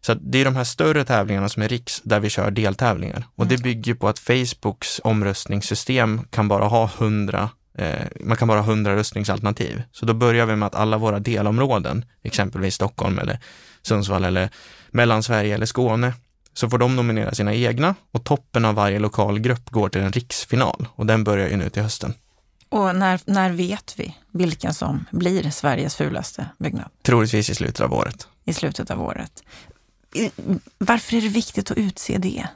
Så 0.00 0.14
det 0.14 0.38
är 0.38 0.44
de 0.44 0.56
här 0.56 0.64
större 0.64 1.04
tävlingarna 1.04 1.48
som 1.48 1.62
är 1.62 1.68
riks, 1.68 2.00
där 2.04 2.20
vi 2.20 2.30
kör 2.30 2.50
deltävlingar. 2.50 3.24
Och 3.36 3.46
det 3.46 3.62
bygger 3.62 3.94
på 3.94 4.08
att 4.08 4.18
Facebooks 4.18 5.00
omröstningssystem 5.04 6.20
kan 6.30 6.48
bara 6.48 6.64
ha 6.64 6.90
100 6.98 7.50
eh, 7.74 8.06
man 8.20 8.36
kan 8.36 8.48
bara 8.48 8.60
ha 8.60 8.72
100 8.72 8.96
röstningsalternativ. 8.96 9.82
Så 9.92 10.06
då 10.06 10.14
börjar 10.14 10.46
vi 10.46 10.56
med 10.56 10.66
att 10.66 10.74
alla 10.74 10.98
våra 10.98 11.18
delområden, 11.18 12.04
exempelvis 12.22 12.74
Stockholm 12.74 13.18
eller 13.18 13.38
Sundsvall 13.82 14.24
eller 14.24 14.50
Mellansverige 14.90 15.54
eller 15.54 15.66
Skåne, 15.66 16.12
så 16.54 16.70
får 16.70 16.78
de 16.78 16.96
nominera 16.96 17.34
sina 17.34 17.54
egna 17.54 17.94
och 18.12 18.24
toppen 18.24 18.64
av 18.64 18.74
varje 18.74 18.98
lokal 18.98 19.38
grupp 19.38 19.70
går 19.70 19.88
till 19.88 20.00
en 20.00 20.12
riksfinal 20.12 20.88
och 20.94 21.06
den 21.06 21.24
börjar 21.24 21.48
ju 21.48 21.56
nu 21.56 21.70
till 21.70 21.82
hösten. 21.82 22.14
Och 22.68 22.96
när, 22.96 23.20
när 23.24 23.50
vet 23.50 23.94
vi 23.98 24.16
vilken 24.30 24.74
som 24.74 25.04
blir 25.10 25.50
Sveriges 25.50 25.96
fulaste 25.96 26.46
byggnad 26.58 26.88
Troligtvis 27.02 27.50
i 27.50 27.54
slutet 27.54 27.80
av 27.80 27.92
året. 27.92 28.28
i 28.44 28.52
slutet 28.52 28.90
av 28.90 29.02
året? 29.02 29.42
Varför 30.78 31.16
är 31.16 31.20
det 31.20 31.28
viktigt 31.28 31.70
att 31.70 31.76
utse 31.76 32.18
det? 32.18 32.48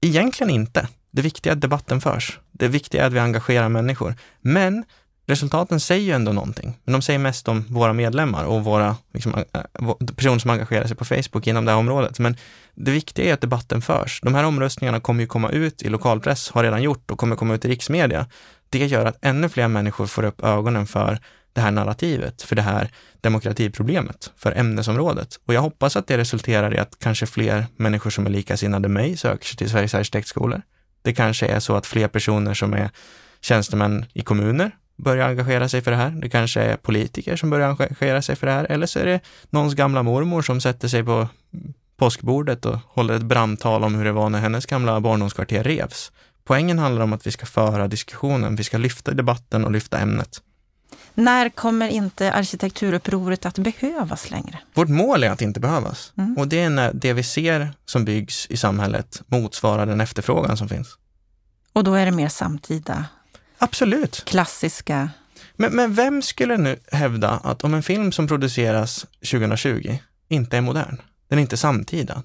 Egentligen 0.00 0.50
inte. 0.50 0.88
Det 1.12 1.22
viktiga 1.22 1.52
är 1.52 1.56
att 1.56 1.60
debatten 1.60 2.00
förs. 2.00 2.38
Det 2.52 2.68
viktiga 2.68 3.02
är 3.02 3.06
att 3.06 3.12
vi 3.12 3.18
engagerar 3.18 3.68
människor. 3.68 4.14
Men 4.40 4.84
resultaten 5.26 5.80
säger 5.80 6.06
ju 6.06 6.12
ändå 6.12 6.32
någonting. 6.32 6.78
Men 6.84 6.92
de 6.92 7.02
säger 7.02 7.18
mest 7.18 7.48
om 7.48 7.64
våra 7.68 7.92
medlemmar 7.92 8.44
och 8.44 8.64
våra 8.64 8.96
liksom, 9.14 9.34
eh, 9.34 9.94
personer 10.16 10.38
som 10.38 10.50
engagerar 10.50 10.86
sig 10.86 10.96
på 10.96 11.04
Facebook 11.04 11.46
inom 11.46 11.64
det 11.64 11.70
här 11.70 11.78
området. 11.78 12.18
Men 12.18 12.36
det 12.74 12.90
viktiga 12.90 13.30
är 13.30 13.34
att 13.34 13.40
debatten 13.40 13.82
förs. 13.82 14.20
De 14.22 14.34
här 14.34 14.44
omröstningarna 14.44 15.00
kommer 15.00 15.20
ju 15.20 15.26
komma 15.26 15.50
ut 15.50 15.82
i 15.82 15.88
lokalpress, 15.88 16.50
har 16.50 16.62
redan 16.62 16.82
gjort 16.82 17.10
och 17.10 17.18
kommer 17.18 17.36
komma 17.36 17.54
ut 17.54 17.64
i 17.64 17.68
riksmedia. 17.68 18.26
Det 18.68 18.86
gör 18.86 19.06
att 19.06 19.18
ännu 19.22 19.48
fler 19.48 19.68
människor 19.68 20.06
får 20.06 20.24
upp 20.24 20.44
ögonen 20.44 20.86
för 20.86 21.18
det 21.52 21.60
här 21.60 21.70
narrativet, 21.70 22.42
för 22.42 22.56
det 22.56 22.62
här 22.62 22.90
demokratiproblemet, 23.20 24.32
för 24.36 24.52
ämnesområdet. 24.52 25.40
Och 25.46 25.54
jag 25.54 25.60
hoppas 25.60 25.96
att 25.96 26.06
det 26.06 26.18
resulterar 26.18 26.74
i 26.74 26.78
att 26.78 26.96
kanske 26.98 27.26
fler 27.26 27.66
människor 27.76 28.10
som 28.10 28.26
är 28.26 28.30
likasinnade 28.30 28.88
mig 28.88 29.16
söker 29.16 29.46
sig 29.46 29.56
till 29.56 29.70
Sveriges 29.70 29.94
arkitektskolor. 29.94 30.62
Det 31.02 31.12
kanske 31.12 31.46
är 31.46 31.60
så 31.60 31.76
att 31.76 31.86
fler 31.86 32.08
personer 32.08 32.54
som 32.54 32.72
är 32.72 32.90
tjänstemän 33.40 34.04
i 34.12 34.22
kommuner 34.22 34.70
börjar 34.96 35.28
engagera 35.28 35.68
sig 35.68 35.82
för 35.82 35.90
det 35.90 35.96
här. 35.96 36.10
Det 36.10 36.28
kanske 36.28 36.60
är 36.60 36.76
politiker 36.76 37.36
som 37.36 37.50
börjar 37.50 37.68
engagera 37.68 38.22
sig 38.22 38.36
för 38.36 38.46
det 38.46 38.52
här. 38.52 38.64
Eller 38.64 38.86
så 38.86 38.98
är 38.98 39.06
det 39.06 39.20
någons 39.50 39.74
gamla 39.74 40.02
mormor 40.02 40.42
som 40.42 40.60
sätter 40.60 40.88
sig 40.88 41.04
på 41.04 41.28
påskbordet 41.96 42.66
och 42.66 42.78
håller 42.88 43.14
ett 43.14 43.22
brandtal 43.22 43.84
om 43.84 43.94
hur 43.94 44.04
det 44.04 44.12
var 44.12 44.30
när 44.30 44.40
hennes 44.40 44.66
gamla 44.66 45.00
barndomskvarter 45.00 45.64
revs. 45.64 46.12
Poängen 46.44 46.78
handlar 46.78 47.02
om 47.02 47.12
att 47.12 47.26
vi 47.26 47.30
ska 47.30 47.46
föra 47.46 47.88
diskussionen, 47.88 48.56
vi 48.56 48.64
ska 48.64 48.78
lyfta 48.78 49.14
debatten 49.14 49.64
och 49.64 49.70
lyfta 49.70 49.98
ämnet. 49.98 50.42
När 51.14 51.48
kommer 51.48 51.88
inte 51.88 52.32
arkitekturupproret 52.32 53.46
att 53.46 53.58
behövas 53.58 54.30
längre? 54.30 54.58
Vårt 54.74 54.88
mål 54.88 55.24
är 55.24 55.30
att 55.30 55.42
inte 55.42 55.60
behövas. 55.60 56.12
Mm. 56.18 56.38
Och 56.38 56.48
det 56.48 56.60
är 56.60 56.70
när 56.70 56.92
det 56.92 57.12
vi 57.12 57.22
ser 57.22 57.74
som 57.84 58.04
byggs 58.04 58.46
i 58.46 58.56
samhället 58.56 59.22
motsvarar 59.26 59.86
den 59.86 60.00
efterfrågan 60.00 60.56
som 60.56 60.68
finns. 60.68 60.96
Och 61.72 61.84
då 61.84 61.94
är 61.94 62.06
det 62.06 62.12
mer 62.12 62.28
samtida, 62.28 63.04
Absolut. 63.58 64.24
klassiska 64.24 65.10
Men, 65.56 65.76
men 65.76 65.94
vem 65.94 66.22
skulle 66.22 66.56
nu 66.56 66.78
hävda 66.92 67.30
att 67.30 67.64
om 67.64 67.74
en 67.74 67.82
film 67.82 68.12
som 68.12 68.28
produceras 68.28 69.06
2020 69.30 69.98
inte 70.28 70.56
är 70.56 70.60
modern, 70.60 70.96
den 71.28 71.38
är 71.38 71.42
inte 71.42 71.56
samtida, 71.56 72.22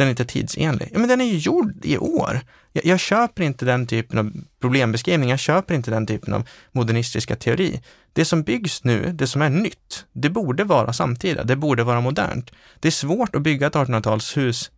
den 0.00 0.08
är 0.08 0.10
inte 0.10 0.24
tidsenlig, 0.24 0.88
ja, 0.92 0.98
men 0.98 1.08
den 1.08 1.20
är 1.20 1.24
ju 1.24 1.38
gjord 1.38 1.84
i 1.84 1.98
år. 1.98 2.40
Jag, 2.72 2.84
jag 2.84 3.00
köper 3.00 3.42
inte 3.42 3.64
den 3.64 3.86
typen 3.86 4.18
av 4.18 4.32
problembeskrivning, 4.60 5.30
jag 5.30 5.38
köper 5.38 5.74
inte 5.74 5.90
den 5.90 6.06
typen 6.06 6.34
av 6.34 6.48
modernistiska 6.72 7.36
teori. 7.36 7.80
Det 8.12 8.24
som 8.24 8.42
byggs 8.42 8.84
nu, 8.84 9.12
det 9.12 9.26
som 9.26 9.42
är 9.42 9.50
nytt, 9.50 10.04
det 10.12 10.30
borde 10.30 10.64
vara 10.64 10.92
samtida, 10.92 11.44
det 11.44 11.56
borde 11.56 11.84
vara 11.84 12.00
modernt. 12.00 12.50
Det 12.80 12.88
är 12.88 12.92
svårt 12.92 13.36
att 13.36 13.42
bygga 13.42 13.66
ett 13.66 13.74
1800-talshus 13.74 14.70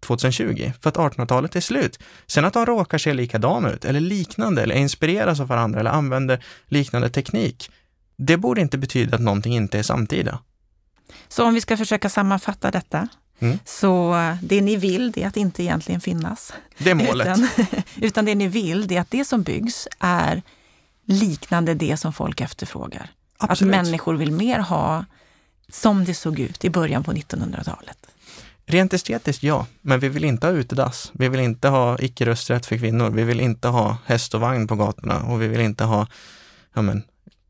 2020 0.00 0.72
för 0.80 0.88
att 0.88 0.96
1800-talet 0.96 1.56
är 1.56 1.60
slut. 1.60 1.98
Sen 2.26 2.44
att 2.44 2.52
de 2.52 2.66
råkar 2.66 2.98
se 2.98 3.14
likadana 3.14 3.70
ut 3.70 3.84
eller 3.84 4.00
liknande 4.00 4.62
eller 4.62 4.74
inspireras 4.74 5.40
av 5.40 5.48
varandra 5.48 5.80
eller 5.80 5.90
använder 5.90 6.44
liknande 6.66 7.08
teknik. 7.08 7.70
Det 8.16 8.36
borde 8.36 8.60
inte 8.60 8.78
betyda 8.78 9.14
att 9.14 9.22
någonting 9.22 9.56
inte 9.56 9.78
är 9.78 9.82
samtida. 9.82 10.38
Så 11.28 11.44
om 11.44 11.54
vi 11.54 11.60
ska 11.60 11.76
försöka 11.76 12.08
sammanfatta 12.08 12.70
detta, 12.70 13.08
Mm. 13.38 13.58
så 13.64 14.14
det 14.42 14.60
ni 14.60 14.76
vill 14.76 15.12
det 15.12 15.22
är 15.22 15.28
att 15.28 15.36
inte 15.36 15.62
egentligen 15.62 16.00
finnas. 16.00 16.52
Det 16.78 16.90
är 16.90 16.94
målet. 16.94 17.26
Utan, 17.26 17.48
utan 17.96 18.24
det 18.24 18.34
ni 18.34 18.48
vill 18.48 18.86
det 18.86 18.96
är 18.96 19.00
att 19.00 19.10
det 19.10 19.24
som 19.24 19.42
byggs 19.42 19.88
är 19.98 20.42
liknande 21.04 21.74
det 21.74 21.96
som 21.96 22.12
folk 22.12 22.40
efterfrågar. 22.40 23.10
Absolut. 23.38 23.74
Att 23.74 23.84
människor 23.84 24.14
vill 24.14 24.32
mer 24.32 24.58
ha 24.58 25.04
som 25.68 26.04
det 26.04 26.14
såg 26.14 26.38
ut 26.38 26.64
i 26.64 26.70
början 26.70 27.04
på 27.04 27.12
1900-talet. 27.12 27.98
Rent 28.66 28.92
estetiskt, 28.92 29.42
ja, 29.42 29.66
men 29.80 30.00
vi 30.00 30.08
vill 30.08 30.24
inte 30.24 30.46
ha 30.46 30.54
utedass. 30.54 31.10
Vi 31.14 31.28
vill 31.28 31.40
inte 31.40 31.68
ha 31.68 31.98
icke-rösträtt 31.98 32.66
för 32.66 32.78
kvinnor. 32.78 33.10
Vi 33.10 33.24
vill 33.24 33.40
inte 33.40 33.68
ha 33.68 33.98
häst 34.04 34.34
och 34.34 34.40
vagn 34.40 34.66
på 34.66 34.76
gatorna 34.76 35.22
och 35.22 35.42
vi 35.42 35.48
vill 35.48 35.60
inte 35.60 35.84
ha 35.84 36.06
ja, 36.74 36.82
men, 36.82 37.02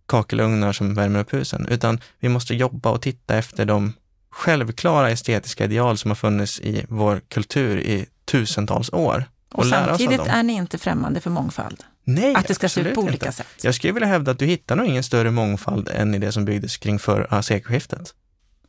kakelugnar 0.07 0.73
som 0.73 0.95
värmer 0.95 1.21
upp 1.21 1.33
husen, 1.33 1.67
utan 1.71 2.01
vi 2.19 2.29
måste 2.29 2.55
jobba 2.55 2.91
och 2.91 3.03
titta 3.03 3.37
efter 3.37 3.65
de 3.65 3.93
självklara 4.37 5.11
estetiska 5.11 5.65
ideal 5.65 5.99
som 5.99 6.11
har 6.11 6.17
funnits 6.17 6.61
i 6.61 6.85
vår 6.89 7.21
kultur 7.29 7.79
i 7.79 8.07
tusentals 8.25 8.93
år. 8.93 9.25
Och, 9.53 9.65
av 9.65 9.69
samtidigt 9.69 10.27
är 10.27 10.43
ni 10.43 10.53
inte 10.53 10.79
främmande 10.79 11.21
för 11.21 11.31
mångfald. 11.31 11.85
Nej, 12.05 12.35
att 12.35 12.49
det 12.49 12.55
ska 12.55 12.69
se 12.69 12.81
ut 12.81 12.95
på 12.95 13.01
olika 13.01 13.27
inte. 13.27 13.37
sätt. 13.37 13.47
Jag 13.63 13.75
skulle 13.75 13.93
vilja 13.93 14.09
hävda 14.09 14.31
att 14.31 14.39
du 14.39 14.47
hittar 14.47 14.77
nog 14.77 14.87
ingen 14.87 15.03
större 15.03 15.31
mångfald 15.31 15.89
än 15.89 16.15
i 16.15 16.19
det 16.19 16.33
som 16.33 16.45
byggdes 16.45 16.77
kring 16.77 16.99
förra 16.99 17.43
sekelskiftet. 17.43 18.15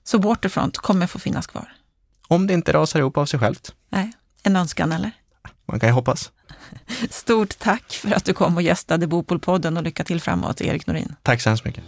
Så 0.03 0.17
Waterfront 0.17 0.77
kommer 0.77 1.07
få 1.07 1.19
finnas 1.19 1.47
kvar. 1.47 1.71
Om 2.27 2.47
det 2.47 2.53
inte 2.53 2.73
rasar 2.73 2.99
ihop 2.99 3.17
av 3.17 3.25
sig 3.25 3.39
självt. 3.39 3.73
Nej, 3.89 4.11
en 4.43 4.55
önskan 4.55 4.91
eller? 4.91 5.11
Man 5.65 5.79
kan 5.79 5.89
ju 5.89 5.93
hoppas. 5.93 6.31
Stort 7.09 7.59
tack 7.59 7.91
för 7.93 8.11
att 8.11 8.25
du 8.25 8.33
kom 8.33 8.55
och 8.55 8.61
gästade 8.61 9.07
Bopolpodden 9.07 9.77
och 9.77 9.83
lycka 9.83 10.03
till 10.03 10.21
framåt, 10.21 10.61
Erik 10.61 10.87
Norin. 10.87 11.15
Tack 11.23 11.41
så 11.41 11.49
hemskt 11.49 11.65
mycket. 11.65 11.83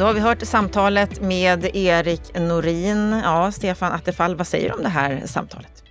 Då 0.00 0.06
har 0.06 0.14
vi 0.14 0.20
hört 0.20 0.42
samtalet 0.42 1.20
med 1.20 1.76
Erik 1.76 2.34
Norin. 2.34 3.20
Ja, 3.24 3.52
Stefan 3.52 3.92
Attefall, 3.92 4.36
vad 4.36 4.46
säger 4.46 4.68
du 4.68 4.74
om 4.74 4.82
det 4.82 4.88
här 4.88 5.22
samtalet? 5.26 5.84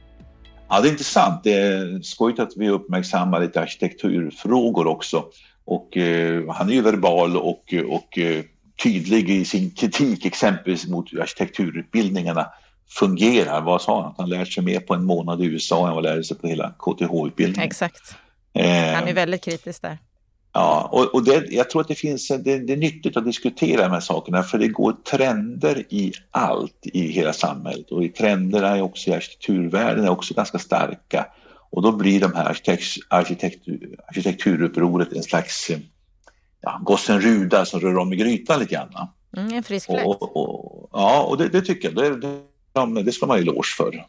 Ja, 0.70 0.82
det 0.82 0.88
är 0.88 0.92
intressant. 0.92 1.44
Det 1.44 1.54
är 1.54 2.02
skojigt 2.02 2.40
att 2.40 2.52
vi 2.56 2.70
uppmärksammar 2.70 3.40
lite 3.40 3.62
arkitekturfrågor 3.62 4.88
också. 4.88 5.26
Och, 5.66 5.98
eh, 5.98 6.44
han 6.50 6.70
är 6.70 6.74
ju 6.74 6.82
verbal 6.82 7.38
och, 7.38 7.74
och 7.90 8.18
eh, 8.18 8.44
tydlig 8.84 9.30
i 9.30 9.46
sin 9.46 9.72
kritik 9.72 10.26
exempelvis 10.26 10.88
mot 10.88 11.14
hur 11.14 11.22
arkitekturutbildningarna 11.22 12.48
fungerar. 13.00 13.62
Vad 13.62 13.82
sa 13.82 14.02
han? 14.02 14.12
Att 14.12 14.18
han 14.18 14.30
lärt 14.30 14.54
sig 14.54 14.64
mer 14.64 14.80
på 14.80 14.94
en 14.94 15.06
månad 15.06 15.42
i 15.42 15.46
USA 15.46 15.76
än 15.76 15.84
vad 15.84 15.94
han 15.94 16.04
lärde 16.04 16.24
sig 16.24 16.38
på 16.38 16.48
hela 16.48 16.74
KTH-utbildningen. 16.80 17.68
Exakt. 17.68 18.16
Eh, 18.54 18.94
Han 18.94 19.08
är 19.08 19.14
väldigt 19.14 19.44
kritisk 19.44 19.82
där. 19.82 19.98
Ja, 20.54 20.90
och, 20.92 21.16
och 21.16 21.24
det, 21.24 21.46
jag 21.50 21.70
tror 21.70 21.82
att 21.82 21.88
det 21.88 21.96
finns, 21.96 22.28
det, 22.28 22.60
det 22.60 22.74
är 22.74 22.78
nyttigt 22.78 23.18
att 23.18 23.26
diskutera 23.26 23.82
de 23.82 23.92
här 23.92 24.00
sakerna 24.00 24.44
för 24.44 24.58
det 24.58 24.68
går 24.68 24.94
trender 24.94 25.86
i 25.90 26.14
allt 26.32 26.80
i 26.84 27.12
hela 27.12 27.34
samhället 27.34 27.92
och 27.92 28.04
i 28.04 28.10
trenderna 28.10 28.78
är 28.78 28.82
också 28.82 29.10
i 29.10 29.14
arkitekturvärlden 29.14 30.06
är 30.06 30.10
också 30.10 30.34
ganska 30.34 30.60
starka 30.60 31.26
och 31.70 31.82
då 31.82 31.92
blir 31.92 32.20
de 32.20 32.34
här 32.34 32.46
arkitekt, 32.46 32.86
arkitektur, 33.08 33.96
arkitekturupproret 34.08 35.14
en 35.14 35.24
slags 35.24 35.70
eh, 35.70 35.80
ja, 36.62 36.82
gossen 36.84 37.22
Ruda 37.22 37.66
som 37.66 37.80
rör 37.80 37.98
om 37.98 38.14
i 38.14 38.16
grytan 38.16 38.60
lite 38.60 38.74
grann. 38.74 39.08
Mm, 39.38 39.54
en 39.54 39.64
frisk 39.64 39.86
fläkt. 39.86 40.06
Och, 40.06 40.38
och, 40.38 40.90
ja, 40.94 41.24
och 41.24 41.38
det, 41.38 41.50
det 41.50 41.62
tycker 41.62 41.88
jag, 41.88 41.96
det, 41.96 42.44
det, 42.96 43.04
det 43.04 43.12
ska 43.12 43.26
man 43.26 43.38
ha 43.38 43.42
eloge 43.42 43.68
för. 43.78 44.06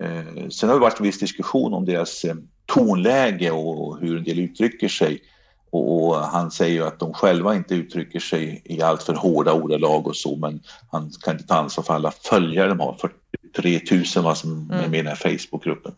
Eh, 0.00 0.48
sen 0.48 0.68
har 0.68 0.76
det 0.76 0.80
varit 0.80 1.00
en 1.00 1.06
viss 1.06 1.18
diskussion 1.18 1.74
om 1.74 1.84
deras 1.84 2.24
eh, 2.24 2.34
tonläge 2.66 3.50
och 3.50 3.98
hur 4.00 4.16
en 4.16 4.24
del 4.24 4.38
uttrycker 4.38 4.88
sig. 4.88 5.20
Och, 5.70 6.16
han 6.16 6.50
säger 6.50 6.74
ju 6.74 6.86
att 6.86 6.98
de 6.98 7.12
själva 7.12 7.54
inte 7.54 7.74
uttrycker 7.74 8.20
sig 8.20 8.62
i 8.64 8.82
alltför 8.82 9.14
hårda 9.14 9.52
ordalag 9.52 10.06
och 10.06 10.16
så, 10.16 10.36
men 10.36 10.60
han 10.90 11.10
kan 11.24 11.34
inte 11.34 11.46
ta 11.46 11.54
ansvar 11.54 11.84
för 11.84 11.94
alla 11.94 12.10
följare 12.10 12.68
de 12.68 12.80
har. 12.80 12.96
43 13.54 13.80
000 14.16 14.24
vad 14.24 14.38
som 14.38 14.70
är 14.70 14.88
med 14.88 14.94
i 14.94 15.02
den 15.02 15.06
här 15.06 15.38
Facebookgruppen. 15.38 15.92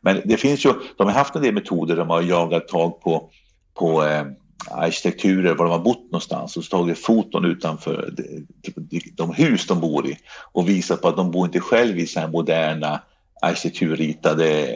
Men 0.00 0.22
det 0.24 0.36
finns 0.36 0.64
ju, 0.64 0.72
de 0.96 1.06
har 1.06 1.14
haft 1.14 1.34
en 1.34 1.42
del 1.42 1.54
metoder, 1.54 1.96
de 1.96 2.10
har 2.10 2.22
jagat 2.22 2.68
tag 2.68 3.00
på, 3.00 3.30
på 3.74 4.04
eh, 4.04 4.24
arkitekturer, 4.70 5.54
var 5.54 5.64
de 5.64 5.72
har 5.72 5.78
bott 5.78 6.04
någonstans 6.04 6.56
och 6.56 6.64
så 6.64 6.70
tagit 6.70 6.98
foton 6.98 7.44
utanför 7.44 8.14
de, 8.16 9.00
de 9.14 9.34
hus 9.34 9.66
de 9.66 9.80
bor 9.80 10.06
i 10.06 10.18
och 10.52 10.68
visat 10.68 11.02
på 11.02 11.08
att 11.08 11.16
de 11.16 11.30
bor 11.30 11.46
inte 11.46 11.60
själv 11.60 11.98
i 11.98 12.06
så 12.06 12.20
här 12.20 12.28
moderna 12.28 13.02
arkitekturritade 13.42 14.66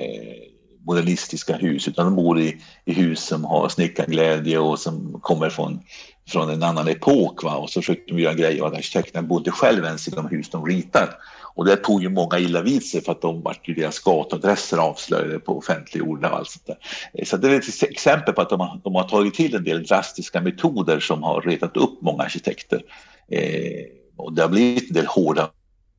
modernistiska 0.87 1.57
hus 1.57 1.89
utan 1.89 2.05
de 2.05 2.17
bor 2.17 2.41
i, 2.41 2.61
i 2.85 2.93
hus 2.93 3.21
som 3.21 3.45
har 3.45 3.69
snickarglädje 3.69 4.59
och 4.59 4.79
som 4.79 5.21
kommer 5.21 5.51
från, 5.51 5.81
från 6.29 6.51
en 6.51 6.63
annan 6.63 6.89
epok. 6.89 7.43
Va? 7.43 7.57
Och 7.57 7.71
så 7.71 7.81
försökte 7.81 8.15
de 8.15 8.21
göra 8.21 8.35
grejer 8.35 8.63
och 8.63 8.77
arkitekterna 8.77 9.23
bodde 9.23 9.51
själv 9.51 9.85
ens 9.85 10.09
i 10.09 10.11
de 10.11 10.27
hus 10.29 10.51
de 10.51 10.67
ritar. 10.67 11.09
Och 11.55 11.65
det 11.65 11.77
tog 11.77 12.03
ju 12.03 12.09
många 12.09 12.39
illa 12.39 12.63
vid 12.63 12.85
sig 12.85 13.01
för 13.01 13.13
att 13.13 13.23
de 13.23 13.43
vart 13.43 13.69
ju 13.69 13.75
deras 13.75 13.99
gatuadresser 13.99 14.79
avslöjade 14.79 15.39
på 15.39 15.59
offentliggjorda 15.59 16.31
och 16.31 16.39
allt 16.39 16.51
sånt 16.51 16.67
där. 16.67 17.25
Så 17.25 17.37
det 17.37 17.49
är 17.49 17.59
ett 17.59 17.83
exempel 17.83 18.35
på 18.35 18.41
att 18.41 18.51
de 18.51 18.61
har, 18.61 18.81
de 18.85 18.95
har 18.95 19.09
tagit 19.09 19.35
till 19.35 19.55
en 19.55 19.65
del 19.65 19.83
drastiska 19.83 20.41
metoder 20.41 21.01
som 21.01 21.23
har 21.23 21.43
retat 21.43 21.77
upp 21.77 22.03
många 22.03 22.23
arkitekter. 22.23 22.83
Eh, 23.29 23.85
och 24.17 24.33
det 24.33 24.43
har 24.43 24.49
blivit 24.49 24.89
en 24.89 24.95
del 24.95 25.07
hårda 25.07 25.51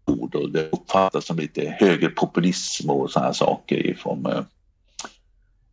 ord 0.06 0.36
och 0.36 0.52
det 0.52 0.70
uppfattas 0.72 1.26
som 1.26 1.38
lite 1.38 1.76
högerpopulism 1.80 2.90
och 2.90 3.12
sådana 3.12 3.34
saker 3.34 3.88
ifrån, 3.88 4.28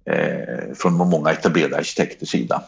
eh, 0.09 0.75
från 0.75 0.95
många 0.95 1.31
etablerade 1.31 1.77
arkitekters 1.77 2.29
sida. 2.29 2.63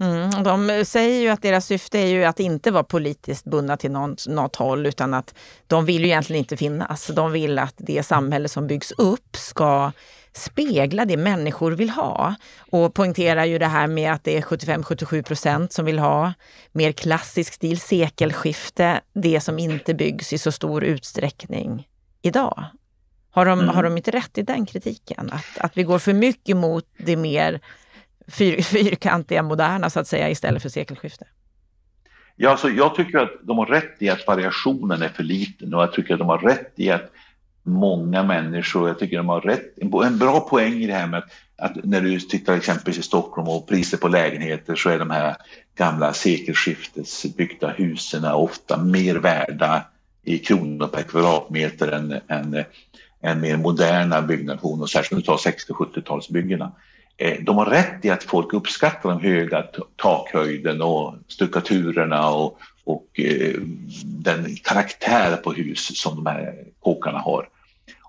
Mm, 0.00 0.42
de 0.42 0.84
säger 0.84 1.20
ju 1.20 1.28
att 1.28 1.42
deras 1.42 1.66
syfte 1.66 1.98
är 1.98 2.06
ju 2.06 2.24
att 2.24 2.40
inte 2.40 2.70
vara 2.70 2.84
politiskt 2.84 3.44
bundna 3.44 3.76
till 3.76 3.90
något, 3.90 4.26
något 4.26 4.56
håll 4.56 4.86
utan 4.86 5.14
att 5.14 5.34
de 5.66 5.84
vill 5.84 6.02
ju 6.02 6.06
egentligen 6.06 6.38
inte 6.38 6.56
finnas. 6.56 7.06
De 7.06 7.32
vill 7.32 7.58
att 7.58 7.74
det 7.76 8.02
samhälle 8.02 8.48
som 8.48 8.66
byggs 8.66 8.92
upp 8.92 9.36
ska 9.36 9.92
spegla 10.32 11.04
det 11.04 11.16
människor 11.16 11.72
vill 11.72 11.90
ha. 11.90 12.34
Och 12.70 12.94
poängterar 12.94 13.44
ju 13.44 13.58
det 13.58 13.66
här 13.66 13.86
med 13.86 14.12
att 14.12 14.24
det 14.24 14.36
är 14.36 14.42
75-77 14.42 15.22
procent 15.22 15.72
som 15.72 15.84
vill 15.84 15.98
ha 15.98 16.32
mer 16.72 16.92
klassisk 16.92 17.52
stil, 17.52 17.80
sekelskifte, 17.80 19.00
det 19.12 19.40
som 19.40 19.58
inte 19.58 19.94
byggs 19.94 20.32
i 20.32 20.38
så 20.38 20.52
stor 20.52 20.84
utsträckning 20.84 21.88
idag. 22.22 22.64
Har 23.34 23.46
de, 23.46 23.60
mm. 23.60 23.74
har 23.74 23.82
de 23.82 23.96
inte 23.96 24.10
rätt 24.10 24.38
i 24.38 24.42
den 24.42 24.66
kritiken? 24.66 25.30
Att, 25.32 25.58
att 25.58 25.76
vi 25.76 25.82
går 25.82 25.98
för 25.98 26.12
mycket 26.12 26.56
mot 26.56 26.84
det 26.96 27.16
mer 27.16 27.60
fyr, 28.28 28.62
fyrkantiga, 28.62 29.42
moderna 29.42 29.90
så 29.90 30.00
att 30.00 30.08
säga 30.08 30.30
istället 30.30 30.62
för 30.62 30.68
sekelskifte? 30.68 31.26
Ja, 32.36 32.50
alltså 32.50 32.68
jag 32.68 32.94
tycker 32.94 33.18
att 33.18 33.30
de 33.42 33.58
har 33.58 33.66
rätt 33.66 33.96
i 33.98 34.08
att 34.08 34.26
variationen 34.26 35.02
är 35.02 35.08
för 35.08 35.22
liten 35.22 35.74
och 35.74 35.82
jag 35.82 35.92
tycker 35.92 36.14
att 36.14 36.18
de 36.18 36.28
har 36.28 36.38
rätt 36.38 36.72
i 36.76 36.90
att 36.90 37.10
många 37.62 38.22
människor, 38.22 38.88
jag 38.88 38.98
tycker 38.98 39.16
de 39.16 39.28
har 39.28 39.40
rätt, 39.40 39.78
en 40.04 40.18
bra 40.18 40.40
poäng 40.40 40.74
i 40.74 40.86
det 40.86 40.92
här 40.92 41.06
med 41.06 41.18
att, 41.18 41.30
att 41.56 41.84
när 41.84 42.00
du 42.00 42.20
tittar 42.20 42.56
exempelvis 42.56 42.98
i 42.98 43.02
Stockholm 43.02 43.48
och 43.48 43.68
priser 43.68 43.98
på 43.98 44.08
lägenheter 44.08 44.74
så 44.74 44.88
är 44.88 44.98
de 44.98 45.10
här 45.10 45.36
gamla 45.74 46.12
sekelskiftesbyggda 46.12 47.70
husen 47.70 48.24
ofta 48.24 48.76
mer 48.76 49.14
värda 49.14 49.84
i 50.24 50.38
kronor 50.38 50.86
per 50.86 51.02
kvadratmeter 51.02 51.92
än, 51.92 52.20
än, 52.28 52.64
än 53.22 53.40
mer 53.40 53.56
moderna 53.56 54.22
byggnationer, 54.22 54.86
särskilt 54.86 55.12
om 55.12 55.18
du 55.18 55.26
tar 55.26 55.36
60 55.36 55.72
70-talsbyggena. 55.72 56.70
Eh, 57.16 57.36
de 57.40 57.56
har 57.56 57.66
rätt 57.66 58.04
i 58.04 58.10
att 58.10 58.22
folk 58.22 58.52
uppskattar 58.52 59.10
den 59.10 59.20
höga 59.20 59.64
takhöjden 59.96 60.82
och 60.82 61.14
stuckaturerna 61.28 62.30
och, 62.30 62.58
och 62.84 63.20
eh, 63.20 63.54
den 64.04 64.56
karaktär 64.56 65.36
på 65.36 65.52
hus 65.52 66.00
som 66.02 66.16
de 66.16 66.26
här 66.26 66.54
kåkarna 66.80 67.18
har. 67.18 67.48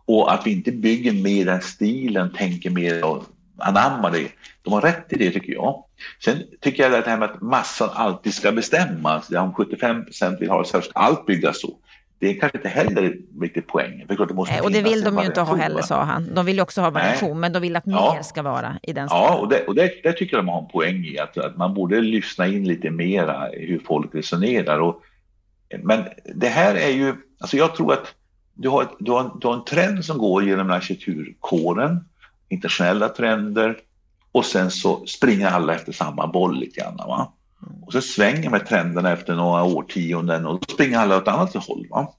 Och 0.06 0.34
att 0.34 0.48
vi 0.48 0.52
inte 0.52 0.72
bygger 0.72 1.12
mer 1.12 1.46
den 1.46 1.62
stilen, 1.62 2.34
tänker 2.34 2.70
mer 2.70 3.06
och 3.06 3.24
anammar 3.58 4.12
det. 4.12 4.28
De 4.62 4.74
har 4.74 4.82
rätt 4.82 5.06
i 5.10 5.16
det 5.16 5.32
tycker 5.32 5.54
jag. 5.54 5.84
Sen 6.24 6.38
tycker 6.62 6.84
jag 6.84 6.94
att 6.94 7.06
det 7.06 7.12
här 7.12 7.18
med 7.18 7.30
att 7.30 7.42
massan 7.42 7.90
alltid 7.94 8.34
ska 8.34 8.52
bestämma, 8.52 9.22
om 9.38 9.54
75 9.54 10.06
procent 10.06 10.42
vill 10.42 10.50
ha 10.50 10.62
det 10.62 10.68
så 10.68 10.82
ska 10.82 10.92
allt 11.00 11.26
byggas 11.26 11.62
så 11.62 11.78
det 12.24 12.30
är 12.30 12.40
kanske 12.40 12.58
inte 12.58 12.70
heller 12.70 13.18
riktigt 13.42 13.68
poängen. 13.68 14.08
För 14.08 14.26
det 14.26 14.34
måste 14.34 14.62
och 14.62 14.72
det 14.72 14.82
vill 14.82 15.04
de 15.04 15.18
ju 15.18 15.26
inte 15.26 15.42
ha 15.42 15.56
heller, 15.56 15.82
sa 15.82 16.04
han. 16.04 16.34
De 16.36 16.46
vill 16.46 16.60
också 16.60 16.82
ha 16.82 16.90
variation, 16.90 17.30
Nej. 17.30 17.40
men 17.40 17.54
de 17.54 17.62
vill 17.62 17.76
att 17.76 17.84
ja. 17.86 18.14
mer 18.16 18.22
ska 18.22 18.42
vara 18.42 18.76
i 18.84 18.94
den 18.94 19.10
stilen. 19.10 19.24
Ja, 19.24 19.36
och, 19.36 19.50
det, 19.50 19.66
och 19.68 19.76
det, 19.76 19.92
det, 20.04 20.14
tycker 20.14 20.38
jag 20.38 20.46
de 20.46 20.50
har 20.50 20.62
en 20.62 20.68
poäng 20.68 21.06
i, 21.06 21.20
att, 21.20 21.38
att 21.38 21.58
man 21.58 21.74
borde 21.74 22.02
lyssna 22.02 22.48
in 22.48 22.68
lite 22.68 22.90
mera 22.90 23.50
hur 23.54 23.80
folk 23.80 24.16
resonerar. 24.16 24.80
Och, 24.80 25.02
men 25.84 26.04
det 26.36 26.48
här 26.48 26.76
är 26.76 26.90
ju, 26.90 27.16
alltså 27.40 27.58
jag 27.58 27.76
tror 27.76 27.94
att 27.94 28.16
du 28.54 28.70
har, 28.70 28.88
du 29.00 29.12
har, 29.12 29.32
du 29.40 29.48
har 29.48 29.54
en 29.54 29.66
trend 29.66 30.06
som 30.06 30.18
går 30.18 30.44
genom 30.44 30.72
arkitekturkåren, 30.72 32.06
internationella 32.50 33.10
trender 33.10 33.78
och 34.32 34.46
sen 34.46 34.72
så 34.72 35.06
springer 35.06 35.48
alla 35.48 35.76
efter 35.76 35.92
samma 35.92 36.28
boll 36.28 36.60
lite 36.60 36.80
grann. 36.80 36.98
Va? 36.98 37.34
Och 37.82 37.94
så 37.94 38.02
svänger 38.02 38.50
med 38.50 38.68
trenderna 38.68 39.12
efter 39.12 39.36
några 39.36 39.64
årtionden 39.64 40.46
och 40.46 40.60
då 40.60 40.74
springer 40.74 41.00
alla 41.00 41.18
åt 41.18 41.28
annat 41.28 41.56
håll. 41.56 41.88
Va? 41.90 42.14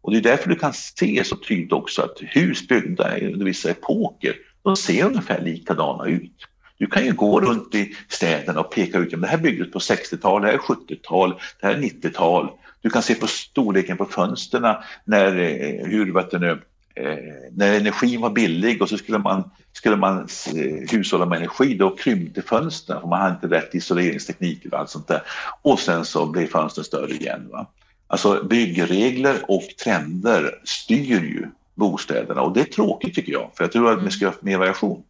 Och 0.00 0.12
det 0.12 0.18
är 0.18 0.22
därför 0.22 0.48
du 0.48 0.56
kan 0.56 0.72
se 0.72 1.24
så 1.24 1.36
tydligt 1.36 1.72
också 1.72 2.02
att 2.02 2.16
hus 2.20 2.68
byggda 2.68 3.18
under 3.18 3.44
vissa 3.44 3.70
epoker, 3.70 4.34
de 4.62 4.76
ser 4.76 5.04
ungefär 5.04 5.40
likadana 5.40 6.06
ut. 6.06 6.46
Du 6.78 6.86
kan 6.86 7.04
ju 7.04 7.12
gå 7.12 7.40
runt 7.40 7.74
i 7.74 7.94
städerna 8.08 8.60
och 8.60 8.72
peka 8.72 8.98
ut, 8.98 9.12
ja, 9.12 9.18
det 9.18 9.26
här 9.26 9.38
byggdes 9.38 9.70
på 9.70 9.78
60-tal, 9.78 10.42
det 10.42 10.48
här 10.48 10.54
är 10.54 10.58
70-tal, 10.58 11.34
det 11.60 11.66
här 11.66 11.74
är 11.74 11.78
90-tal. 11.78 12.50
Du 12.80 12.90
kan 12.90 13.02
se 13.02 13.14
på 13.14 13.26
storleken 13.26 13.96
på 13.96 14.04
fönsterna, 14.04 14.84
när, 15.04 15.38
eh, 15.38 15.86
hur, 15.86 16.14
vet 16.14 16.30
du 16.30 16.62
Eh, 16.98 17.18
när 17.52 17.76
energin 17.76 18.20
var 18.20 18.30
billig 18.30 18.82
och 18.82 18.88
så 18.88 18.98
skulle 18.98 19.18
man, 19.18 19.50
skulle 19.72 19.96
man 19.96 20.18
eh, 20.54 20.90
hushålla 20.90 21.26
med 21.26 21.36
energi, 21.36 21.74
då 21.74 21.96
krympte 21.96 22.42
fönstren 22.42 23.00
för 23.00 23.08
man 23.08 23.20
hade 23.20 23.34
inte 23.34 23.56
rätt 23.56 23.74
isoleringsteknik 23.74 24.66
och 24.72 24.78
allt 24.78 24.90
sånt 24.90 25.08
där. 25.08 25.22
Och 25.62 25.78
sen 25.78 26.04
så 26.04 26.26
blev 26.26 26.46
fönstren 26.46 26.84
större 26.84 27.10
igen. 27.10 27.48
Va? 27.52 27.66
Alltså 28.06 28.44
byggregler 28.44 29.36
och 29.48 29.62
trender 29.84 30.60
styr 30.64 31.20
ju 31.20 31.46
bostäderna 31.74 32.42
och 32.42 32.54
det 32.54 32.60
är 32.60 32.64
tråkigt 32.64 33.14
tycker 33.14 33.32
jag, 33.32 33.50
för 33.54 33.64
jag 33.64 33.72
tror 33.72 33.92
att 33.92 34.02
vi 34.02 34.10
ska 34.10 34.26
ha 34.26 34.34
mer 34.40 34.58
variation 34.58 35.02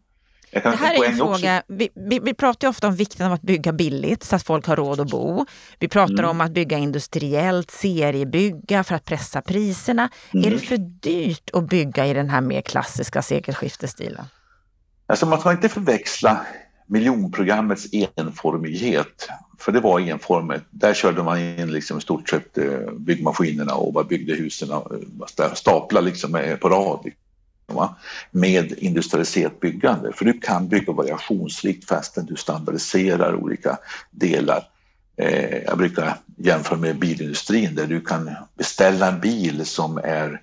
det 0.50 0.68
här 0.68 1.04
är 1.04 1.08
en 1.08 1.16
fråga, 1.16 1.62
vi, 1.66 1.88
vi, 1.94 2.18
vi, 2.18 2.34
pratar 2.34 2.68
ofta 2.68 2.88
om 2.88 2.96
vikten 2.96 3.26
av 3.26 3.32
att 3.32 3.42
bygga 3.42 3.72
billigt 3.72 4.24
så 4.24 4.36
att 4.36 4.42
folk 4.42 4.66
har 4.66 4.76
råd 4.76 5.00
att 5.00 5.10
bo. 5.10 5.46
Vi 5.78 5.88
pratar 5.88 6.14
mm. 6.14 6.30
om 6.30 6.40
att 6.40 6.50
bygga 6.50 6.78
industriellt, 6.78 7.70
seriebygga 7.70 8.84
för 8.84 8.94
att 8.94 9.04
pressa 9.04 9.42
priserna. 9.42 10.08
Mm. 10.30 10.46
Är 10.46 10.50
det 10.50 10.58
för 10.58 10.76
dyrt 10.76 11.50
att 11.52 11.68
bygga 11.68 12.06
i 12.06 12.14
den 12.14 12.30
här 12.30 12.40
mer 12.40 12.60
klassiska 12.60 13.22
sekelskiftestilen? 13.22 14.24
Alltså 15.06 15.26
man 15.26 15.40
ska 15.40 15.52
inte 15.52 15.68
förväxla 15.68 16.46
miljonprogrammets 16.86 17.86
enformighet, 18.16 19.28
för 19.58 19.72
det 19.72 19.80
var 19.80 20.00
enformigt. 20.00 20.64
Där 20.70 20.94
körde 20.94 21.22
man 21.22 21.38
in 21.38 21.72
liksom 21.72 22.00
stort 22.00 22.28
sett 22.28 22.58
eh, 22.58 22.92
byggmaskinerna 22.98 23.74
och 23.74 23.92
bara 23.92 24.04
byggde 24.04 24.34
husen, 24.34 24.70
eh, 24.70 25.52
stapla 25.54 26.00
liksom 26.00 26.56
på 26.60 26.68
rad 26.68 27.10
va? 27.74 27.96
med 28.30 28.72
industrialiserat 28.78 29.60
byggande, 29.60 30.12
för 30.12 30.24
du 30.24 30.32
kan 30.32 30.68
bygga 30.68 30.92
variationsrikt 30.92 31.88
fastän 31.88 32.26
du 32.26 32.36
standardiserar 32.36 33.34
olika 33.34 33.78
delar. 34.10 34.68
Eh, 35.16 35.56
jag 35.56 35.78
brukar 35.78 36.16
jämföra 36.36 36.78
med 36.78 36.98
bilindustrin 36.98 37.74
där 37.74 37.86
du 37.86 38.00
kan 38.00 38.30
beställa 38.54 39.08
en 39.08 39.20
bil 39.20 39.66
som 39.66 39.98
är 39.98 40.40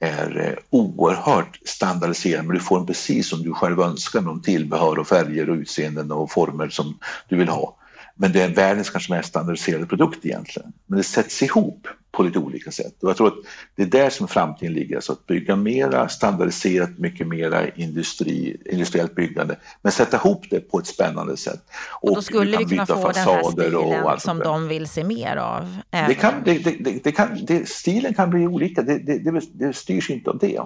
är 0.00 0.46
eh, 0.46 0.54
oerhört 0.70 1.58
standardiserad 1.64 2.44
men 2.44 2.56
du 2.56 2.62
får 2.62 2.78
den 2.78 2.86
precis 2.86 3.28
som 3.28 3.42
du 3.42 3.52
själv 3.52 3.80
önskar 3.80 4.20
med 4.20 4.30
de 4.30 4.42
tillbehör 4.42 4.98
och 4.98 5.08
färger 5.08 5.50
och 5.50 5.56
utseenden 5.56 6.12
och 6.12 6.30
former 6.30 6.68
som 6.68 6.98
du 7.28 7.36
vill 7.36 7.48
ha. 7.48 7.76
Men 8.14 8.32
det 8.32 8.42
är 8.42 8.48
världens 8.48 8.90
kanske 8.90 9.12
mest 9.12 9.28
standardiserade 9.28 9.86
produkt 9.86 10.26
egentligen. 10.26 10.72
Men 10.86 10.96
det 10.96 11.04
sätts 11.04 11.42
ihop 11.42 11.88
på 12.18 12.24
lite 12.24 12.38
olika 12.38 12.70
sätt. 12.70 13.02
Och 13.02 13.08
jag 13.08 13.16
tror 13.16 13.26
att 13.26 13.34
det 13.76 13.82
är 13.82 13.86
där 13.86 14.10
som 14.10 14.28
framtiden 14.28 14.74
ligger, 14.74 14.96
alltså 14.96 15.12
att 15.12 15.26
bygga 15.26 15.56
mera 15.56 16.08
standardiserat, 16.08 16.98
mycket 16.98 17.26
mera 17.26 17.68
industri, 17.68 18.56
industriellt 18.66 19.14
byggande, 19.14 19.56
men 19.82 19.92
sätta 19.92 20.16
ihop 20.16 20.44
det 20.50 20.60
på 20.60 20.78
ett 20.78 20.86
spännande 20.86 21.36
sätt. 21.36 21.62
Och, 22.00 22.08
och 22.08 22.14
då 22.14 22.22
skulle 22.22 22.56
vi 22.56 22.64
kunna 22.64 22.86
få 22.86 23.12
den 23.12 23.24
här 23.24 23.42
stilen 23.50 24.20
som 24.20 24.38
de 24.38 24.68
vill 24.68 24.88
se 24.88 25.04
mer 25.04 25.36
av? 25.36 25.76
Det 25.90 26.14
kan, 26.14 26.34
det, 26.44 26.58
det, 26.58 27.04
det 27.04 27.12
kan, 27.12 27.46
stilen 27.66 28.14
kan 28.14 28.30
bli 28.30 28.46
olika, 28.46 28.82
det, 28.82 28.98
det, 28.98 29.40
det 29.52 29.72
styrs 29.72 30.10
inte 30.10 30.30
av 30.30 30.38
det. 30.38 30.62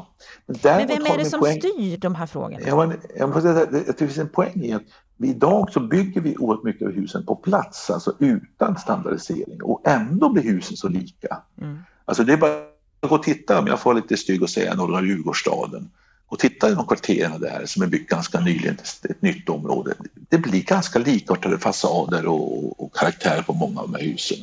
Men, 0.46 0.56
men 0.62 0.88
vem 0.88 1.06
är 1.06 1.18
det 1.18 1.24
som 1.24 1.40
poäng, 1.40 1.58
styr 1.58 1.96
de 1.96 2.14
här 2.14 2.26
frågorna? 2.26 2.60
Jag, 2.66 2.94
jag, 3.16 3.44
jag, 3.44 3.68
det 3.86 3.98
finns 3.98 4.18
en 4.18 4.28
poäng 4.28 4.62
i 4.64 4.72
att 4.72 4.82
Idag 5.24 5.72
så 5.72 5.80
bygger 5.80 6.20
vi 6.20 6.36
oerhört 6.36 6.64
mycket 6.64 6.88
av 6.88 6.92
husen 6.92 7.26
på 7.26 7.36
plats, 7.36 7.90
alltså 7.90 8.14
utan 8.18 8.76
standardisering 8.76 9.62
och 9.62 9.88
ändå 9.88 10.32
blir 10.32 10.42
husen 10.42 10.76
så 10.76 10.88
lika. 10.88 11.41
Mm. 11.60 11.78
Alltså 12.04 12.24
det 12.24 12.32
är 12.32 12.36
bara 12.36 12.52
att 13.00 13.08
gå 13.08 13.14
och 13.14 13.22
titta, 13.22 13.58
om 13.58 13.66
jag 13.66 13.80
får 13.80 13.94
lite 13.94 14.16
stygg 14.16 14.42
och 14.42 14.50
säga, 14.50 14.74
norra 14.74 15.02
Djurgårdsstaden. 15.02 15.90
och 16.26 16.38
tittar 16.38 16.72
i 16.72 16.74
de 16.74 16.86
kvarteren 16.86 17.40
där 17.40 17.66
som 17.66 17.82
är 17.82 17.86
byggt 17.86 18.10
ganska 18.10 18.40
nyligen, 18.40 18.76
ett 19.10 19.22
nytt 19.22 19.48
område, 19.48 19.94
det 20.28 20.38
blir 20.38 20.62
ganska 20.62 20.98
likartade 20.98 21.58
fasader 21.58 22.26
och, 22.26 22.82
och 22.82 22.96
karaktär 22.96 23.42
på 23.42 23.52
många 23.52 23.80
av 23.80 23.90
de 23.90 23.98
här 23.98 24.04
husen. 24.04 24.38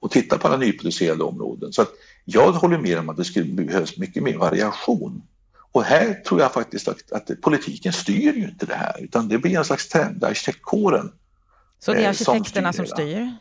Och 0.00 0.10
titta 0.10 0.38
på 0.38 0.48
alla 0.48 0.56
nyproducerade 0.56 1.24
områden. 1.24 1.72
Så 1.72 1.82
att 1.82 1.90
jag 2.24 2.52
håller 2.52 2.78
med 2.78 2.98
om 2.98 3.08
att 3.08 3.16
det 3.16 3.24
skulle 3.24 3.44
behövas 3.44 3.96
mycket 3.96 4.22
mer 4.22 4.36
variation. 4.36 5.22
Och 5.72 5.84
här 5.84 6.14
tror 6.14 6.40
jag 6.40 6.52
faktiskt 6.52 6.88
att, 6.88 7.12
att 7.12 7.40
politiken 7.40 7.92
styr 7.92 8.32
ju 8.32 8.44
inte 8.44 8.66
det 8.66 8.74
här 8.74 9.02
utan 9.02 9.28
det 9.28 9.38
blir 9.38 9.58
en 9.58 9.64
slags 9.64 9.88
trend, 9.88 10.24
arkitektkåren. 10.24 11.12
Så 11.78 11.92
det 11.92 11.98
är 11.98 12.02
eh, 12.02 12.08
arkitekterna 12.08 12.72
som 12.72 12.86
styr? 12.86 12.96
Som 12.96 13.06
styr? 13.06 13.36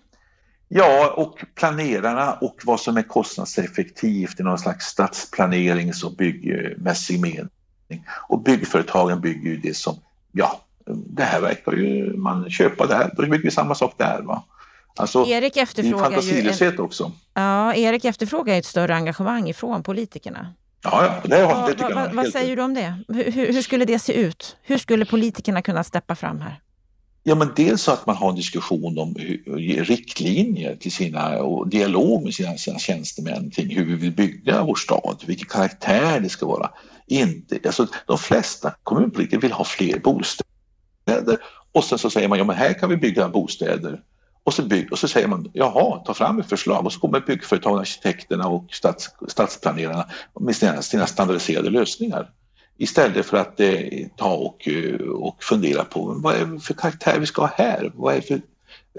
Ja, 0.76 1.14
och 1.16 1.46
planerarna 1.56 2.34
och 2.34 2.56
vad 2.66 2.80
som 2.80 2.98
är 2.98 3.02
kostnadseffektivt 3.02 4.40
i 4.40 4.44
någon 4.44 4.60
slags 4.60 4.86
stadsplanerings 4.86 6.04
och 6.04 6.16
byggmässig 6.16 7.20
mening. 7.20 7.50
Och 8.30 8.44
byggföretagen 8.44 9.22
bygger 9.22 9.50
ju 9.50 9.58
det 9.58 9.78
som, 9.78 9.96
ja, 10.32 10.62
det 10.86 11.24
här 11.24 11.42
verkar 11.42 11.72
ju 11.72 12.18
man 12.18 12.50
köpa 12.50 12.88
där, 12.88 13.12
då 13.18 13.22
bygger 13.22 13.44
vi 13.44 13.52
samma 13.52 13.76
sak 13.76 13.94
där. 13.98 14.22
Va? 14.22 14.44
Alltså, 14.96 15.26
Erik 15.28 15.58
efterfrågar 15.58 15.98
det 15.98 16.06
är 16.06 16.12
fantasilöshet 16.12 16.80
också. 16.80 17.12
Ja, 17.34 17.74
Erik 17.74 18.06
efterfrågar 18.06 18.56
ett 18.56 18.66
större 18.66 18.96
engagemang 18.96 19.50
ifrån 19.50 19.84
politikerna. 19.84 20.54
Ja, 20.84 21.06
ja 21.06 21.22
det, 21.24 21.38
det 21.68 21.74
tycker 21.74 21.96
va, 21.96 22.06
jag. 22.08 22.16
Vad 22.16 22.28
säger 22.28 22.56
du 22.56 22.62
om 22.62 22.74
det? 22.74 22.96
Hur, 23.08 23.32
hur, 23.32 23.62
skulle 23.62 23.86
det 23.86 24.00
se 24.00 24.14
ut? 24.14 24.58
Hur 24.64 24.78
skulle 24.78 25.06
politikerna 25.06 25.62
kunna 25.62 25.84
steppa 25.84 26.16
fram 26.16 26.42
här? 26.42 26.60
Ja, 27.26 27.36
men 27.36 27.52
dels 27.56 27.82
så 27.82 27.92
att 27.92 28.06
man 28.06 28.16
har 28.16 28.30
en 28.30 28.36
diskussion 28.36 29.00
om 29.00 29.16
hur, 29.20 29.84
riktlinjer 29.84 30.76
till 30.76 30.92
sina 30.92 31.44
och 31.44 31.68
dialog 31.68 32.24
med 32.24 32.34
sina, 32.34 32.58
sina 32.58 32.80
tjänstemän 32.80 33.52
kring 33.52 33.76
hur 33.76 33.86
vi 33.86 33.96
vill 33.96 34.12
bygga 34.12 34.64
vår 34.64 34.76
stad, 34.76 35.24
vilken 35.26 35.48
karaktär 35.48 36.20
det 36.20 36.30
ska 36.30 36.46
vara. 36.46 36.70
Inte, 37.08 37.60
alltså, 37.66 37.88
de 38.08 38.18
flesta 38.18 38.74
kommunpolitiker 38.84 39.38
vill 39.38 39.52
ha 39.52 39.64
fler 39.64 40.00
bostäder 40.00 41.38
och 41.72 41.84
sen 41.84 41.98
så 41.98 42.10
säger 42.10 42.28
man 42.28 42.38
ja 42.38 42.44
men 42.44 42.56
här 42.56 42.74
kan 42.74 42.90
vi 42.90 42.98
bygga 42.98 43.30
bostäder 43.30 44.02
och 44.44 44.54
så, 44.54 44.62
bygg, 44.64 44.92
och 44.92 45.00
så 45.00 45.08
säger 45.08 45.28
man 45.28 45.52
jaha, 45.54 46.00
ta 46.00 46.14
fram 46.14 46.40
ett 46.40 46.50
förslag 46.50 46.86
och 46.86 46.94
så 46.94 47.00
kommer 47.00 47.20
byggföretagen, 47.20 47.80
arkitekterna 47.80 48.48
och 48.48 48.66
stads, 48.72 49.10
stadsplanerarna 49.28 50.06
med 50.40 50.56
sina, 50.56 50.82
sina 50.82 51.08
standardiserade 51.08 51.70
lösningar. 51.70 52.30
Istället 52.78 53.26
för 53.26 53.38
att 53.38 53.60
eh, 53.60 54.08
ta 54.18 54.34
och, 54.34 54.68
eh, 54.68 55.08
och 55.10 55.44
fundera 55.44 55.84
på 55.84 56.16
vad 56.24 56.36
är 56.36 56.46
det 56.46 56.60
för 56.60 56.74
karaktär 56.74 57.20
vi 57.20 57.26
ska 57.26 57.42
ha 57.42 57.54
här? 57.56 57.92
Vad 57.96 58.14
är 58.14 58.22
det 58.22 58.28
för 58.28 58.42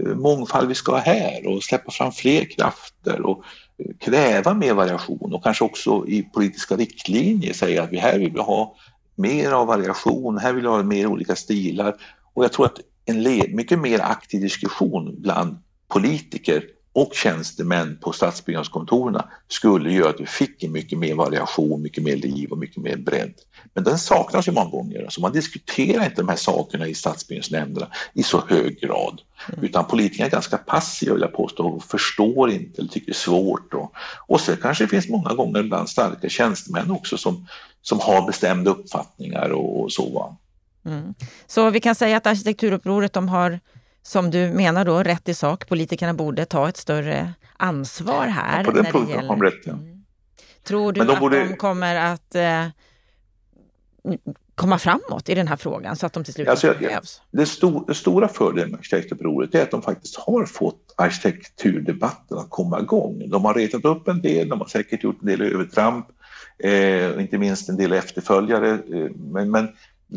eh, 0.00 0.16
mångfald 0.16 0.68
vi 0.68 0.74
ska 0.74 0.92
ha 0.92 0.98
här? 0.98 1.46
Och 1.46 1.62
släppa 1.62 1.90
fram 1.90 2.12
fler 2.12 2.44
krafter 2.44 3.20
och 3.20 3.44
eh, 3.78 3.96
kräva 4.00 4.54
mer 4.54 4.74
variation 4.74 5.34
och 5.34 5.44
kanske 5.44 5.64
också 5.64 6.04
i 6.08 6.22
politiska 6.22 6.76
riktlinjer 6.76 7.52
säga 7.52 7.82
att 7.82 7.92
vi 7.92 7.98
här 7.98 8.18
vill 8.18 8.32
vi 8.32 8.40
ha 8.40 8.76
mer 9.14 9.50
av 9.50 9.66
variation, 9.66 10.38
här 10.38 10.52
vill 10.52 10.62
vi 10.62 10.68
ha 10.68 10.82
mer 10.82 11.06
olika 11.06 11.36
stilar. 11.36 11.94
Och 12.34 12.44
jag 12.44 12.52
tror 12.52 12.66
att 12.66 12.80
en 13.04 13.22
mycket 13.56 13.78
mer 13.78 14.00
aktiv 14.00 14.40
diskussion 14.40 15.14
bland 15.18 15.56
politiker 15.88 16.64
och 16.94 17.14
tjänstemän 17.14 17.98
på 18.00 18.12
stadsbyggnadskontoren 18.12 19.22
skulle 19.48 19.92
göra 19.92 20.10
att 20.10 20.20
vi 20.20 20.26
fick 20.26 20.62
en 20.62 20.72
mycket 20.72 20.98
mer 20.98 21.14
variation, 21.14 21.82
mycket 21.82 22.04
mer 22.04 22.16
liv 22.16 22.50
och 22.50 22.58
mycket 22.58 22.82
mer 22.82 22.96
bredd. 22.96 23.34
Men 23.74 23.84
den 23.84 23.98
saknas 23.98 24.48
ju 24.48 24.52
många 24.52 24.70
gånger. 24.70 25.04
Alltså 25.04 25.20
man 25.20 25.32
diskuterar 25.32 26.04
inte 26.04 26.22
de 26.22 26.28
här 26.28 26.36
sakerna 26.36 26.86
i 26.86 26.94
stadsbyggnadsnämnderna 26.94 27.88
i 28.12 28.22
så 28.22 28.44
hög 28.48 28.80
grad. 28.80 29.20
Mm. 29.52 29.64
Utan 29.64 29.84
politikerna 29.84 30.26
är 30.26 30.30
ganska 30.30 30.58
passiva 30.58 31.14
vill 31.14 31.22
jag 31.22 31.32
påstå 31.32 31.66
och 31.66 31.84
förstår 31.84 32.50
inte 32.50 32.80
eller 32.80 32.90
tycker 32.90 33.06
det 33.06 33.12
är 33.12 33.14
svårt. 33.14 33.74
Och, 33.74 33.92
och 34.26 34.40
så 34.40 34.56
kanske 34.56 34.84
det 34.84 34.88
finns 34.88 35.08
många 35.08 35.34
gånger 35.34 35.62
bland 35.62 35.88
starka 35.88 36.28
tjänstemän 36.28 36.90
också 36.90 37.16
som, 37.18 37.46
som 37.82 38.00
har 38.00 38.26
bestämda 38.26 38.70
uppfattningar 38.70 39.50
och, 39.50 39.80
och 39.80 39.92
så. 39.92 40.36
Mm. 40.86 41.14
Så 41.46 41.70
vi 41.70 41.80
kan 41.80 41.94
säga 41.94 42.16
att 42.16 42.26
arkitekturupproret 42.26 43.12
de 43.12 43.28
har 43.28 43.60
som 44.06 44.30
du 44.30 44.50
menar 44.50 44.84
då, 44.84 45.02
rätt 45.02 45.28
i 45.28 45.34
sak. 45.34 45.68
Politikerna 45.68 46.14
borde 46.14 46.44
ta 46.44 46.68
ett 46.68 46.76
större 46.76 47.32
ansvar 47.56 48.26
här. 48.26 48.58
Ja, 48.58 48.64
på 48.64 48.70
den 48.70 48.84
punkten 48.84 49.26
har 49.26 49.36
de 49.36 49.42
rätt. 49.42 49.62
Ja. 49.64 49.72
Mm. 49.72 50.04
Tror 50.64 50.92
du 50.92 51.04
de 51.04 51.12
att 51.12 51.20
borde... 51.20 51.44
de 51.44 51.56
kommer 51.56 51.96
att 51.96 52.34
eh, 52.34 52.66
komma 54.54 54.78
framåt 54.78 55.28
i 55.28 55.34
den 55.34 55.48
här 55.48 55.56
frågan 55.56 55.96
så 55.96 56.06
att 56.06 56.12
de 56.12 56.24
till 56.24 56.34
slut 56.34 56.48
alltså, 56.48 56.74
krävs? 56.74 57.22
Det, 57.30 57.46
stor, 57.46 57.84
det 57.86 57.94
stora 57.94 58.28
fördelen 58.28 58.70
med 58.70 58.78
arkitektupproret 58.78 59.54
är 59.54 59.62
att 59.62 59.70
de 59.70 59.82
faktiskt 59.82 60.16
har 60.16 60.46
fått 60.46 60.94
arkitekturdebatten 60.96 62.38
att 62.38 62.50
komma 62.50 62.80
igång. 62.80 63.30
De 63.30 63.44
har 63.44 63.54
retat 63.54 63.84
upp 63.84 64.08
en 64.08 64.22
del, 64.22 64.48
de 64.48 64.60
har 64.60 64.68
säkert 64.68 65.04
gjort 65.04 65.20
en 65.20 65.26
del 65.26 65.42
övertramp, 65.42 66.06
eh, 66.58 67.20
inte 67.20 67.38
minst 67.38 67.68
en 67.68 67.76
del 67.76 67.92
efterföljare. 67.92 68.70
Eh, 68.70 69.10
men, 69.16 69.50
men 69.50 69.68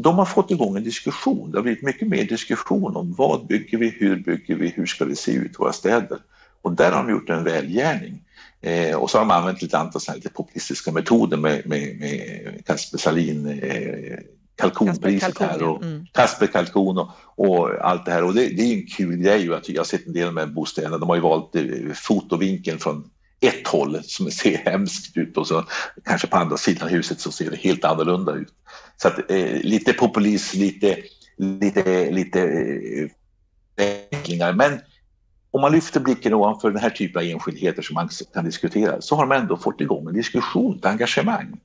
de 0.04 0.18
har 0.18 0.26
fått 0.26 0.52
igång 0.52 0.78
en 0.78 0.84
diskussion. 0.84 1.52
Det 1.52 1.58
har 1.58 1.64
blivit 1.64 1.84
mycket 1.84 2.08
mer 2.08 2.24
diskussion 2.24 2.96
om 2.96 3.14
vad 3.14 3.48
bygger 3.48 3.78
vi, 3.78 3.90
hur 3.90 4.16
bygger 4.16 4.56
vi, 4.56 4.68
hur 4.68 4.86
ska 4.86 5.06
det 5.06 5.16
se 5.16 5.32
ut 5.32 5.52
i 5.52 5.56
våra 5.58 5.74
städer? 5.74 6.20
Och 6.62 6.72
där 6.72 6.92
har 6.92 7.04
de 7.04 7.12
gjort 7.12 7.30
en 7.30 7.44
välgärning. 7.44 8.24
Eh, 8.62 8.96
och 8.96 9.10
så 9.10 9.18
har 9.18 9.26
de 9.26 9.32
använt 9.32 9.62
lite 9.62 9.78
antal 9.78 10.02
lite 10.16 10.30
populistiska 10.30 10.92
metoder 10.92 11.38
med, 11.38 11.68
med, 11.68 12.00
med 12.00 12.66
Kasper 12.66 12.98
Salin 12.98 13.48
eh, 13.48 14.20
kalkonpriset 14.56 15.40
här 15.40 15.64
och 15.64 15.84
mm. 15.84 16.06
Kasper 16.12 16.48
kalkon 16.48 16.98
och, 16.98 17.10
och, 17.36 17.70
allt 17.82 18.06
det 18.06 18.12
här. 18.12 18.24
Och 18.24 18.34
det, 18.34 18.48
det 18.50 18.62
är 18.62 18.74
en 18.74 18.88
kul 18.88 19.18
grej. 19.18 19.46
Jag 19.46 19.80
har 19.80 19.84
sett 19.84 20.08
en 20.08 20.14
del 20.14 20.28
av 20.28 20.34
de 20.34 20.40
här 20.40 20.48
bostäderna. 20.48 20.98
De 20.98 21.10
har 21.10 21.16
ju 21.16 21.22
valt 21.22 21.56
eh, 21.56 21.64
fotovinkeln 21.94 22.80
från 22.80 23.10
ett 23.40 23.68
håll 23.68 24.00
som 24.04 24.32
ser 24.32 24.58
hemskt 24.66 25.18
ut 25.18 25.38
och 25.38 25.48
så 25.48 25.66
kanske 26.06 26.28
på 26.28 26.38
andra 26.38 26.58
sidan 26.58 26.90
huset 26.90 27.20
så 27.20 27.32
ser 27.32 27.52
det 27.52 27.58
helt 27.58 27.86
annorlunda 27.86 28.34
ut. 28.34 28.54
Så 28.98 29.08
att, 29.08 29.32
eh, 29.32 29.62
lite 29.62 29.94
populism, 29.94 30.60
lite, 30.60 30.98
lite, 31.38 32.12
lite 32.12 32.42
eh, 33.76 34.56
Men 34.56 34.80
om 35.52 35.62
man 35.62 35.72
lyfter 35.72 36.00
blicken 36.00 36.34
ovanför 36.34 36.72
den 36.72 36.82
här 36.82 36.90
typen 36.90 37.22
av 37.22 37.28
enskildheter 37.28 37.82
som 37.82 37.94
man 37.94 38.10
kan 38.34 38.46
diskutera 38.46 39.02
så 39.02 39.16
har 39.16 39.26
man 39.26 39.42
ändå 39.42 39.58
fått 39.58 39.82
igång 39.82 40.08
en 40.08 40.14
diskussion, 40.14 40.78
ett 40.78 40.86
engagemang. 40.86 41.60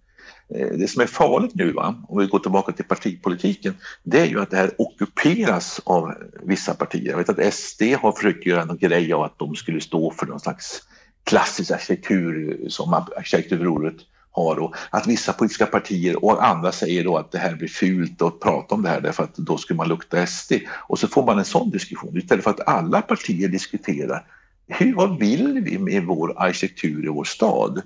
Eh, 0.55 0.69
det 0.69 0.89
som 0.89 1.03
är 1.03 1.07
farligt 1.07 1.55
nu, 1.55 1.73
va, 1.73 2.05
om 2.09 2.19
vi 2.19 2.27
går 2.27 2.39
tillbaka 2.39 2.73
till 2.73 2.85
partipolitiken, 2.85 3.75
det 4.03 4.21
är 4.21 4.27
ju 4.27 4.41
att 4.41 4.51
det 4.51 4.57
här 4.57 4.71
ockuperas 4.79 5.81
av 5.85 6.15
vissa 6.43 6.75
partier. 6.75 7.11
Jag 7.11 7.17
vet 7.17 7.29
att 7.29 7.55
SD 7.55 7.83
har 7.83 8.13
försökt 8.13 8.47
göra 8.47 8.65
någon 8.65 8.79
grej 8.79 9.13
av 9.13 9.23
att 9.23 9.39
de 9.39 9.55
skulle 9.55 9.81
stå 9.81 10.11
för 10.11 10.27
någon 10.27 10.41
slags 10.41 10.83
klassisk 11.25 11.71
arkitektur 11.71 12.59
som 12.69 12.95
arkitekturrådet 12.95 13.97
har 14.33 14.59
och 14.59 14.75
att 14.91 15.07
vissa 15.07 15.33
politiska 15.33 15.67
partier 15.67 16.25
och 16.25 16.45
andra 16.45 16.73
säger 16.73 17.05
då 17.05 17.17
att 17.17 17.33
det 17.33 17.39
här 17.39 17.55
blir 17.55 17.69
fult 17.69 18.23
att 18.23 18.41
prata 18.41 18.75
om 18.75 18.83
det 18.83 18.89
här 18.89 19.01
därför 19.01 19.23
att 19.23 19.37
då 19.37 19.59
skulle 19.59 19.77
man 19.77 19.89
lukta 19.89 20.27
SD. 20.27 20.53
Och 20.89 20.99
så 20.99 21.09
får 21.09 21.27
man 21.27 21.39
en 21.39 21.45
sån 21.45 21.71
diskussion 21.71 22.17
istället 22.17 22.45
för 22.45 22.51
att 22.51 22.69
alla 22.69 23.03
partier 23.03 23.49
diskuterar 23.49 24.25
hur, 24.67 24.95
vad 24.95 25.19
vill 25.19 25.61
vi 25.65 25.79
med 25.79 26.05
vår 26.05 26.35
arkitektur 26.43 27.05
i 27.05 27.09
vår 27.09 27.25
stad? 27.25 27.83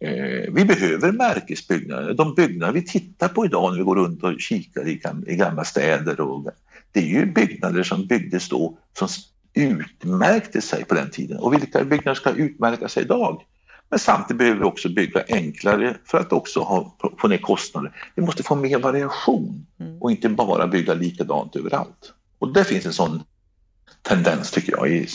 Eh, 0.00 0.52
vi 0.52 0.64
behöver 0.64 1.12
märkesbyggnader. 1.12 2.14
De 2.14 2.34
byggnader 2.34 2.72
vi 2.72 2.82
tittar 2.82 3.28
på 3.28 3.44
idag 3.44 3.72
när 3.72 3.78
vi 3.78 3.84
går 3.84 3.96
runt 3.96 4.22
och 4.22 4.40
kikar 4.40 4.88
i, 4.88 5.00
i 5.26 5.36
gamla 5.36 5.64
städer 5.64 6.20
och 6.20 6.50
det 6.92 7.00
är 7.00 7.06
ju 7.06 7.26
byggnader 7.26 7.82
som 7.82 8.06
byggdes 8.06 8.48
då 8.48 8.78
som 8.98 9.08
utmärkte 9.54 10.60
sig 10.60 10.84
på 10.84 10.94
den 10.94 11.10
tiden 11.10 11.38
och 11.38 11.52
vilka 11.52 11.84
byggnader 11.84 12.14
ska 12.14 12.30
utmärka 12.30 12.88
sig 12.88 13.02
idag? 13.02 13.42
Men 13.94 13.98
samtidigt 13.98 14.38
behöver 14.38 14.58
vi 14.58 14.64
också 14.64 14.88
bygga 14.88 15.24
enklare 15.28 15.96
för 16.04 16.18
att 16.18 16.32
också 16.32 16.60
ha, 16.60 16.96
få 17.18 17.28
ner 17.28 17.38
kostnader. 17.38 17.92
Vi 18.14 18.22
måste 18.22 18.42
få 18.42 18.54
mer 18.54 18.78
variation 18.78 19.66
mm. 19.80 20.02
och 20.02 20.10
inte 20.10 20.28
bara 20.28 20.66
bygga 20.66 20.94
likadant 20.94 21.56
överallt. 21.56 22.12
Och 22.38 22.52
det 22.52 22.64
finns 22.64 22.86
en 22.86 22.92
sån 22.92 23.22
tendens 24.02 24.50
tycker 24.50 24.72
jag 24.72 24.88
i, 24.88 25.06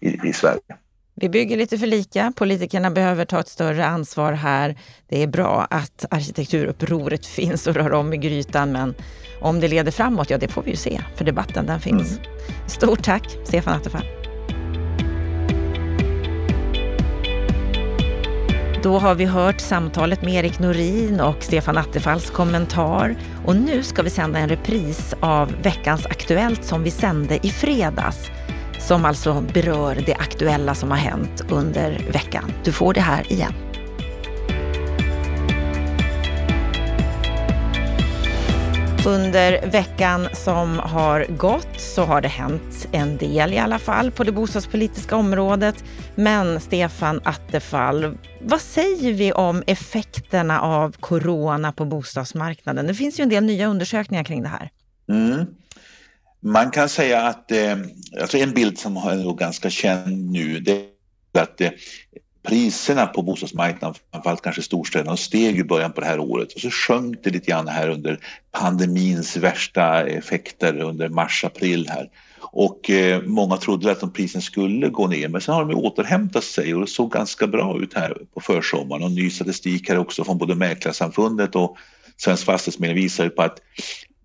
i, 0.00 0.28
i 0.28 0.32
Sverige. 0.32 0.76
Vi 1.14 1.28
bygger 1.28 1.56
lite 1.56 1.78
för 1.78 1.86
lika. 1.86 2.32
Politikerna 2.36 2.90
behöver 2.90 3.24
ta 3.24 3.40
ett 3.40 3.48
större 3.48 3.86
ansvar 3.86 4.32
här. 4.32 4.78
Det 5.08 5.22
är 5.22 5.26
bra 5.26 5.66
att 5.70 6.04
arkitekturupproret 6.10 7.26
finns 7.26 7.66
och 7.66 7.74
rör 7.74 7.92
om 7.92 8.12
i 8.12 8.16
grytan, 8.16 8.72
men 8.72 8.94
om 9.40 9.60
det 9.60 9.68
leder 9.68 9.92
framåt, 9.92 10.30
ja 10.30 10.38
det 10.38 10.48
får 10.48 10.62
vi 10.62 10.70
ju 10.70 10.76
se, 10.76 11.00
för 11.16 11.24
debatten 11.24 11.66
den 11.66 11.80
finns. 11.80 12.10
Mm. 12.10 12.68
Stort 12.68 13.04
tack, 13.04 13.36
Stefan 13.44 13.74
Attefall. 13.74 14.17
Då 18.82 18.98
har 18.98 19.14
vi 19.14 19.24
hört 19.24 19.60
samtalet 19.60 20.22
med 20.22 20.34
Erik 20.34 20.58
Norin 20.58 21.20
och 21.20 21.42
Stefan 21.42 21.76
Attefalls 21.76 22.30
kommentar. 22.30 23.16
Och 23.44 23.56
nu 23.56 23.82
ska 23.82 24.02
vi 24.02 24.10
sända 24.10 24.38
en 24.38 24.48
repris 24.48 25.14
av 25.20 25.52
veckans 25.62 26.06
Aktuellt 26.06 26.64
som 26.64 26.82
vi 26.82 26.90
sände 26.90 27.46
i 27.46 27.50
fredags. 27.50 28.30
Som 28.78 29.04
alltså 29.04 29.44
berör 29.54 30.02
det 30.06 30.14
aktuella 30.14 30.74
som 30.74 30.90
har 30.90 30.98
hänt 30.98 31.44
under 31.50 32.00
veckan. 32.12 32.52
Du 32.64 32.72
får 32.72 32.94
det 32.94 33.00
här 33.00 33.32
igen. 33.32 33.67
Under 39.08 39.66
veckan 39.66 40.28
som 40.32 40.78
har 40.78 41.26
gått 41.28 41.80
så 41.80 42.04
har 42.04 42.20
det 42.20 42.28
hänt 42.28 42.88
en 42.92 43.16
del 43.16 43.52
i 43.52 43.58
alla 43.58 43.78
fall 43.78 44.10
på 44.10 44.24
det 44.24 44.32
bostadspolitiska 44.32 45.16
området. 45.16 45.84
Men 46.14 46.60
Stefan 46.60 47.20
Attefall, 47.24 48.18
vad 48.40 48.60
säger 48.60 49.12
vi 49.12 49.32
om 49.32 49.62
effekterna 49.66 50.60
av 50.60 50.96
corona 51.00 51.72
på 51.72 51.84
bostadsmarknaden? 51.84 52.86
Det 52.86 52.94
finns 52.94 53.20
ju 53.20 53.22
en 53.22 53.28
del 53.28 53.44
nya 53.44 53.66
undersökningar 53.66 54.24
kring 54.24 54.42
det 54.42 54.48
här. 54.48 54.70
Mm. 55.08 55.46
Man 56.40 56.70
kan 56.70 56.88
säga 56.88 57.22
att 57.22 57.52
eh, 57.52 57.76
alltså 58.20 58.38
en 58.38 58.52
bild 58.52 58.78
som 58.78 58.96
är 58.96 59.34
ganska 59.34 59.70
känd 59.70 60.30
nu 60.30 60.60
det 60.60 60.72
är 61.32 61.42
att 61.42 61.60
eh, 61.60 61.70
priserna 62.48 63.06
på 63.06 63.22
bostadsmarknaden, 63.22 63.94
framförallt 64.12 64.42
kanske 64.42 64.62
storstäderna, 64.62 65.16
steg 65.16 65.58
i 65.58 65.64
början 65.64 65.92
på 65.92 66.00
det 66.00 66.06
här 66.06 66.18
året 66.18 66.52
och 66.52 66.60
så 66.60 66.70
sjönk 66.70 67.18
det 67.22 67.30
lite 67.30 67.50
grann 67.50 67.68
här 67.68 67.88
under 67.88 68.18
pandemins 68.52 69.36
värsta 69.36 70.06
effekter 70.06 70.80
under 70.80 71.08
mars-april 71.08 71.88
här. 71.88 72.08
Och 72.40 72.90
eh, 72.90 73.22
många 73.22 73.56
trodde 73.56 73.92
att 73.92 74.00
de 74.00 74.12
priserna 74.12 74.42
skulle 74.42 74.88
gå 74.88 75.06
ner 75.06 75.28
men 75.28 75.40
sen 75.40 75.54
har 75.54 75.64
de 75.64 75.74
återhämtat 75.74 76.44
sig 76.44 76.74
och 76.74 76.80
det 76.80 76.86
såg 76.86 77.12
ganska 77.12 77.46
bra 77.46 77.78
ut 77.82 77.94
här 77.94 78.18
på 78.34 78.40
försommaren 78.40 79.02
och 79.02 79.10
ny 79.10 79.30
statistik 79.30 79.88
här 79.88 79.98
också 79.98 80.24
från 80.24 80.38
både 80.38 80.54
Mäklarsamfundet 80.54 81.56
och 81.56 81.76
Svensk 82.16 82.44
Fastighetsförmedling 82.44 83.02
visar 83.02 83.24
ju 83.24 83.30
på 83.30 83.42
att 83.42 83.60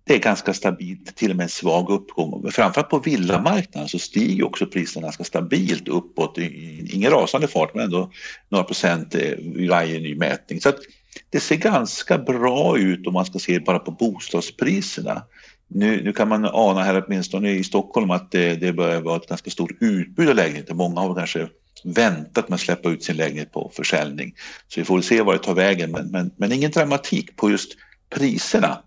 det 0.06 0.14
är 0.14 0.18
ganska 0.18 0.54
stabilt, 0.54 1.16
till 1.16 1.30
och 1.30 1.36
med 1.36 1.44
en 1.44 1.50
svag 1.50 1.90
uppgång. 1.90 2.50
Framförallt 2.50 2.90
på 2.90 2.98
villamarknaden 2.98 3.88
så 3.88 3.98
stiger 3.98 4.46
också 4.46 4.66
priserna 4.66 5.06
ganska 5.06 5.24
stabilt 5.24 5.88
uppåt, 5.88 6.38
ingen 6.92 7.10
rasande 7.10 7.48
fart 7.48 7.74
men 7.74 7.84
ändå 7.84 8.10
några 8.48 8.64
procent 8.64 9.14
eh, 9.14 9.22
i 9.22 9.52
vid 9.56 9.70
varje 9.70 10.00
ny 10.00 10.14
mätning. 10.14 10.60
Så 10.60 10.72
det 11.30 11.40
ser 11.40 11.56
ganska 11.56 12.18
bra 12.18 12.78
ut 12.78 13.06
om 13.06 13.12
man 13.12 13.26
ska 13.26 13.38
se 13.38 13.60
bara 13.60 13.78
på 13.78 13.90
bostadspriserna. 13.90 15.22
Nu, 15.68 16.04
nu 16.04 16.12
kan 16.12 16.28
man 16.28 16.44
ana 16.44 16.82
här 16.82 17.04
åtminstone 17.06 17.50
i 17.50 17.64
Stockholm 17.64 18.10
att 18.10 18.30
det, 18.30 18.54
det 18.54 18.72
börjar 18.72 19.00
vara 19.00 19.16
ett 19.16 19.28
ganska 19.28 19.50
stort 19.50 19.72
utbud 19.80 20.28
av 20.28 20.34
lägenheter. 20.34 20.74
Många 20.74 21.00
har 21.00 21.14
kanske 21.14 21.48
väntat 21.84 22.48
med 22.48 22.54
att 22.54 22.60
släppa 22.60 22.90
ut 22.90 23.04
sin 23.04 23.16
lägenhet 23.16 23.52
på 23.52 23.72
försäljning. 23.74 24.34
Så 24.68 24.80
vi 24.80 24.84
får 24.84 25.00
se 25.00 25.22
var 25.22 25.32
det 25.32 25.38
tar 25.38 25.54
vägen 25.54 25.90
men, 25.90 26.10
men, 26.10 26.30
men 26.36 26.52
ingen 26.52 26.70
dramatik 26.70 27.36
på 27.36 27.50
just 27.50 27.72
priserna. 28.10 28.78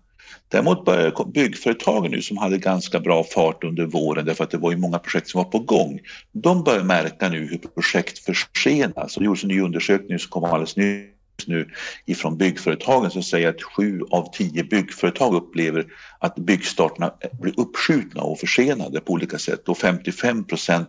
Däremot 0.48 0.84
börjar 0.84 1.32
byggföretagen 1.32 2.10
nu 2.10 2.22
som 2.22 2.36
hade 2.36 2.58
ganska 2.58 3.00
bra 3.00 3.24
fart 3.24 3.64
under 3.64 3.86
våren 3.86 4.24
därför 4.24 4.44
att 4.44 4.50
det 4.50 4.58
var 4.58 4.70
ju 4.70 4.76
många 4.76 4.98
projekt 4.98 5.28
som 5.28 5.38
var 5.38 5.50
på 5.50 5.58
gång. 5.58 6.00
De 6.32 6.64
börjar 6.64 6.84
märka 6.84 7.28
nu 7.28 7.46
hur 7.46 7.58
projekt 7.58 8.18
försenas. 8.18 9.14
Det 9.14 9.24
gjordes 9.24 9.42
en 9.42 9.48
ny 9.48 9.60
undersökning 9.60 10.18
som 10.18 10.30
kom 10.30 10.44
alldeles 10.44 10.76
nyss 10.76 11.08
nu 11.46 11.68
ifrån 12.06 12.36
byggföretagen 12.36 13.10
som 13.10 13.22
säger 13.22 13.48
att 13.48 13.62
sju 13.62 14.00
av 14.10 14.32
tio 14.32 14.64
byggföretag 14.64 15.34
upplever 15.34 15.86
att 16.18 16.34
byggstarterna 16.36 17.12
blir 17.40 17.60
uppskjutna 17.60 18.22
och 18.22 18.38
försenade 18.38 19.00
på 19.00 19.12
olika 19.12 19.38
sätt 19.38 19.68
och 19.68 19.78
55 19.78 20.44
procent 20.44 20.88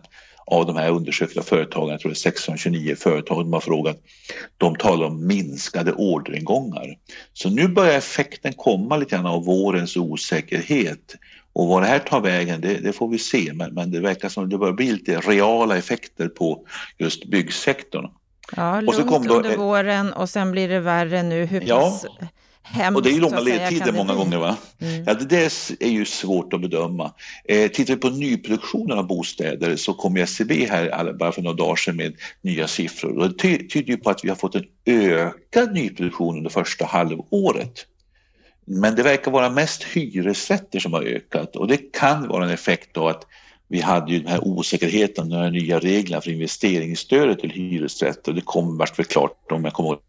av 0.50 0.66
de 0.66 0.76
här 0.76 0.90
undersökta 0.90 1.42
företagen, 1.42 1.88
jag 1.88 2.00
tror 2.00 2.10
det 2.10 2.12
är 2.12 2.16
629 2.16 2.94
företag 2.98 3.44
de 3.44 3.52
har 3.52 3.60
frågat, 3.60 3.96
de 4.56 4.76
talar 4.76 5.06
om 5.06 5.26
minskade 5.26 5.92
orderingångar. 5.92 6.96
Så 7.32 7.50
nu 7.50 7.68
börjar 7.68 7.98
effekten 7.98 8.52
komma 8.52 8.96
lite 8.96 9.16
grann 9.16 9.26
av 9.26 9.44
vårens 9.44 9.96
osäkerhet. 9.96 11.16
Och 11.52 11.68
vad 11.68 11.82
det 11.82 11.86
här 11.86 11.98
tar 11.98 12.20
vägen, 12.20 12.60
det, 12.60 12.74
det 12.74 12.92
får 12.92 13.08
vi 13.08 13.18
se, 13.18 13.52
men, 13.52 13.74
men, 13.74 13.90
det 13.90 14.00
verkar 14.00 14.28
som 14.28 14.44
att 14.44 14.50
det 14.50 14.58
börjar 14.58 14.74
bli 14.74 14.92
lite 14.92 15.20
reala 15.20 15.76
effekter 15.76 16.28
på 16.28 16.66
just 16.98 17.24
byggsektorn. 17.24 18.06
Ja, 18.56 18.80
lugnt 18.80 19.28
då, 19.28 19.34
under 19.34 19.56
våren 19.56 20.12
och 20.12 20.28
sen 20.28 20.52
blir 20.52 20.68
det 20.68 20.80
värre 20.80 21.22
nu. 21.22 21.44
Hur 21.44 21.60
pass 21.60 22.06
ja. 22.20 22.28
Hemskt, 22.62 22.96
och 22.96 23.02
det 23.02 23.10
är 23.10 23.12
ju 23.12 23.20
långa 23.20 23.40
ledtider 23.40 23.92
många 23.92 24.14
gånger. 24.14 24.38
Va? 24.38 24.56
Mm. 24.80 25.04
Ja, 25.06 25.14
det 25.14 25.76
är 25.80 25.88
ju 25.88 26.04
svårt 26.04 26.52
att 26.52 26.60
bedöma. 26.60 27.12
Eh, 27.44 27.70
tittar 27.70 27.94
vi 27.94 28.00
på 28.00 28.10
nyproduktionen 28.10 28.98
av 28.98 29.06
bostäder 29.06 29.76
så 29.76 29.94
kom 29.94 30.16
SCB 30.16 30.66
här 30.66 31.12
bara 31.12 31.32
för 31.32 31.42
några 31.42 31.56
dagar 31.56 31.76
sedan 31.76 31.96
med 31.96 32.14
nya 32.42 32.68
siffror. 32.68 33.18
Och 33.18 33.28
det 33.28 33.38
ty 33.38 33.68
tyder 33.68 33.88
ju 33.88 33.96
på 33.96 34.10
att 34.10 34.24
vi 34.24 34.28
har 34.28 34.36
fått 34.36 34.54
en 34.54 34.64
ökad 34.86 35.74
nyproduktion 35.74 36.36
under 36.36 36.50
första 36.50 36.84
halvåret. 36.84 37.86
Men 38.64 38.94
det 38.94 39.02
verkar 39.02 39.30
vara 39.30 39.50
mest 39.50 39.82
hyresrätter 39.82 40.78
som 40.78 40.92
har 40.92 41.02
ökat 41.02 41.56
och 41.56 41.68
det 41.68 41.92
kan 41.92 42.28
vara 42.28 42.44
en 42.44 42.50
effekt 42.50 42.96
av 42.96 43.06
att 43.06 43.26
vi 43.68 43.80
hade 43.80 44.12
ju 44.12 44.18
den 44.18 44.28
här 44.28 44.44
osäkerheten, 44.44 45.28
de 45.28 45.50
nya 45.50 45.78
reglerna 45.78 46.20
för 46.20 46.30
investeringsstödet 46.30 47.38
till 47.38 47.50
hyresrätter. 47.50 48.32
Det 48.32 48.40
kom 48.40 48.78
vart 48.78 48.98
väl 48.98 49.06
klart 49.06 49.52
om 49.52 49.64
jag 49.64 49.72
kommer 49.72 49.90
ihåg 49.90 50.00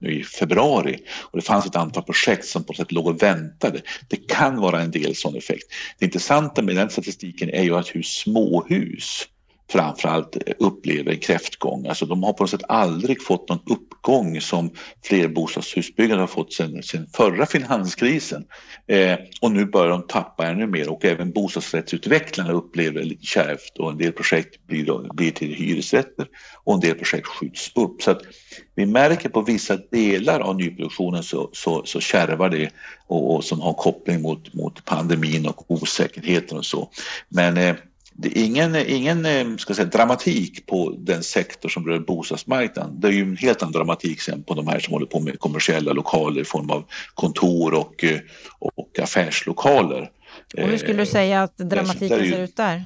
nu 0.00 0.20
i 0.20 0.24
februari 0.24 0.98
och 1.20 1.38
det 1.38 1.44
fanns 1.44 1.66
ett 1.66 1.76
antal 1.76 2.02
projekt 2.02 2.44
som 2.44 2.64
på 2.64 2.72
något 2.72 2.76
sätt 2.76 2.92
låg 2.92 3.06
och 3.06 3.22
väntade. 3.22 3.80
Det 4.08 4.16
kan 4.16 4.56
vara 4.56 4.80
en 4.80 4.90
del 4.90 5.16
sån 5.16 5.36
effekt. 5.36 5.64
Det 5.98 6.04
intressanta 6.04 6.62
med 6.62 6.76
den 6.76 6.90
statistiken 6.90 7.50
är 7.50 7.62
ju 7.62 7.76
att 7.76 7.94
hur 7.94 8.02
småhus 8.02 9.28
framförallt 9.68 10.36
upplever 10.58 11.12
en 11.12 11.18
kräftgång. 11.18 11.86
Alltså 11.86 12.06
de 12.06 12.22
har 12.22 12.32
på 12.32 12.42
något 12.42 12.50
sätt 12.50 12.64
aldrig 12.68 13.22
fått 13.22 13.48
någon 13.48 13.60
uppgång 13.70 14.40
som 14.40 14.70
flerbostadshusbyggare 15.04 16.20
har 16.20 16.26
fått 16.26 16.52
sedan, 16.52 16.82
sedan 16.82 17.06
förra 17.14 17.46
finanskrisen. 17.46 18.44
Eh, 18.86 19.18
och 19.40 19.52
nu 19.52 19.64
börjar 19.64 19.88
de 19.88 20.06
tappa 20.06 20.46
ännu 20.46 20.66
mer 20.66 20.88
och 20.88 21.04
även 21.04 21.32
bostadsrättsutvecklarna 21.32 22.52
upplever 22.52 23.00
det 23.00 23.06
lite 23.06 23.26
kärvt 23.26 23.78
och 23.78 23.90
en 23.90 23.98
del 23.98 24.12
projekt 24.12 24.66
blir, 24.66 24.86
då, 24.86 25.06
blir 25.14 25.30
till 25.30 25.54
hyresrätter 25.54 26.26
och 26.64 26.74
en 26.74 26.80
del 26.80 26.94
projekt 26.94 27.26
skjuts 27.26 27.72
upp. 27.74 28.02
Så 28.02 28.10
att 28.10 28.22
vi 28.74 28.86
märker 28.86 29.28
på 29.28 29.40
vissa 29.40 29.76
delar 29.76 30.40
av 30.40 30.56
nyproduktionen 30.56 31.22
så, 31.22 31.50
så, 31.52 31.82
så 31.84 32.00
kärvar 32.00 32.48
det 32.48 32.70
och, 33.06 33.34
och 33.34 33.44
som 33.44 33.60
har 33.60 33.72
koppling 33.72 34.22
mot, 34.22 34.54
mot 34.54 34.84
pandemin 34.84 35.46
och 35.46 35.70
osäkerheten 35.70 36.58
och 36.58 36.64
så. 36.66 36.90
Men 37.28 37.56
eh, 37.56 37.74
det 38.18 38.38
är 38.38 38.44
ingen, 38.44 38.76
ingen 38.76 39.26
eh, 39.26 39.56
ska 39.56 39.74
säga, 39.74 39.88
dramatik 39.88 40.66
på 40.66 40.94
den 40.98 41.22
sektor 41.22 41.68
som 41.68 41.86
rör 41.86 41.98
bostadsmarknaden. 41.98 43.00
Det 43.00 43.08
är 43.08 43.12
ju 43.12 43.22
en 43.22 43.36
helt 43.36 43.62
annan 43.62 43.72
dramatik 43.72 44.20
sen 44.20 44.42
på 44.42 44.54
de 44.54 44.68
här 44.68 44.80
som 44.80 44.92
håller 44.92 45.06
på 45.06 45.20
med 45.20 45.38
kommersiella 45.38 45.92
lokaler 45.92 46.40
i 46.40 46.44
form 46.44 46.70
av 46.70 46.84
kontor 47.14 47.74
och, 47.74 48.04
eh, 48.04 48.20
och 48.58 48.98
affärslokaler. 49.02 50.10
Och 50.56 50.62
hur 50.62 50.78
skulle 50.78 50.96
du 50.96 51.02
eh, 51.02 51.08
säga 51.08 51.42
att 51.42 51.56
dramatiken 51.58 52.24
ju, 52.24 52.30
ser 52.30 52.42
ut 52.42 52.56
där? 52.56 52.84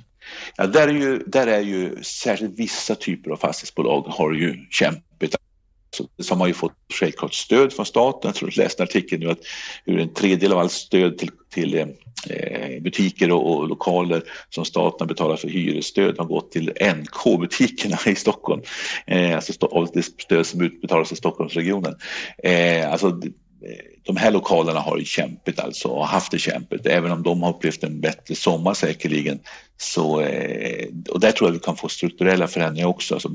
Ja, 0.57 0.67
där 0.67 0.89
är 0.89 0.93
ju, 0.93 1.19
där 1.27 1.47
är 1.47 1.61
ju 1.61 2.03
särskilt 2.03 2.59
vissa 2.59 2.95
typer 2.95 3.31
av 3.31 3.37
fastighetsbolag 3.37 4.03
har 4.03 4.33
ju 4.33 4.67
kämpigt 4.71 5.37
så 6.19 6.35
har 6.35 6.37
man 6.37 6.49
ju 6.49 6.55
fått 6.55 6.73
självklart 6.95 7.35
stöd 7.35 7.73
från 7.73 7.87
staten. 7.87 8.29
Jag 8.29 8.35
tror 8.35 8.51
jag 8.55 8.65
läste 8.65 8.83
en 8.83 8.85
artikel 8.85 9.21
nu 9.21 9.31
att 9.31 9.39
hur 9.85 9.99
en 9.99 10.15
tredjedel 10.15 10.53
av 10.53 10.59
allt 10.59 10.73
stöd 10.73 11.19
till, 11.19 11.31
till 11.51 11.75
eh, 11.75 12.81
butiker 12.81 13.33
och, 13.33 13.69
lokaler 13.69 14.23
som 14.51 14.65
staten 14.65 15.07
betalar 15.07 15.37
för 15.37 15.49
hyresstöd 15.49 16.19
har 16.19 16.25
gått 16.25 16.53
till 16.53 16.73
NK-butikerna 16.81 17.99
i 18.07 18.15
Stockholm. 18.15 18.63
Eh, 19.07 19.35
alltså 19.35 19.67
av 19.67 19.89
det 19.95 20.03
stöd 20.03 20.47
som 20.47 20.63
utbetalas 20.63 21.13
i 21.13 21.17
Stockholmsregionen. 21.17 21.95
Eh, 22.43 22.93
alltså, 22.93 23.21
de 24.03 24.17
här 24.17 24.31
lokalerna 24.31 24.81
har 24.81 24.99
ju 24.99 25.05
kämpigt 25.05 25.61
alltså 25.61 25.89
och 25.89 26.07
haft 26.07 26.31
det 26.31 26.39
kämpigt. 26.39 26.87
Även 26.87 27.13
om 27.13 27.23
de 27.23 27.43
har 27.43 27.51
upplevt 27.51 27.85
en 27.85 28.01
bättre 28.01 28.35
sommar 28.35 28.75
säkerligen. 28.75 29.39
Så, 29.77 30.15
och 31.11 31.21
där 31.21 31.33
tror 31.33 31.49
jag 31.49 31.53
vi 31.53 31.59
kan 31.59 31.77
få 31.77 31.89
strukturella 31.89 32.49
förändringar 32.49 32.89
också. 32.89 33.15
Alltså, 33.15 33.31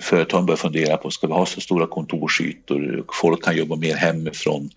företagen 0.00 0.46
börjar 0.46 0.56
fundera 0.56 0.96
på, 0.96 1.10
ska 1.10 1.26
vi 1.26 1.32
ha 1.32 1.46
så 1.46 1.60
stora 1.60 1.86
kontorsytor? 1.86 3.04
Folk 3.12 3.44
kan 3.44 3.56
jobba 3.56 3.76
mer 3.76 3.94
hemifrån. 3.94 4.70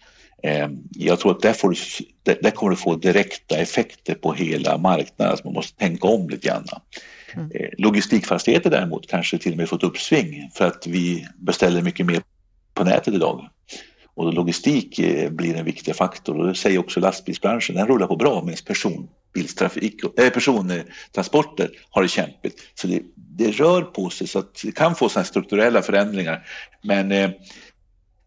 Ehm, 0.44 0.78
jag 0.92 1.20
tror 1.20 1.32
att 1.32 1.42
där, 1.42 1.54
får, 1.54 1.76
där 2.24 2.52
kommer 2.52 2.70
du 2.70 2.76
få 2.76 2.96
direkta 2.96 3.58
effekter 3.58 4.16
på 4.16 4.34
hela 4.34 4.78
marknaden, 4.78 5.32
alltså 5.32 5.46
man 5.46 5.54
måste 5.54 5.80
tänka 5.80 6.08
om 6.08 6.30
lite 6.30 6.48
grann. 6.48 6.66
Mm. 7.36 7.52
Eh, 7.56 7.70
logistikfastigheter 7.78 8.70
däremot 8.70 9.08
kanske 9.08 9.38
till 9.38 9.52
och 9.52 9.58
med 9.58 9.70
fått 9.70 9.84
uppsving 9.84 10.50
för 10.54 10.68
att 10.68 10.88
vi 10.88 11.28
beställer 11.38 11.82
mycket 11.82 12.06
mer 12.06 12.22
på 12.74 12.84
nätet 12.84 13.14
idag. 13.14 13.50
Och 14.14 14.34
logistik 14.34 15.00
eh, 15.00 15.30
blir 15.30 15.56
en 15.56 15.66
viktig 15.66 15.96
faktor 15.96 16.38
och 16.38 16.48
det 16.48 16.56
säger 16.56 16.80
också 16.80 17.00
lastbilsbranschen, 17.00 17.76
den 17.76 17.88
rullar 17.88 18.08
på 18.08 18.16
bra 18.16 18.44
medan 18.44 18.58
personbilstrafik, 18.66 20.04
äh, 20.18 20.30
persontransporter 20.30 21.70
har 21.90 22.02
det 22.02 22.08
kämpigt. 22.08 22.62
Så 22.76 22.88
det, 22.88 23.02
det 23.16 23.52
rör 23.52 23.82
på 23.82 24.10
sig 24.10 24.28
så 24.28 24.40
att 24.40 24.62
det 24.64 24.72
kan 24.72 24.96
få 24.96 25.10
sådana 25.10 25.26
strukturella 25.26 25.82
förändringar. 25.82 26.48
Men 26.84 27.12
eh, 27.12 27.30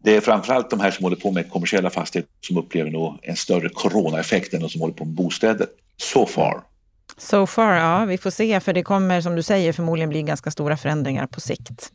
det 0.03 0.15
är 0.15 0.21
framförallt 0.21 0.69
de 0.69 0.79
här 0.79 0.91
som 0.91 1.03
håller 1.03 1.17
på 1.17 1.31
med 1.31 1.51
kommersiella 1.51 1.89
fastigheter 1.89 2.31
som 2.41 2.57
upplever 2.57 2.91
nog 2.91 3.19
en 3.21 3.35
större 3.35 3.69
coronaeffekt 3.69 4.53
än 4.53 4.61
de 4.61 4.69
som 4.69 4.81
håller 4.81 4.93
på 4.93 5.05
med 5.05 5.13
bostäder. 5.13 5.67
So 5.97 6.25
far. 6.25 6.63
So 7.17 7.47
far, 7.47 7.73
ja. 7.73 8.05
Vi 8.05 8.17
får 8.17 8.29
se, 8.29 8.59
för 8.59 8.73
det 8.73 8.83
kommer 8.83 9.21
som 9.21 9.35
du 9.35 9.43
säger 9.43 9.73
förmodligen 9.73 10.09
bli 10.09 10.21
ganska 10.21 10.51
stora 10.51 10.77
förändringar 10.77 11.27
på 11.27 11.41
sikt. 11.41 11.91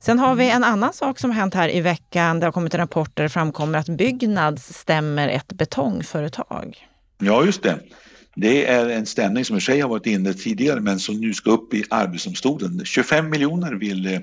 Sen 0.00 0.18
har 0.18 0.34
vi 0.34 0.50
en 0.50 0.64
annan 0.64 0.92
sak 0.92 1.18
som 1.18 1.30
hänt 1.30 1.54
här 1.54 1.74
i 1.74 1.80
veckan. 1.80 2.40
Det 2.40 2.46
har 2.46 2.52
kommit 2.52 2.74
en 2.74 2.80
rapport 2.80 3.10
där 3.14 3.22
det 3.22 3.28
framkommer 3.28 3.78
att 3.78 3.88
Byggnads 3.88 4.74
stämmer 4.74 5.28
ett 5.28 5.52
betongföretag. 5.52 6.86
Ja, 7.18 7.44
just 7.44 7.62
det. 7.62 7.78
Det 8.36 8.66
är 8.66 8.88
en 8.88 9.06
stämning 9.06 9.44
som 9.44 9.56
i 9.56 9.60
sig 9.60 9.80
har 9.80 9.88
varit 9.88 10.06
inne 10.06 10.34
tidigare 10.34 10.80
men 10.80 10.98
som 10.98 11.20
nu 11.20 11.34
ska 11.34 11.50
upp 11.50 11.74
i 11.74 11.84
Arbetsdomstolen. 11.90 12.84
25 12.84 13.30
miljoner 13.30 13.72
vill 13.72 14.20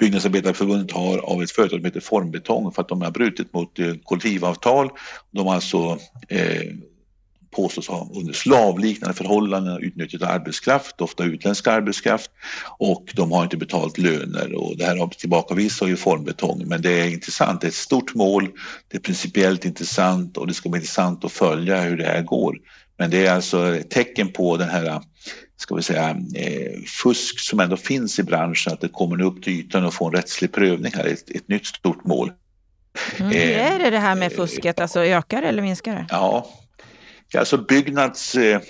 Byggnadsarbetareförbundet 0.00 0.92
har 0.92 1.18
av 1.18 1.42
ett 1.42 1.50
företag 1.50 1.78
som 1.78 1.84
heter 1.84 2.00
Formbetong 2.00 2.72
för 2.72 2.82
att 2.82 2.88
de 2.88 3.02
har 3.02 3.10
brutit 3.10 3.52
mot 3.52 3.78
eh, 3.78 3.94
kollektivavtal. 4.04 4.90
De 5.30 5.46
har 5.46 5.54
alltså 5.54 5.98
eh, 6.28 6.62
påstås 7.50 7.88
ha 7.88 8.08
under 8.14 8.32
slavliknande 8.32 9.16
förhållanden 9.16 9.82
utnyttjat 9.82 10.22
arbetskraft, 10.22 11.00
ofta 11.00 11.24
utländsk 11.24 11.66
arbetskraft 11.66 12.30
och 12.78 13.12
de 13.14 13.32
har 13.32 13.44
inte 13.44 13.56
betalt 13.56 13.98
löner 13.98 14.54
och 14.54 14.76
det 14.76 14.84
här 14.84 14.96
har 14.96 15.08
tillbakavisat 15.08 15.88
ju 15.88 15.96
Formbetong 15.96 16.62
men 16.66 16.82
det 16.82 17.00
är 17.00 17.08
intressant, 17.08 17.60
det 17.60 17.66
är 17.66 17.68
ett 17.68 17.74
stort 17.74 18.14
mål, 18.14 18.48
det 18.88 18.96
är 18.96 19.00
principiellt 19.00 19.64
intressant 19.64 20.36
och 20.36 20.46
det 20.46 20.54
ska 20.54 20.68
bli 20.68 20.78
intressant 20.78 21.24
att 21.24 21.32
följa 21.32 21.80
hur 21.80 21.96
det 21.96 22.06
här 22.06 22.22
går. 22.22 22.56
Men 22.98 23.10
det 23.10 23.26
är 23.26 23.34
alltså 23.34 23.76
ett 23.76 23.90
tecken 23.90 24.32
på 24.32 24.56
den 24.56 24.68
här 24.68 25.00
ska 25.60 25.74
vi 25.74 25.82
säga, 25.82 26.10
eh, 26.34 26.82
fusk 27.02 27.40
som 27.40 27.60
ändå 27.60 27.76
finns 27.76 28.18
i 28.18 28.22
branschen, 28.22 28.72
att 28.72 28.80
det 28.80 28.88
kommer 28.88 29.22
upp 29.22 29.42
till 29.42 29.52
ytan 29.52 29.84
och 29.84 29.94
får 29.94 30.06
en 30.06 30.12
rättslig 30.12 30.52
prövning 30.52 30.92
här, 30.94 31.06
ett, 31.06 31.30
ett 31.30 31.48
nytt 31.48 31.66
stort 31.66 32.04
mål. 32.04 32.32
Mm. 33.18 33.32
Eh, 33.32 33.72
är 33.72 33.78
det 33.78 33.90
det 33.90 33.98
här 33.98 34.14
med 34.14 34.32
fusket, 34.32 34.80
alltså 34.80 35.04
ökar 35.04 35.42
eller 35.42 35.62
minskar 35.62 35.94
det? 35.94 36.06
Ja, 36.10 36.46
alltså 37.38 37.58
Byggnads 37.58 38.34
eh, 38.34 38.60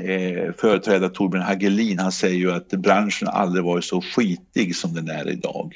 eh, 0.00 0.52
företrädare 0.58 1.10
Torbjörn 1.10 1.42
Hagelin, 1.42 1.98
han 1.98 2.12
säger 2.12 2.36
ju 2.36 2.52
att 2.52 2.68
branschen 2.68 3.28
aldrig 3.28 3.64
varit 3.64 3.84
så 3.84 4.00
skitig 4.00 4.76
som 4.76 4.94
den 4.94 5.08
är 5.08 5.30
idag. 5.30 5.74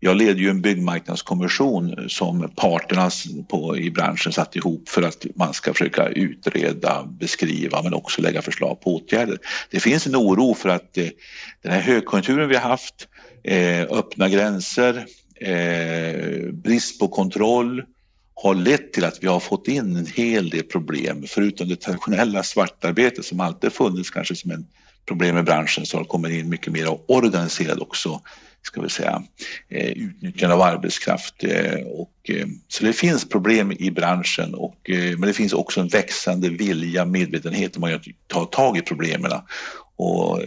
Jag 0.00 0.16
leder 0.16 0.40
ju 0.40 0.48
en 0.48 0.60
byggmarknadskommission 0.60 2.08
som 2.08 2.50
parterna 2.56 3.10
på, 3.48 3.78
i 3.78 3.90
branschen 3.90 4.32
satt 4.32 4.56
ihop 4.56 4.88
för 4.88 5.02
att 5.02 5.26
man 5.34 5.54
ska 5.54 5.72
försöka 5.72 6.08
utreda, 6.08 7.04
beskriva 7.20 7.82
men 7.82 7.94
också 7.94 8.22
lägga 8.22 8.42
förslag 8.42 8.80
på 8.80 8.94
åtgärder. 8.94 9.38
Det 9.70 9.80
finns 9.80 10.06
en 10.06 10.16
oro 10.16 10.54
för 10.54 10.68
att 10.68 10.98
eh, 10.98 11.08
den 11.62 11.72
här 11.72 11.80
högkonjunkturen 11.80 12.48
vi 12.48 12.56
har 12.56 12.68
haft, 12.68 13.08
eh, 13.44 13.82
öppna 13.82 14.28
gränser, 14.28 15.06
eh, 15.40 16.52
brist 16.52 17.00
på 17.00 17.08
kontroll 17.08 17.82
har 18.34 18.54
lett 18.54 18.92
till 18.92 19.04
att 19.04 19.18
vi 19.22 19.26
har 19.26 19.40
fått 19.40 19.68
in 19.68 19.96
en 19.96 20.06
hel 20.06 20.50
del 20.50 20.62
problem. 20.62 21.24
Förutom 21.28 21.68
det 21.68 21.76
traditionella 21.76 22.42
svartarbetet 22.42 23.24
som 23.24 23.40
alltid 23.40 23.72
funnits 23.72 24.10
kanske 24.10 24.34
som 24.34 24.50
en 24.50 24.66
problem 25.08 25.38
i 25.38 25.42
branschen 25.42 25.86
så 25.86 25.96
har 25.96 26.02
det 26.02 26.08
kommit 26.08 26.32
in 26.32 26.48
mycket 26.48 26.72
mer 26.72 26.98
organiserad 27.06 27.80
också 27.80 28.20
ska 28.66 28.80
vi 28.80 28.88
säga, 28.88 29.22
eh, 29.68 29.90
utnyttjande 29.90 30.54
av 30.54 30.62
arbetskraft. 30.62 31.44
Eh, 31.44 31.86
och, 31.86 32.30
eh, 32.30 32.46
så 32.68 32.84
det 32.84 32.92
finns 32.92 33.28
problem 33.28 33.72
i 33.72 33.90
branschen 33.90 34.54
och, 34.54 34.76
men 34.88 35.20
det 35.20 35.32
finns 35.32 35.52
också 35.52 35.80
en 35.80 35.88
växande 35.88 36.48
vilja, 36.48 37.04
medvetenhet 37.04 37.76
om 37.76 37.84
att 37.84 38.02
ta 38.26 38.44
tag 38.44 38.78
i 38.78 38.82
problemen. 38.82 39.32
Och 39.96 40.40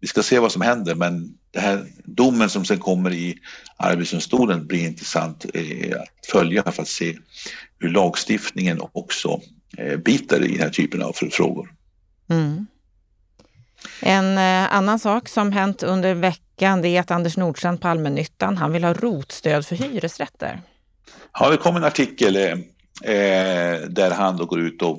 vi 0.00 0.06
ska 0.06 0.22
se 0.22 0.38
vad 0.38 0.52
som 0.52 0.62
händer 0.62 0.94
men 0.94 1.34
det 1.50 1.60
här 1.60 1.86
domen 2.04 2.50
som 2.50 2.64
sen 2.64 2.78
kommer 2.78 3.12
i 3.12 3.38
Arbetsdomstolen 3.76 4.66
blir 4.66 4.86
intressant 4.86 5.44
att 5.44 6.26
följa 6.32 6.72
för 6.72 6.82
att 6.82 6.88
se 6.88 7.18
hur 7.78 7.88
lagstiftningen 7.88 8.80
också 8.92 9.40
biter 10.04 10.44
i 10.44 10.48
den 10.48 10.60
här 10.60 10.70
typen 10.70 11.02
av 11.02 11.12
frågor. 11.12 11.74
Mm. 12.30 12.66
En 14.00 14.38
annan 14.68 14.98
sak 14.98 15.28
som 15.28 15.52
hänt 15.52 15.82
under 15.82 16.14
veckan 16.14 16.51
veckan 16.56 16.82
det 16.82 16.88
är 16.88 17.00
att 17.00 17.10
Anders 17.10 17.36
Nordstrand 17.36 17.80
på 17.80 17.88
allmännyttan, 17.88 18.56
han 18.56 18.72
vill 18.72 18.84
ha 18.84 18.92
rotstöd 18.92 19.66
för 19.66 19.76
hyresrätter. 19.76 20.60
Ja, 21.38 21.50
det 21.50 21.56
kom 21.56 21.76
en 21.76 21.84
artikel 21.84 22.36
eh, 22.36 22.52
eh 23.04 23.80
där 23.88 24.10
han 24.10 24.36
då 24.36 24.44
går 24.44 24.60
ut 24.60 24.82
och 24.82 24.98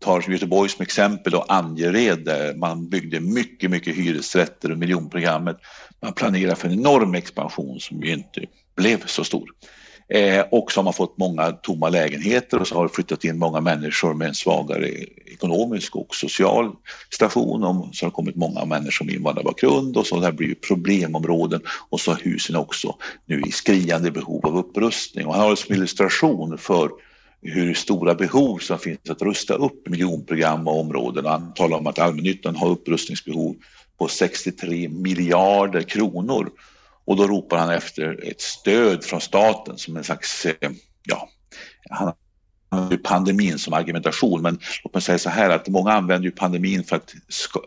tar 0.00 0.30
Göteborg 0.30 0.70
som 0.70 0.82
exempel 0.82 1.34
och 1.34 1.52
Angered 1.52 2.24
där 2.24 2.54
man 2.54 2.88
byggde 2.88 3.20
mycket, 3.20 3.70
mycket 3.70 3.96
hyresrätter 3.96 4.72
och 4.72 4.78
miljonprogrammet. 4.78 5.56
Man 6.02 6.12
planerar 6.12 6.54
för 6.54 6.68
en 6.68 6.78
enorm 6.78 7.14
expansion 7.14 7.80
som 7.80 8.02
ju 8.02 8.12
inte 8.12 8.46
blev 8.76 9.06
så 9.06 9.24
stor. 9.24 9.48
Eh, 10.08 10.44
och 10.50 10.72
så 10.72 10.80
har 10.80 10.84
man 10.84 10.92
fått 10.92 11.18
många 11.18 11.52
tomma 11.52 11.88
lägenheter 11.88 12.60
och 12.60 12.68
så 12.68 12.74
har 12.74 12.82
det 12.82 12.94
flyttat 12.94 13.24
in 13.24 13.38
många 13.38 13.60
människor 13.60 14.14
med 14.14 14.28
en 14.28 14.34
svagare 14.34 14.88
ekonomisk 15.26 15.96
och 15.96 16.14
social 16.14 16.72
station 17.14 17.64
och 17.64 17.88
så 17.92 18.06
har 18.06 18.10
det 18.10 18.14
kommit 18.14 18.36
många 18.36 18.64
människor 18.64 19.06
med 19.06 19.14
invandrarbakgrund 19.14 19.96
och 19.96 20.06
så 20.06 20.16
det 20.16 20.24
här 20.24 20.32
blir 20.32 20.54
problemområden 20.54 21.60
och 21.90 22.00
så 22.00 22.10
har 22.10 22.20
husen 22.22 22.56
också 22.56 22.96
nu 23.26 23.42
i 23.46 23.52
skriande 23.52 24.10
behov 24.10 24.46
av 24.46 24.58
upprustning. 24.58 25.26
Och 25.26 25.34
han 25.34 25.42
har 25.42 25.56
som 25.56 25.74
illustration 25.74 26.58
för 26.58 26.90
hur 27.42 27.74
stora 27.74 28.14
behov 28.14 28.58
som 28.58 28.78
finns 28.78 29.10
att 29.10 29.22
rusta 29.22 29.54
upp 29.54 29.88
miljonprogram 29.88 30.68
och 30.68 30.80
områden. 30.80 31.26
Han 31.26 31.54
talar 31.54 31.78
om 31.78 31.86
att 31.86 31.98
allmännyttan 31.98 32.56
har 32.56 32.68
upprustningsbehov 32.68 33.56
på 33.98 34.08
63 34.08 34.88
miljarder 34.88 35.82
kronor 35.82 36.50
och 37.04 37.16
då 37.16 37.26
ropar 37.26 37.58
han 37.58 37.70
efter 37.70 38.28
ett 38.30 38.40
stöd 38.40 39.04
från 39.04 39.20
staten 39.20 39.78
som 39.78 39.96
en 39.96 40.04
slags, 40.04 40.46
eh, 40.46 40.70
ja, 41.02 41.28
han 41.90 42.12
använder 42.68 42.96
pandemin 42.96 43.58
som 43.58 43.72
argumentation 43.72 44.42
men 44.42 44.58
låt 44.84 44.94
mig 44.94 45.02
säga 45.02 45.18
så 45.18 45.30
här 45.30 45.50
att 45.50 45.68
många 45.68 45.92
använder 45.92 46.24
ju 46.24 46.30
pandemin 46.30 46.84
för 46.84 46.96
att 46.96 47.14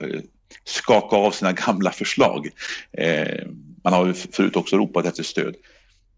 eh, 0.02 0.22
skaka 0.64 1.16
av 1.16 1.32
sina 1.32 1.52
gamla 1.66 1.92
förslag. 1.92 2.50
Eh, 2.92 3.48
man 3.84 3.94
har 3.94 4.06
ju 4.06 4.14
förut 4.14 4.56
också 4.56 4.78
ropat 4.78 5.06
efter 5.06 5.24
stöd. 5.24 5.56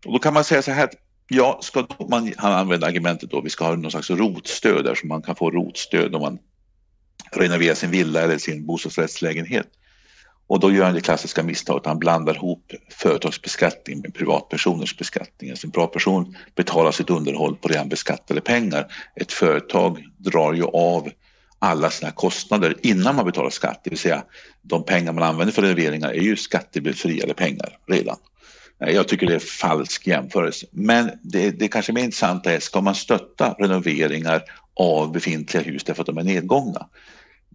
Och 0.06 0.14
då 0.14 0.20
kan 0.20 0.34
man 0.34 0.44
säga 0.44 0.62
så 0.62 0.72
här 0.72 0.84
att 0.84 0.96
ja, 1.28 1.60
ska 1.62 1.86
man, 2.10 2.34
han 2.38 2.54
använder 2.54 2.88
argumentet 2.88 3.32
då 3.32 3.42
vi 3.42 3.50
ska 3.50 3.66
ha 3.66 3.76
någon 3.76 3.92
slags 3.92 4.10
rotstöd 4.10 4.86
där 4.86 4.96
så 4.96 5.08
man 5.08 5.22
kan 5.22 5.36
få 5.36 5.52
rotstöd 5.52 6.16
om 6.16 6.22
man 6.22 6.40
renoverar 7.32 7.76
sin 7.76 7.92
villa 7.92 8.22
eller 8.22 8.38
sin 8.38 8.66
bostadsrättslägenhet. 8.66 9.68
Och 10.50 10.60
då 10.60 10.72
gör 10.72 10.86
han 10.86 10.94
det 10.94 11.02
klassiska 11.02 11.44
misstaget 11.44 11.82
att 11.82 11.88
han 11.88 12.00
blandar 12.00 12.36
ihop 12.36 12.72
företagsbeskattning 12.90 14.02
med 14.02 14.14
privatpersoners 14.14 14.98
beskattning. 14.98 15.50
Alltså 15.50 15.68
en 15.68 15.72
privatperson 15.72 16.36
betalar 16.56 16.92
sitt 16.92 17.10
underhåll 17.10 17.56
på 17.56 17.68
redan 17.68 17.90
beskattade 17.90 18.42
pengar. 18.42 18.88
Ett 19.16 19.32
företag 19.32 20.04
drar 20.18 20.54
ju 20.54 20.64
av 20.64 21.10
alla 21.60 21.90
sina 21.90 22.12
kostnader 22.12 22.76
innan 22.82 23.16
man 23.16 23.26
betalar 23.26 23.50
skatt, 23.50 23.82
det 23.84 23.90
vill 23.90 24.00
säga 24.00 24.24
de 24.62 24.84
pengar 24.84 25.14
man 25.14 25.24
använder 25.24 25.54
för 25.54 25.62
renoveringar 25.62 26.10
är 26.10 26.22
ju 26.22 26.36
skattebefriade 26.36 27.34
pengar 27.34 27.78
redan. 27.88 28.18
Jag 28.78 29.08
tycker 29.08 29.28
det 29.28 29.36
är 29.36 29.40
falsk 29.40 30.08
jämförelse. 30.08 30.66
Men 30.72 31.12
det, 31.24 31.52
det 31.52 31.68
kanske 31.68 31.94
mer 31.94 32.04
intressanta 32.04 32.54
är, 32.54 32.60
ska 32.60 32.82
man 32.82 32.96
stötta 32.96 33.56
renoveringar 33.60 34.44
av 34.74 35.12
befintliga 35.12 35.64
hus 35.64 35.84
därför 35.84 36.02
att 36.02 36.08
de 36.08 36.18
är 36.18 36.24
nedgångna? 36.24 36.88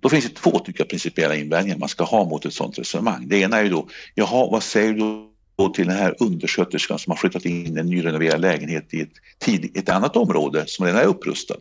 Då 0.05 0.11
finns 0.11 0.25
det 0.25 0.35
två 0.35 0.59
tycker 0.59 0.81
jag, 0.81 0.89
principiella 0.89 1.37
invändningar 1.37 1.79
man 1.79 1.89
ska 1.89 2.05
ha 2.05 2.25
mot 2.25 2.45
ett 2.45 2.55
sådant 2.55 2.79
resonemang. 2.79 3.29
Det 3.29 3.39
ena 3.39 3.59
är 3.59 3.63
ju 3.63 3.69
då, 3.69 3.89
jaha, 4.15 4.49
vad 4.51 4.63
säger 4.63 4.93
du 4.93 5.29
då 5.59 5.69
till 5.69 5.87
den 5.87 5.97
här 5.97 6.15
undersköterskan 6.19 6.99
som 6.99 7.11
har 7.11 7.17
flyttat 7.17 7.45
in 7.45 7.79
en 7.79 7.87
nyrenoverad 7.87 8.41
lägenhet 8.41 8.95
i 8.95 9.01
ett, 9.01 9.13
tid, 9.39 9.77
ett 9.77 9.89
annat 9.89 10.17
område 10.17 10.65
som 10.67 10.87
redan 10.87 11.01
är 11.01 11.07
upprustad? 11.07 11.57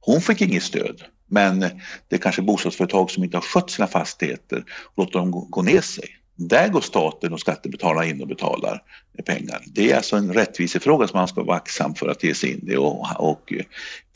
Hon 0.00 0.20
fick 0.20 0.40
inget 0.40 0.62
stöd, 0.62 1.02
men 1.26 1.60
det 2.08 2.16
är 2.16 2.18
kanske 2.18 2.42
bostadsföretag 2.42 3.10
som 3.10 3.24
inte 3.24 3.36
har 3.36 3.42
skött 3.42 3.70
sina 3.70 3.86
fastigheter 3.86 4.64
och 4.94 5.04
låter 5.04 5.18
dem 5.18 5.30
gå 5.50 5.62
ner 5.62 5.80
sig. 5.80 6.08
Där 6.48 6.68
går 6.68 6.80
staten 6.80 7.32
och 7.32 7.40
skattebetalarna 7.40 8.06
in 8.06 8.20
och 8.22 8.28
betalar 8.28 8.82
pengar. 9.26 9.62
Det 9.66 9.92
är 9.92 9.96
alltså 9.96 10.16
en 10.16 10.34
rättvisefråga 10.34 11.08
som 11.08 11.18
man 11.18 11.28
ska 11.28 11.42
vara 11.42 11.56
aktsam 11.56 11.94
för 11.94 12.08
att 12.08 12.24
ge 12.24 12.34
sig 12.34 12.52
in 12.52 12.68
i 12.72 12.76
och, 12.76 13.06
och 13.18 13.52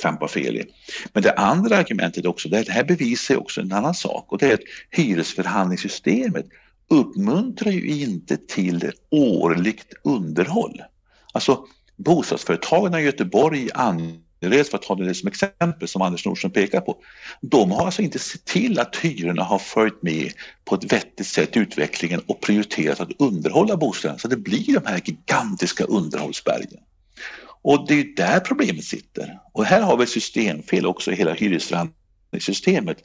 trampa 0.02 0.28
fel 0.28 0.56
i. 0.56 0.64
Men 1.12 1.22
det 1.22 1.32
andra 1.32 1.76
argumentet 1.76 2.26
också, 2.26 2.48
det 2.48 2.68
här 2.68 2.84
bevisar 2.84 3.36
också 3.36 3.60
en 3.60 3.72
annan 3.72 3.94
sak 3.94 4.32
och 4.32 4.38
det 4.38 4.50
är 4.50 4.54
att 4.54 4.60
hyresförhandlingssystemet 4.90 6.46
uppmuntrar 6.90 7.72
ju 7.72 8.02
inte 8.02 8.36
till 8.36 8.92
årligt 9.10 9.94
underhåll. 10.04 10.82
Alltså 11.32 11.64
bostadsföretagen 11.96 13.00
i 13.00 13.02
Göteborg 13.02 13.68
Angered 14.42 14.66
för 14.66 14.78
att 14.78 14.82
ta 14.82 14.94
det 14.94 15.14
som 15.14 15.28
exempel 15.28 15.88
som 15.88 16.02
Anders 16.02 16.26
Nordström 16.26 16.52
pekar 16.52 16.80
på. 16.80 16.96
De 17.40 17.70
har 17.70 17.86
alltså 17.86 18.02
inte 18.02 18.18
sett 18.18 18.44
till 18.44 18.78
att 18.78 18.96
hyrorna 18.96 19.42
har 19.42 19.58
följt 19.58 20.02
med 20.02 20.32
på 20.64 20.74
ett 20.74 20.92
vettigt 20.92 21.26
sätt 21.26 21.56
i 21.56 21.60
utvecklingen 21.60 22.20
och 22.26 22.40
prioriterat 22.40 23.00
att 23.00 23.20
underhålla 23.20 23.76
bostäderna 23.76 24.18
så 24.18 24.28
det 24.28 24.36
blir 24.36 24.80
de 24.80 24.86
här 24.86 25.02
gigantiska 25.04 25.84
underhållsbergen. 25.84 26.80
Och 27.62 27.86
det 27.88 28.00
är 28.00 28.16
där 28.16 28.40
problemet 28.40 28.84
sitter. 28.84 29.38
Och 29.52 29.64
här 29.64 29.80
har 29.80 29.96
vi 29.96 30.02
ett 30.02 30.10
systemfel 30.10 30.86
också 30.86 31.12
i 31.12 31.14
hela 31.14 31.32
hyresförhandlingssystemet. 31.32 32.98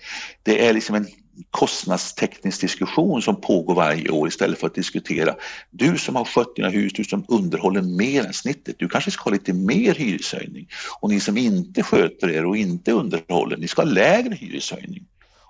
Det 0.43 0.67
är 0.67 0.73
liksom 0.73 0.95
en 0.95 1.07
kostnadsteknisk 1.51 2.61
diskussion 2.61 3.21
som 3.21 3.41
pågår 3.41 3.75
varje 3.75 4.09
år 4.09 4.27
istället 4.27 4.59
för 4.59 4.67
att 4.67 4.75
diskutera 4.75 5.35
du 5.69 5.97
som 5.97 6.15
har 6.15 6.25
skött 6.25 6.55
dina 6.55 6.69
hus, 6.69 6.93
du 6.93 7.03
som 7.03 7.25
underhåller 7.27 7.81
mer 7.81 8.25
än 8.25 8.33
snittet, 8.33 8.75
du 8.79 8.89
kanske 8.89 9.11
ska 9.11 9.23
ha 9.23 9.31
lite 9.31 9.53
mer 9.53 9.95
hyreshöjning 9.95 10.67
och 10.99 11.09
ni 11.09 11.19
som 11.19 11.37
inte 11.37 11.83
sköter 11.83 12.29
er 12.29 12.45
och 12.45 12.57
inte 12.57 12.91
underhåller, 12.91 13.57
ni 13.57 13.67
ska 13.67 13.81
ha 13.81 13.89
lägre 13.89 14.35
hyreshöjning 14.35 15.05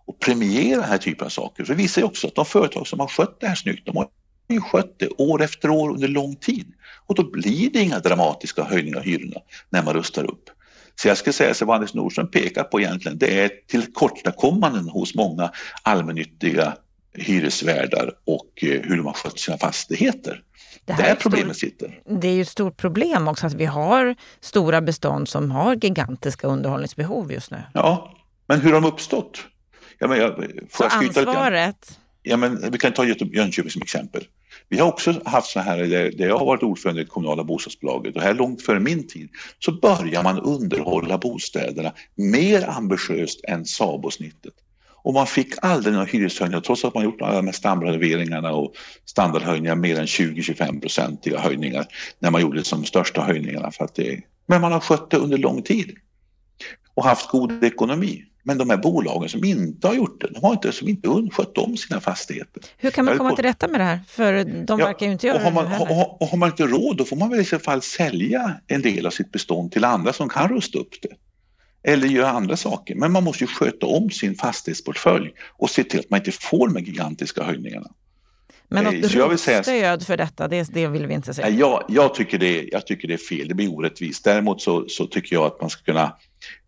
och 0.06 0.20
premiera 0.20 0.82
den 0.82 0.90
här 0.90 0.98
typen 0.98 1.26
av 1.26 1.30
saker. 1.30 1.64
För 1.64 1.74
det 1.74 1.82
visar 1.82 2.02
ju 2.02 2.06
också 2.06 2.28
att 2.28 2.36
de 2.36 2.46
företag 2.46 2.88
som 2.88 3.00
har 3.00 3.08
skött 3.08 3.40
det 3.40 3.48
här 3.48 3.56
snyggt, 3.56 3.86
de 3.86 3.96
har 3.98 4.08
ju 4.50 4.62
skött 4.62 5.00
det 5.00 5.10
år 5.18 5.42
efter 5.42 5.70
år 5.70 5.90
under 5.90 6.08
lång 6.08 6.36
tid 6.36 6.74
och 7.08 7.16
då 7.16 7.32
blir 7.32 7.70
det 7.70 7.80
inga 7.80 8.00
dramatiska 8.00 8.64
höjningar 8.64 8.98
av 8.98 9.04
hyrorna 9.04 9.40
när 9.70 9.84
man 9.84 9.94
rustar 9.94 10.24
upp. 10.24 10.50
Så 11.02 11.08
jag 11.08 11.18
skulle 11.18 11.34
säga 11.34 11.52
att 11.52 11.62
vad 11.62 11.76
Anders 11.76 11.94
Nordström 11.94 12.28
pekar 12.32 12.64
på 12.64 12.80
egentligen 12.80 13.18
det 13.18 13.40
är 13.44 13.52
tillkortakommanden 13.68 14.90
hos 14.90 15.16
många 15.16 15.52
allmännyttiga 15.84 16.74
hyresvärdar 17.14 18.12
och 18.26 18.48
eh, 18.62 18.82
hur 18.84 18.98
de 18.98 19.06
har 19.06 19.14
skött 19.14 19.40
sina 19.40 19.58
fastigheter. 19.58 20.42
Det 20.86 20.94
Där 20.94 21.04
här 21.04 21.10
är 21.10 21.14
ett 21.14 21.20
problemet 21.20 21.58
stort, 21.58 21.70
sitter. 21.70 22.00
det 22.10 22.28
är 22.28 22.34
ju 22.34 22.42
ett 22.42 22.48
stort 22.48 22.78
problem 22.78 23.28
också 23.28 23.48
att 23.48 23.54
vi 23.54 23.66
har 23.66 24.16
stora 24.40 24.82
bestånd 24.82 25.30
som 25.30 25.52
har 25.52 25.76
gigantiska 25.76 26.48
underhållningsbehov 26.48 27.32
just 27.32 27.52
nu. 27.52 27.64
Ja, 27.74 28.14
men 28.48 28.62
hur 28.62 28.74
har 28.74 28.82
de 28.82 28.88
uppstått? 28.88 29.44
Ja, 30.00 30.08
men 30.08 30.18
jag, 30.18 30.36
får 30.70 30.90
Så 30.90 30.96
jag 30.96 31.08
ansvaret, 31.08 32.00
Ja, 32.24 32.38
men 32.38 32.72
vi 32.72 32.78
kan 32.78 32.94
ta 32.94 33.06
Jönköping 33.06 33.72
som 33.72 33.82
exempel. 33.82 34.24
Vi 34.70 34.80
har 34.80 34.88
också 34.88 35.22
haft 35.26 35.52
så 35.52 35.60
här, 35.60 35.78
där 36.18 36.28
jag 36.28 36.38
har 36.38 36.46
varit 36.46 36.64
ordförande 36.64 37.02
i 37.02 37.04
det 37.04 37.10
kommunala 37.10 37.44
bostadsbolaget 37.44 38.16
och 38.16 38.22
här 38.22 38.34
långt 38.34 38.62
före 38.62 38.80
min 38.80 39.08
tid 39.08 39.30
så 39.60 39.72
börjar 39.72 40.24
man 40.24 40.40
underhålla 40.40 41.18
bostäderna 41.18 41.94
mer 42.16 42.70
ambitiöst 42.70 43.40
än 43.44 43.66
SABO-snittet. 43.66 44.54
Och 45.04 45.14
man 45.14 45.28
fick 45.28 45.54
aldrig 45.62 45.94
några 45.94 46.06
hyreshöjningar 46.06 46.62
trots 46.62 46.86
att 46.86 46.94
man 46.94 47.04
gjort 47.04 47.22
alla 47.22 47.36
de 47.36 47.48
här 47.48 48.52
och 48.52 48.74
standardhöjningar 49.06 49.76
mer 49.76 50.00
än 50.00 50.06
20-25 50.06 50.82
procentiga 50.82 51.40
höjningar 51.40 51.86
när 52.20 52.32
man 52.32 52.42
gjorde 52.42 52.64
de 52.70 52.86
största 52.86 53.22
höjningarna. 53.22 53.72
För 53.72 53.86
att 53.86 53.96
det, 53.96 54.22
men 54.46 54.62
man 54.62 54.72
har 54.72 54.80
skött 54.80 55.10
det 55.10 55.18
under 55.18 55.38
lång 55.38 55.62
tid 55.62 55.96
och 56.94 57.04
haft 57.04 57.30
god 57.30 57.64
ekonomi. 57.64 58.26
Men 58.44 58.58
de 58.58 58.70
här 58.70 58.78
bolagen 58.78 59.30
som 59.30 59.44
inte 59.44 59.88
har 59.88 59.94
gjort 59.96 60.22
det, 60.22 60.28
de 60.34 60.44
har 60.44 60.52
inte, 60.54 60.72
som 60.72 60.88
inte 60.88 61.10
skött 61.32 61.58
om 61.58 61.78
sina 61.78 62.02
fastigheter. 62.02 62.64
hur 62.78 62.92
kan 62.92 63.06
man 63.06 63.18
komma 63.18 63.36
till 63.36 63.46
rätta 63.46 63.68
med 63.68 63.80
det 63.80 63.84
här? 63.84 64.00
För 64.08 64.34
de 64.44 64.66
Ja, 64.68 64.76
verkar 64.86 65.06
ju 65.06 65.12
inte 65.12 65.28
och 65.32 65.36
göra 65.36 65.44
har, 65.44 65.50
det 65.52 65.56
man, 65.56 65.64
nu 65.66 65.70
heller. 65.72 65.92
och, 65.92 66.22
och 66.22 66.28
har 66.28 66.38
man 66.38 66.50
inte 66.50 66.64
råd 66.68 66.98
då 66.98 67.06
får 67.06 67.16
man 67.16 67.30
väl 67.30 67.40
i 67.40 67.46
så 67.46 67.60
fall 67.60 67.82
sälja 67.82 68.56
en 68.68 68.82
del 68.82 69.06
av 69.06 69.12
sitt 69.12 69.32
bestånd 69.32 69.72
till 69.72 69.84
andra 69.86 70.14
som 70.14 70.30
kan 70.30 70.50
rusta 70.50 70.80
upp 70.80 70.94
det. 71.02 71.10
Eller 71.92 72.08
göra 72.08 72.30
andra 72.30 72.58
saker. 72.58 72.96
Men 72.96 73.12
man 73.12 73.24
måste 73.24 73.44
ju 73.44 73.48
sköta 73.48 73.86
om 73.86 74.10
sin 74.10 74.36
fastighetsportfölj 74.36 75.32
och 75.58 75.70
se 75.70 75.84
till 75.84 76.00
att 76.00 76.10
man 76.10 76.20
inte 76.20 76.32
får 76.32 76.68
de 76.68 76.76
här 76.76 76.84
gigantiska 76.86 77.44
höjningarna. 77.44 77.88
Men 78.70 78.84
Nej, 78.84 79.02
något 79.02 79.12
så 79.12 79.18
jag 79.18 79.30
vill 79.30 79.38
säga- 79.38 79.64
stöd 79.64 80.06
för 80.06 80.18
detta, 80.18 80.48
det, 80.48 80.68
det 80.74 80.88
vill 80.88 81.08
vi 81.08 81.14
inte 81.14 81.34
se. 81.34 81.50
Jag, 81.50 81.84
jag, 81.88 82.16
tycker 82.16 82.38
det, 82.40 82.70
jag 82.72 82.88
tycker 82.88 83.08
det 83.08 83.14
är 83.14 83.18
fel, 83.18 83.48
det 83.48 83.54
blir 83.56 83.74
orättvist. 83.74 84.24
Däremot 84.24 84.62
så, 84.62 84.86
så 84.88 85.06
tycker 85.06 85.36
jag 85.36 85.46
att 85.46 85.62
man 85.62 85.70
ska 85.70 85.84
kunna, 85.84 86.16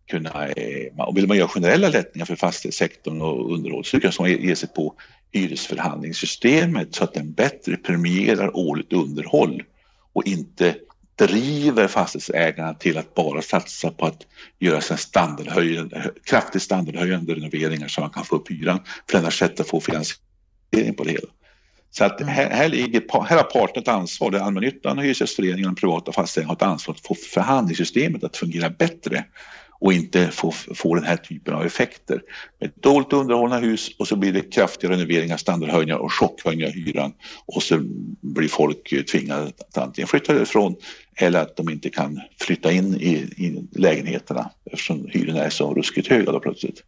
kunna 0.06 0.48
eh, 0.48 0.92
och 0.96 1.16
vill 1.16 1.28
man 1.28 1.36
göra 1.36 1.48
generella 1.48 1.88
lättnader 1.88 2.26
för 2.26 2.36
fastighetssektorn 2.36 3.22
och 3.22 3.54
underhåll 3.54 3.84
så 3.84 3.96
att 3.96 4.18
man 4.18 4.30
ge 4.30 4.56
sig 4.56 4.68
på 4.68 4.94
hyresförhandlingssystemet 5.32 6.94
så 6.94 7.04
att 7.04 7.14
den 7.14 7.32
bättre 7.32 7.76
premierar 7.76 8.56
årligt 8.56 8.92
underhåll 8.92 9.62
och 10.12 10.26
inte 10.26 10.74
driver 11.16 11.88
fastighetsägarna 11.88 12.74
till 12.74 12.98
att 12.98 13.14
bara 13.14 13.42
satsa 13.42 13.90
på 13.90 14.06
att 14.06 14.26
göra 14.58 14.80
sig 14.80 14.98
standardhöjande, 14.98 16.10
kraftigt 16.24 16.62
standardhöjande 16.62 17.34
renoveringar 17.34 17.88
så 17.88 18.00
man 18.00 18.10
kan 18.10 18.24
få 18.24 18.36
upp 18.36 18.50
hyran 18.50 18.80
för 19.10 19.18
enda 19.18 19.30
sättet 19.30 19.60
att 19.60 19.68
få 19.68 19.80
finansiering 19.80 20.94
på 20.96 21.04
det 21.04 21.10
hela. 21.10 21.28
Så 21.90 22.04
att 22.04 22.20
här, 22.20 22.50
här, 22.50 22.68
ligger, 22.68 23.24
här 23.24 23.36
har 23.36 23.44
parterna 23.44 23.82
ett 23.82 23.88
ansvar, 23.88 24.30
det 24.30 24.42
allmännyttan, 24.42 24.98
hyresgästföreningen 24.98 25.70
och 25.70 25.76
privata 25.76 26.12
fastigheter 26.12 26.48
har 26.48 26.56
ett 26.56 26.62
ansvar 26.62 26.94
att 26.94 27.06
få 27.06 27.14
förhandlingssystemet 27.14 28.24
att 28.24 28.36
fungera 28.36 28.70
bättre 28.70 29.24
och 29.84 29.92
inte 29.92 30.28
få, 30.28 30.50
få 30.50 30.94
den 30.94 31.04
här 31.04 31.16
typen 31.16 31.54
av 31.54 31.66
effekter. 31.66 32.22
Med 32.60 32.72
dåligt 32.80 33.12
underhållna 33.12 33.58
hus 33.58 33.90
och 33.98 34.08
så 34.08 34.16
blir 34.16 34.32
det 34.32 34.40
kraftiga 34.40 34.90
renoveringar, 34.90 35.36
standardhöjningar 35.36 35.96
och 35.96 36.12
chockhöjningar 36.12 36.68
av 36.68 36.74
hyran 36.74 37.12
och 37.46 37.62
så 37.62 37.80
blir 38.20 38.48
folk 38.48 39.06
tvingade 39.12 39.42
att 39.42 39.78
antingen 39.78 40.08
flytta 40.08 40.42
ifrån 40.42 40.76
eller 41.16 41.40
att 41.40 41.56
de 41.56 41.70
inte 41.70 41.90
kan 41.90 42.20
flytta 42.40 42.72
in 42.72 42.94
i, 42.94 43.12
i 43.14 43.68
lägenheterna 43.72 44.50
eftersom 44.70 45.06
hyrorna 45.10 45.40
är 45.40 45.50
så 45.50 45.74
ruskigt 45.74 46.08
höga 46.08 46.32
då 46.32 46.40
plötsligt. 46.40 46.82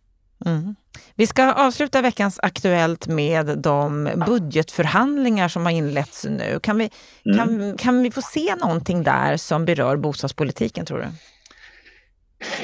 Mm. 0.46 0.74
Vi 1.14 1.26
ska 1.26 1.52
avsluta 1.52 2.02
veckans 2.02 2.38
Aktuellt 2.42 3.06
med 3.06 3.58
de 3.58 4.10
budgetförhandlingar 4.26 5.48
som 5.48 5.64
har 5.66 5.72
inletts 5.72 6.24
nu. 6.24 6.60
Kan 6.62 6.78
vi, 6.78 6.90
Mm. 7.26 7.38
kan, 7.38 7.76
kan 7.76 8.02
vi 8.02 8.10
få 8.10 8.22
se 8.22 8.54
någonting 8.54 9.02
där 9.02 9.36
som 9.36 9.64
berör 9.64 9.96
bostadspolitiken 9.96 10.86
tror 10.86 10.98
du? 10.98 11.06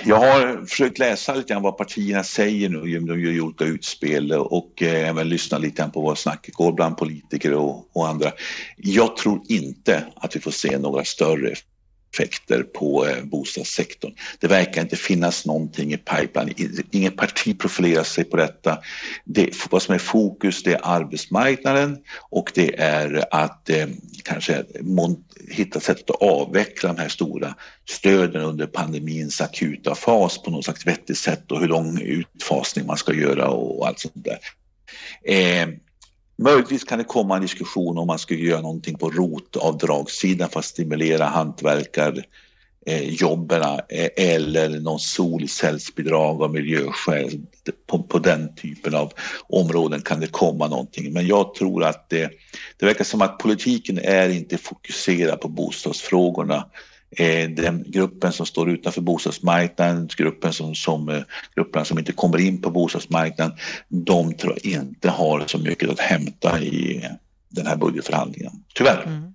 Jag 0.05 0.17
har 0.17 0.67
försökt 0.67 0.99
läsa 0.99 1.35
lite 1.35 1.53
grann 1.53 1.63
vad 1.63 1.79
partierna 1.79 2.25
säger 2.25 2.69
nu, 2.69 2.79
de 2.79 3.21
gör 3.21 3.33
ju 3.33 3.41
olika 3.41 3.65
utspel 3.65 4.33
och 4.33 4.83
eh, 4.83 5.09
även 5.09 5.29
lyssna 5.29 5.59
lite 5.59 5.77
grann 5.77 5.91
på 5.91 6.01
vad 6.01 6.19
snacket 6.19 6.55
går 6.55 6.73
bland 6.73 6.97
politiker 6.97 7.55
och, 7.55 7.97
och 7.97 8.09
andra. 8.09 8.33
Jag 8.77 9.17
tror 9.17 9.43
inte 9.49 10.05
att 10.17 10.37
vi 10.37 10.41
får 10.41 10.51
se 10.51 10.79
några 10.79 11.05
större 11.05 11.55
effekter 12.13 12.63
på 12.63 13.07
eh, 13.07 13.25
bostadssektorn. 13.25 14.13
Det 14.41 14.47
verkar 14.47 14.83
inte 14.83 14.97
finnas 14.97 15.47
någonting 15.47 15.93
i 15.93 15.97
pipeline. 15.97 16.55
Inget 16.91 17.17
parti 17.17 17.59
profilerar 17.59 18.03
sig 18.03 18.25
på 18.25 18.37
detta. 18.37 18.79
Det, 19.25 19.51
vad 19.71 19.83
som 19.83 19.95
är 19.95 19.99
fokus 19.99 20.63
det 20.63 20.73
är 20.73 20.81
arbetsmarknaden 20.83 21.99
och 22.31 22.53
det 22.55 22.81
är 22.81 23.25
att 23.31 23.71
eh, 23.71 23.87
kanske 24.25 24.65
hitta 25.51 25.81
sätt 25.81 26.11
att 26.11 26.23
avveckla 26.23 26.93
de 26.93 27.03
här 27.03 27.09
stora 27.09 27.55
stöden 27.89 28.43
under 28.43 28.67
pandemins 28.67 29.41
akuta 29.41 29.95
fas 29.95 30.43
på 30.43 30.51
något 30.51 30.65
slags 30.65 30.87
vettigt 30.87 31.19
sätt 31.19 31.53
och 31.53 31.61
hur 31.61 31.69
lång 31.69 32.01
utfasning 32.01 32.87
man 32.87 32.97
ska 32.97 33.15
göra 33.15 33.49
och 33.49 33.87
allt 33.87 33.99
sånt 33.99 34.15
där. 34.25 34.39
Eh, 35.25 35.69
Möjligtvis 36.37 36.85
kan 36.85 36.99
det 36.99 37.05
komma 37.05 37.37
en 37.37 37.43
diskussion 37.43 37.99
om 37.99 38.07
man 38.07 38.19
skulle 38.19 38.41
göra 38.41 38.61
någonting 38.61 38.99
på 38.99 39.11
rotavdragssidan 39.11 40.49
för 40.49 40.59
att 40.59 40.65
stimulera 40.65 41.25
hantverkar 41.25 42.25
eh, 42.87 43.09
jobben 43.09 43.63
eh, 43.63 44.09
eller 44.17 44.81
någon 44.81 45.01
solcellsbidrag 45.01 46.43
av 46.43 46.53
miljöskäl. 46.53 47.41
På, 47.87 48.03
på 48.03 48.19
den 48.19 48.55
typen 48.55 48.95
av 48.95 49.13
områden 49.49 50.03
kan 50.03 50.21
det 50.21 50.27
komma 50.27 50.69
någonting. 50.69 51.13
Men 51.13 51.27
jag 51.27 51.55
tror 51.55 51.85
att 51.85 52.11
det, 52.11 52.31
det 52.77 52.87
verkar 52.87 53.05
som 53.05 53.23
att 53.23 53.39
politiken 53.39 53.99
är 53.99 54.29
inte 54.29 54.59
fokuserad 54.59 55.41
på 55.41 55.49
bostadsfrågorna. 55.49 56.67
Eh, 57.17 57.51
den 57.51 57.85
gruppen 57.87 58.33
som 58.33 58.47
står 58.47 58.71
utanför 58.71 59.01
bostadsmarknaden, 59.01 60.09
gruppen 60.17 60.53
som, 60.53 60.75
som, 60.75 61.09
eh, 61.09 61.23
grupperna 61.55 61.85
som 61.85 61.99
inte 61.99 62.13
kommer 62.13 62.39
in 62.39 62.63
på 62.63 62.71
bostadsmarknaden, 62.71 63.57
de 63.89 64.35
tror 64.35 64.59
jag 64.63 64.83
inte 64.83 65.11
har 65.11 65.45
så 65.47 65.59
mycket 65.59 65.91
att 65.91 66.01
hämta 66.01 66.61
i 66.61 67.09
den 67.49 67.67
här 67.67 67.77
budgetförhandlingen. 67.77 68.53
Tyvärr. 68.75 69.03
Mm. 69.07 69.35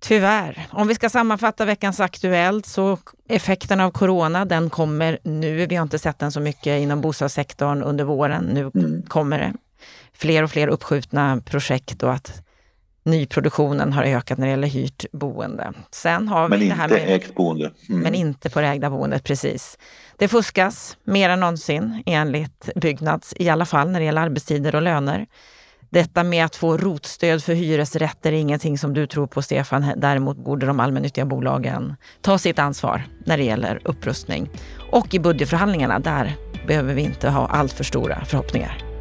Tyvärr. 0.00 0.66
Om 0.70 0.88
vi 0.88 0.94
ska 0.94 1.10
sammanfatta 1.10 1.64
veckans 1.64 2.00
Aktuellt 2.00 2.66
så 2.66 2.98
effekten 3.28 3.80
av 3.80 3.90
corona, 3.90 4.44
den 4.44 4.70
kommer 4.70 5.18
nu. 5.22 5.66
Vi 5.66 5.76
har 5.76 5.82
inte 5.82 5.98
sett 5.98 6.18
den 6.18 6.32
så 6.32 6.40
mycket 6.40 6.80
inom 6.80 7.00
bostadssektorn 7.00 7.82
under 7.82 8.04
våren. 8.04 8.44
Nu 8.44 8.70
Mm. 8.74 9.02
kommer 9.02 9.38
det 9.38 9.52
fler 10.12 10.42
och 10.42 10.50
fler 10.50 10.68
uppskjutna 10.68 11.42
projekt 11.44 12.02
och 12.02 12.12
att 12.12 12.42
nyproduktionen 13.04 13.92
har 13.92 14.02
ökat 14.02 14.38
när 14.38 14.46
det 14.46 14.50
gäller 14.50 14.68
hyrt 14.68 15.04
boende. 15.12 15.72
Sen 15.90 16.28
har 16.28 16.48
vi 16.48 16.58
Men 16.58 16.68
det 16.68 16.74
här 16.74 16.84
inte 16.84 17.06
med 17.06 17.16
ägt 17.16 17.34
boende. 17.34 17.70
Mm. 17.88 18.00
men 18.00 18.14
inte 18.14 18.50
på 18.50 18.60
det 18.60 18.66
ägda 18.66 18.90
boendet, 18.90 19.24
precis. 19.24 19.78
Det 20.18 20.28
fuskas 20.28 20.96
mer 21.04 21.30
än 21.30 21.40
någonsin 21.40 22.02
enligt 22.06 22.68
Byggnads, 22.76 23.34
i 23.36 23.48
alla 23.48 23.64
fall 23.64 23.90
när 23.90 24.00
det 24.00 24.06
gäller 24.06 24.22
arbetstider 24.22 24.74
och 24.74 24.82
löner. 24.82 25.26
Detta 25.90 26.24
med 26.24 26.44
att 26.44 26.56
få 26.56 26.76
rotstöd 26.76 27.42
för 27.42 27.54
hyresrätter 27.54 28.32
är 28.32 28.36
ingenting 28.36 28.78
som 28.78 28.94
du 28.94 29.06
tror 29.06 29.26
på, 29.26 29.42
Stefan. 29.42 29.92
Däremot 29.96 30.36
borde 30.36 30.66
de 30.66 30.80
allmännyttiga 30.80 31.24
bolagen 31.24 31.96
ta 32.20 32.38
sitt 32.38 32.58
ansvar 32.58 33.02
när 33.24 33.36
det 33.36 33.44
gäller 33.44 33.80
upprustning. 33.84 34.50
Och 34.90 35.14
i 35.14 35.18
budgetförhandlingarna, 35.18 35.98
där 35.98 36.36
behöver 36.66 36.94
vi 36.94 37.02
inte 37.02 37.30
ha 37.30 37.46
allt 37.46 37.72
för 37.72 37.84
stora 37.84 38.24
förhoppningar. 38.24 38.91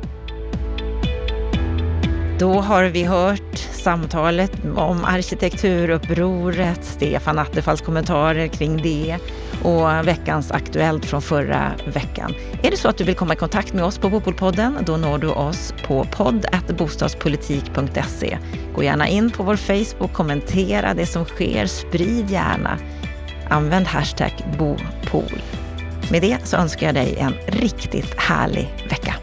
Då 2.42 2.62
har 2.62 2.84
vi 2.84 3.04
hört 3.04 3.58
samtalet 3.72 4.52
om 4.76 5.06
arkitekturupproret, 5.06 6.86
Stefan 6.86 7.40
Attefalls 7.40 7.82
kommentarer 7.82 8.48
kring 8.48 8.82
det 8.82 9.18
och 9.64 10.08
veckans 10.08 10.52
Aktuellt 10.52 11.06
från 11.06 11.22
förra 11.22 11.72
veckan. 11.94 12.34
Är 12.64 12.72
det 12.72 12.78
så 12.78 12.90
att 12.90 12.98
du 12.98 13.04
vill 13.04 13.16
komma 13.16 13.34
i 13.34 13.38
kontakt 13.38 13.74
med 13.74 13.84
oss 13.84 13.98
på 13.98 14.10
Bopolpodden, 14.10 14.78
då 14.86 14.98
når 14.98 15.18
du 15.18 15.28
oss 15.28 15.74
på 15.88 16.08
podd.bostadspolitik.se. 16.12 18.38
Gå 18.76 18.84
gärna 18.84 19.08
in 19.08 19.32
på 19.32 19.44
vår 19.44 19.56
Facebook, 19.56 20.14
kommentera 20.14 20.94
det 20.94 21.06
som 21.06 21.26
sker, 21.26 21.66
sprid 21.66 22.30
gärna. 22.30 22.78
Använd 23.50 23.88
hashtag 23.88 24.32
BOPOL. 24.58 25.42
Med 26.12 26.22
det 26.22 26.38
så 26.44 26.58
önskar 26.58 26.86
jag 26.86 26.96
dig 26.96 27.18
en 27.20 27.34
riktigt 27.48 28.20
härlig 28.20 28.70
vecka. 28.90 29.16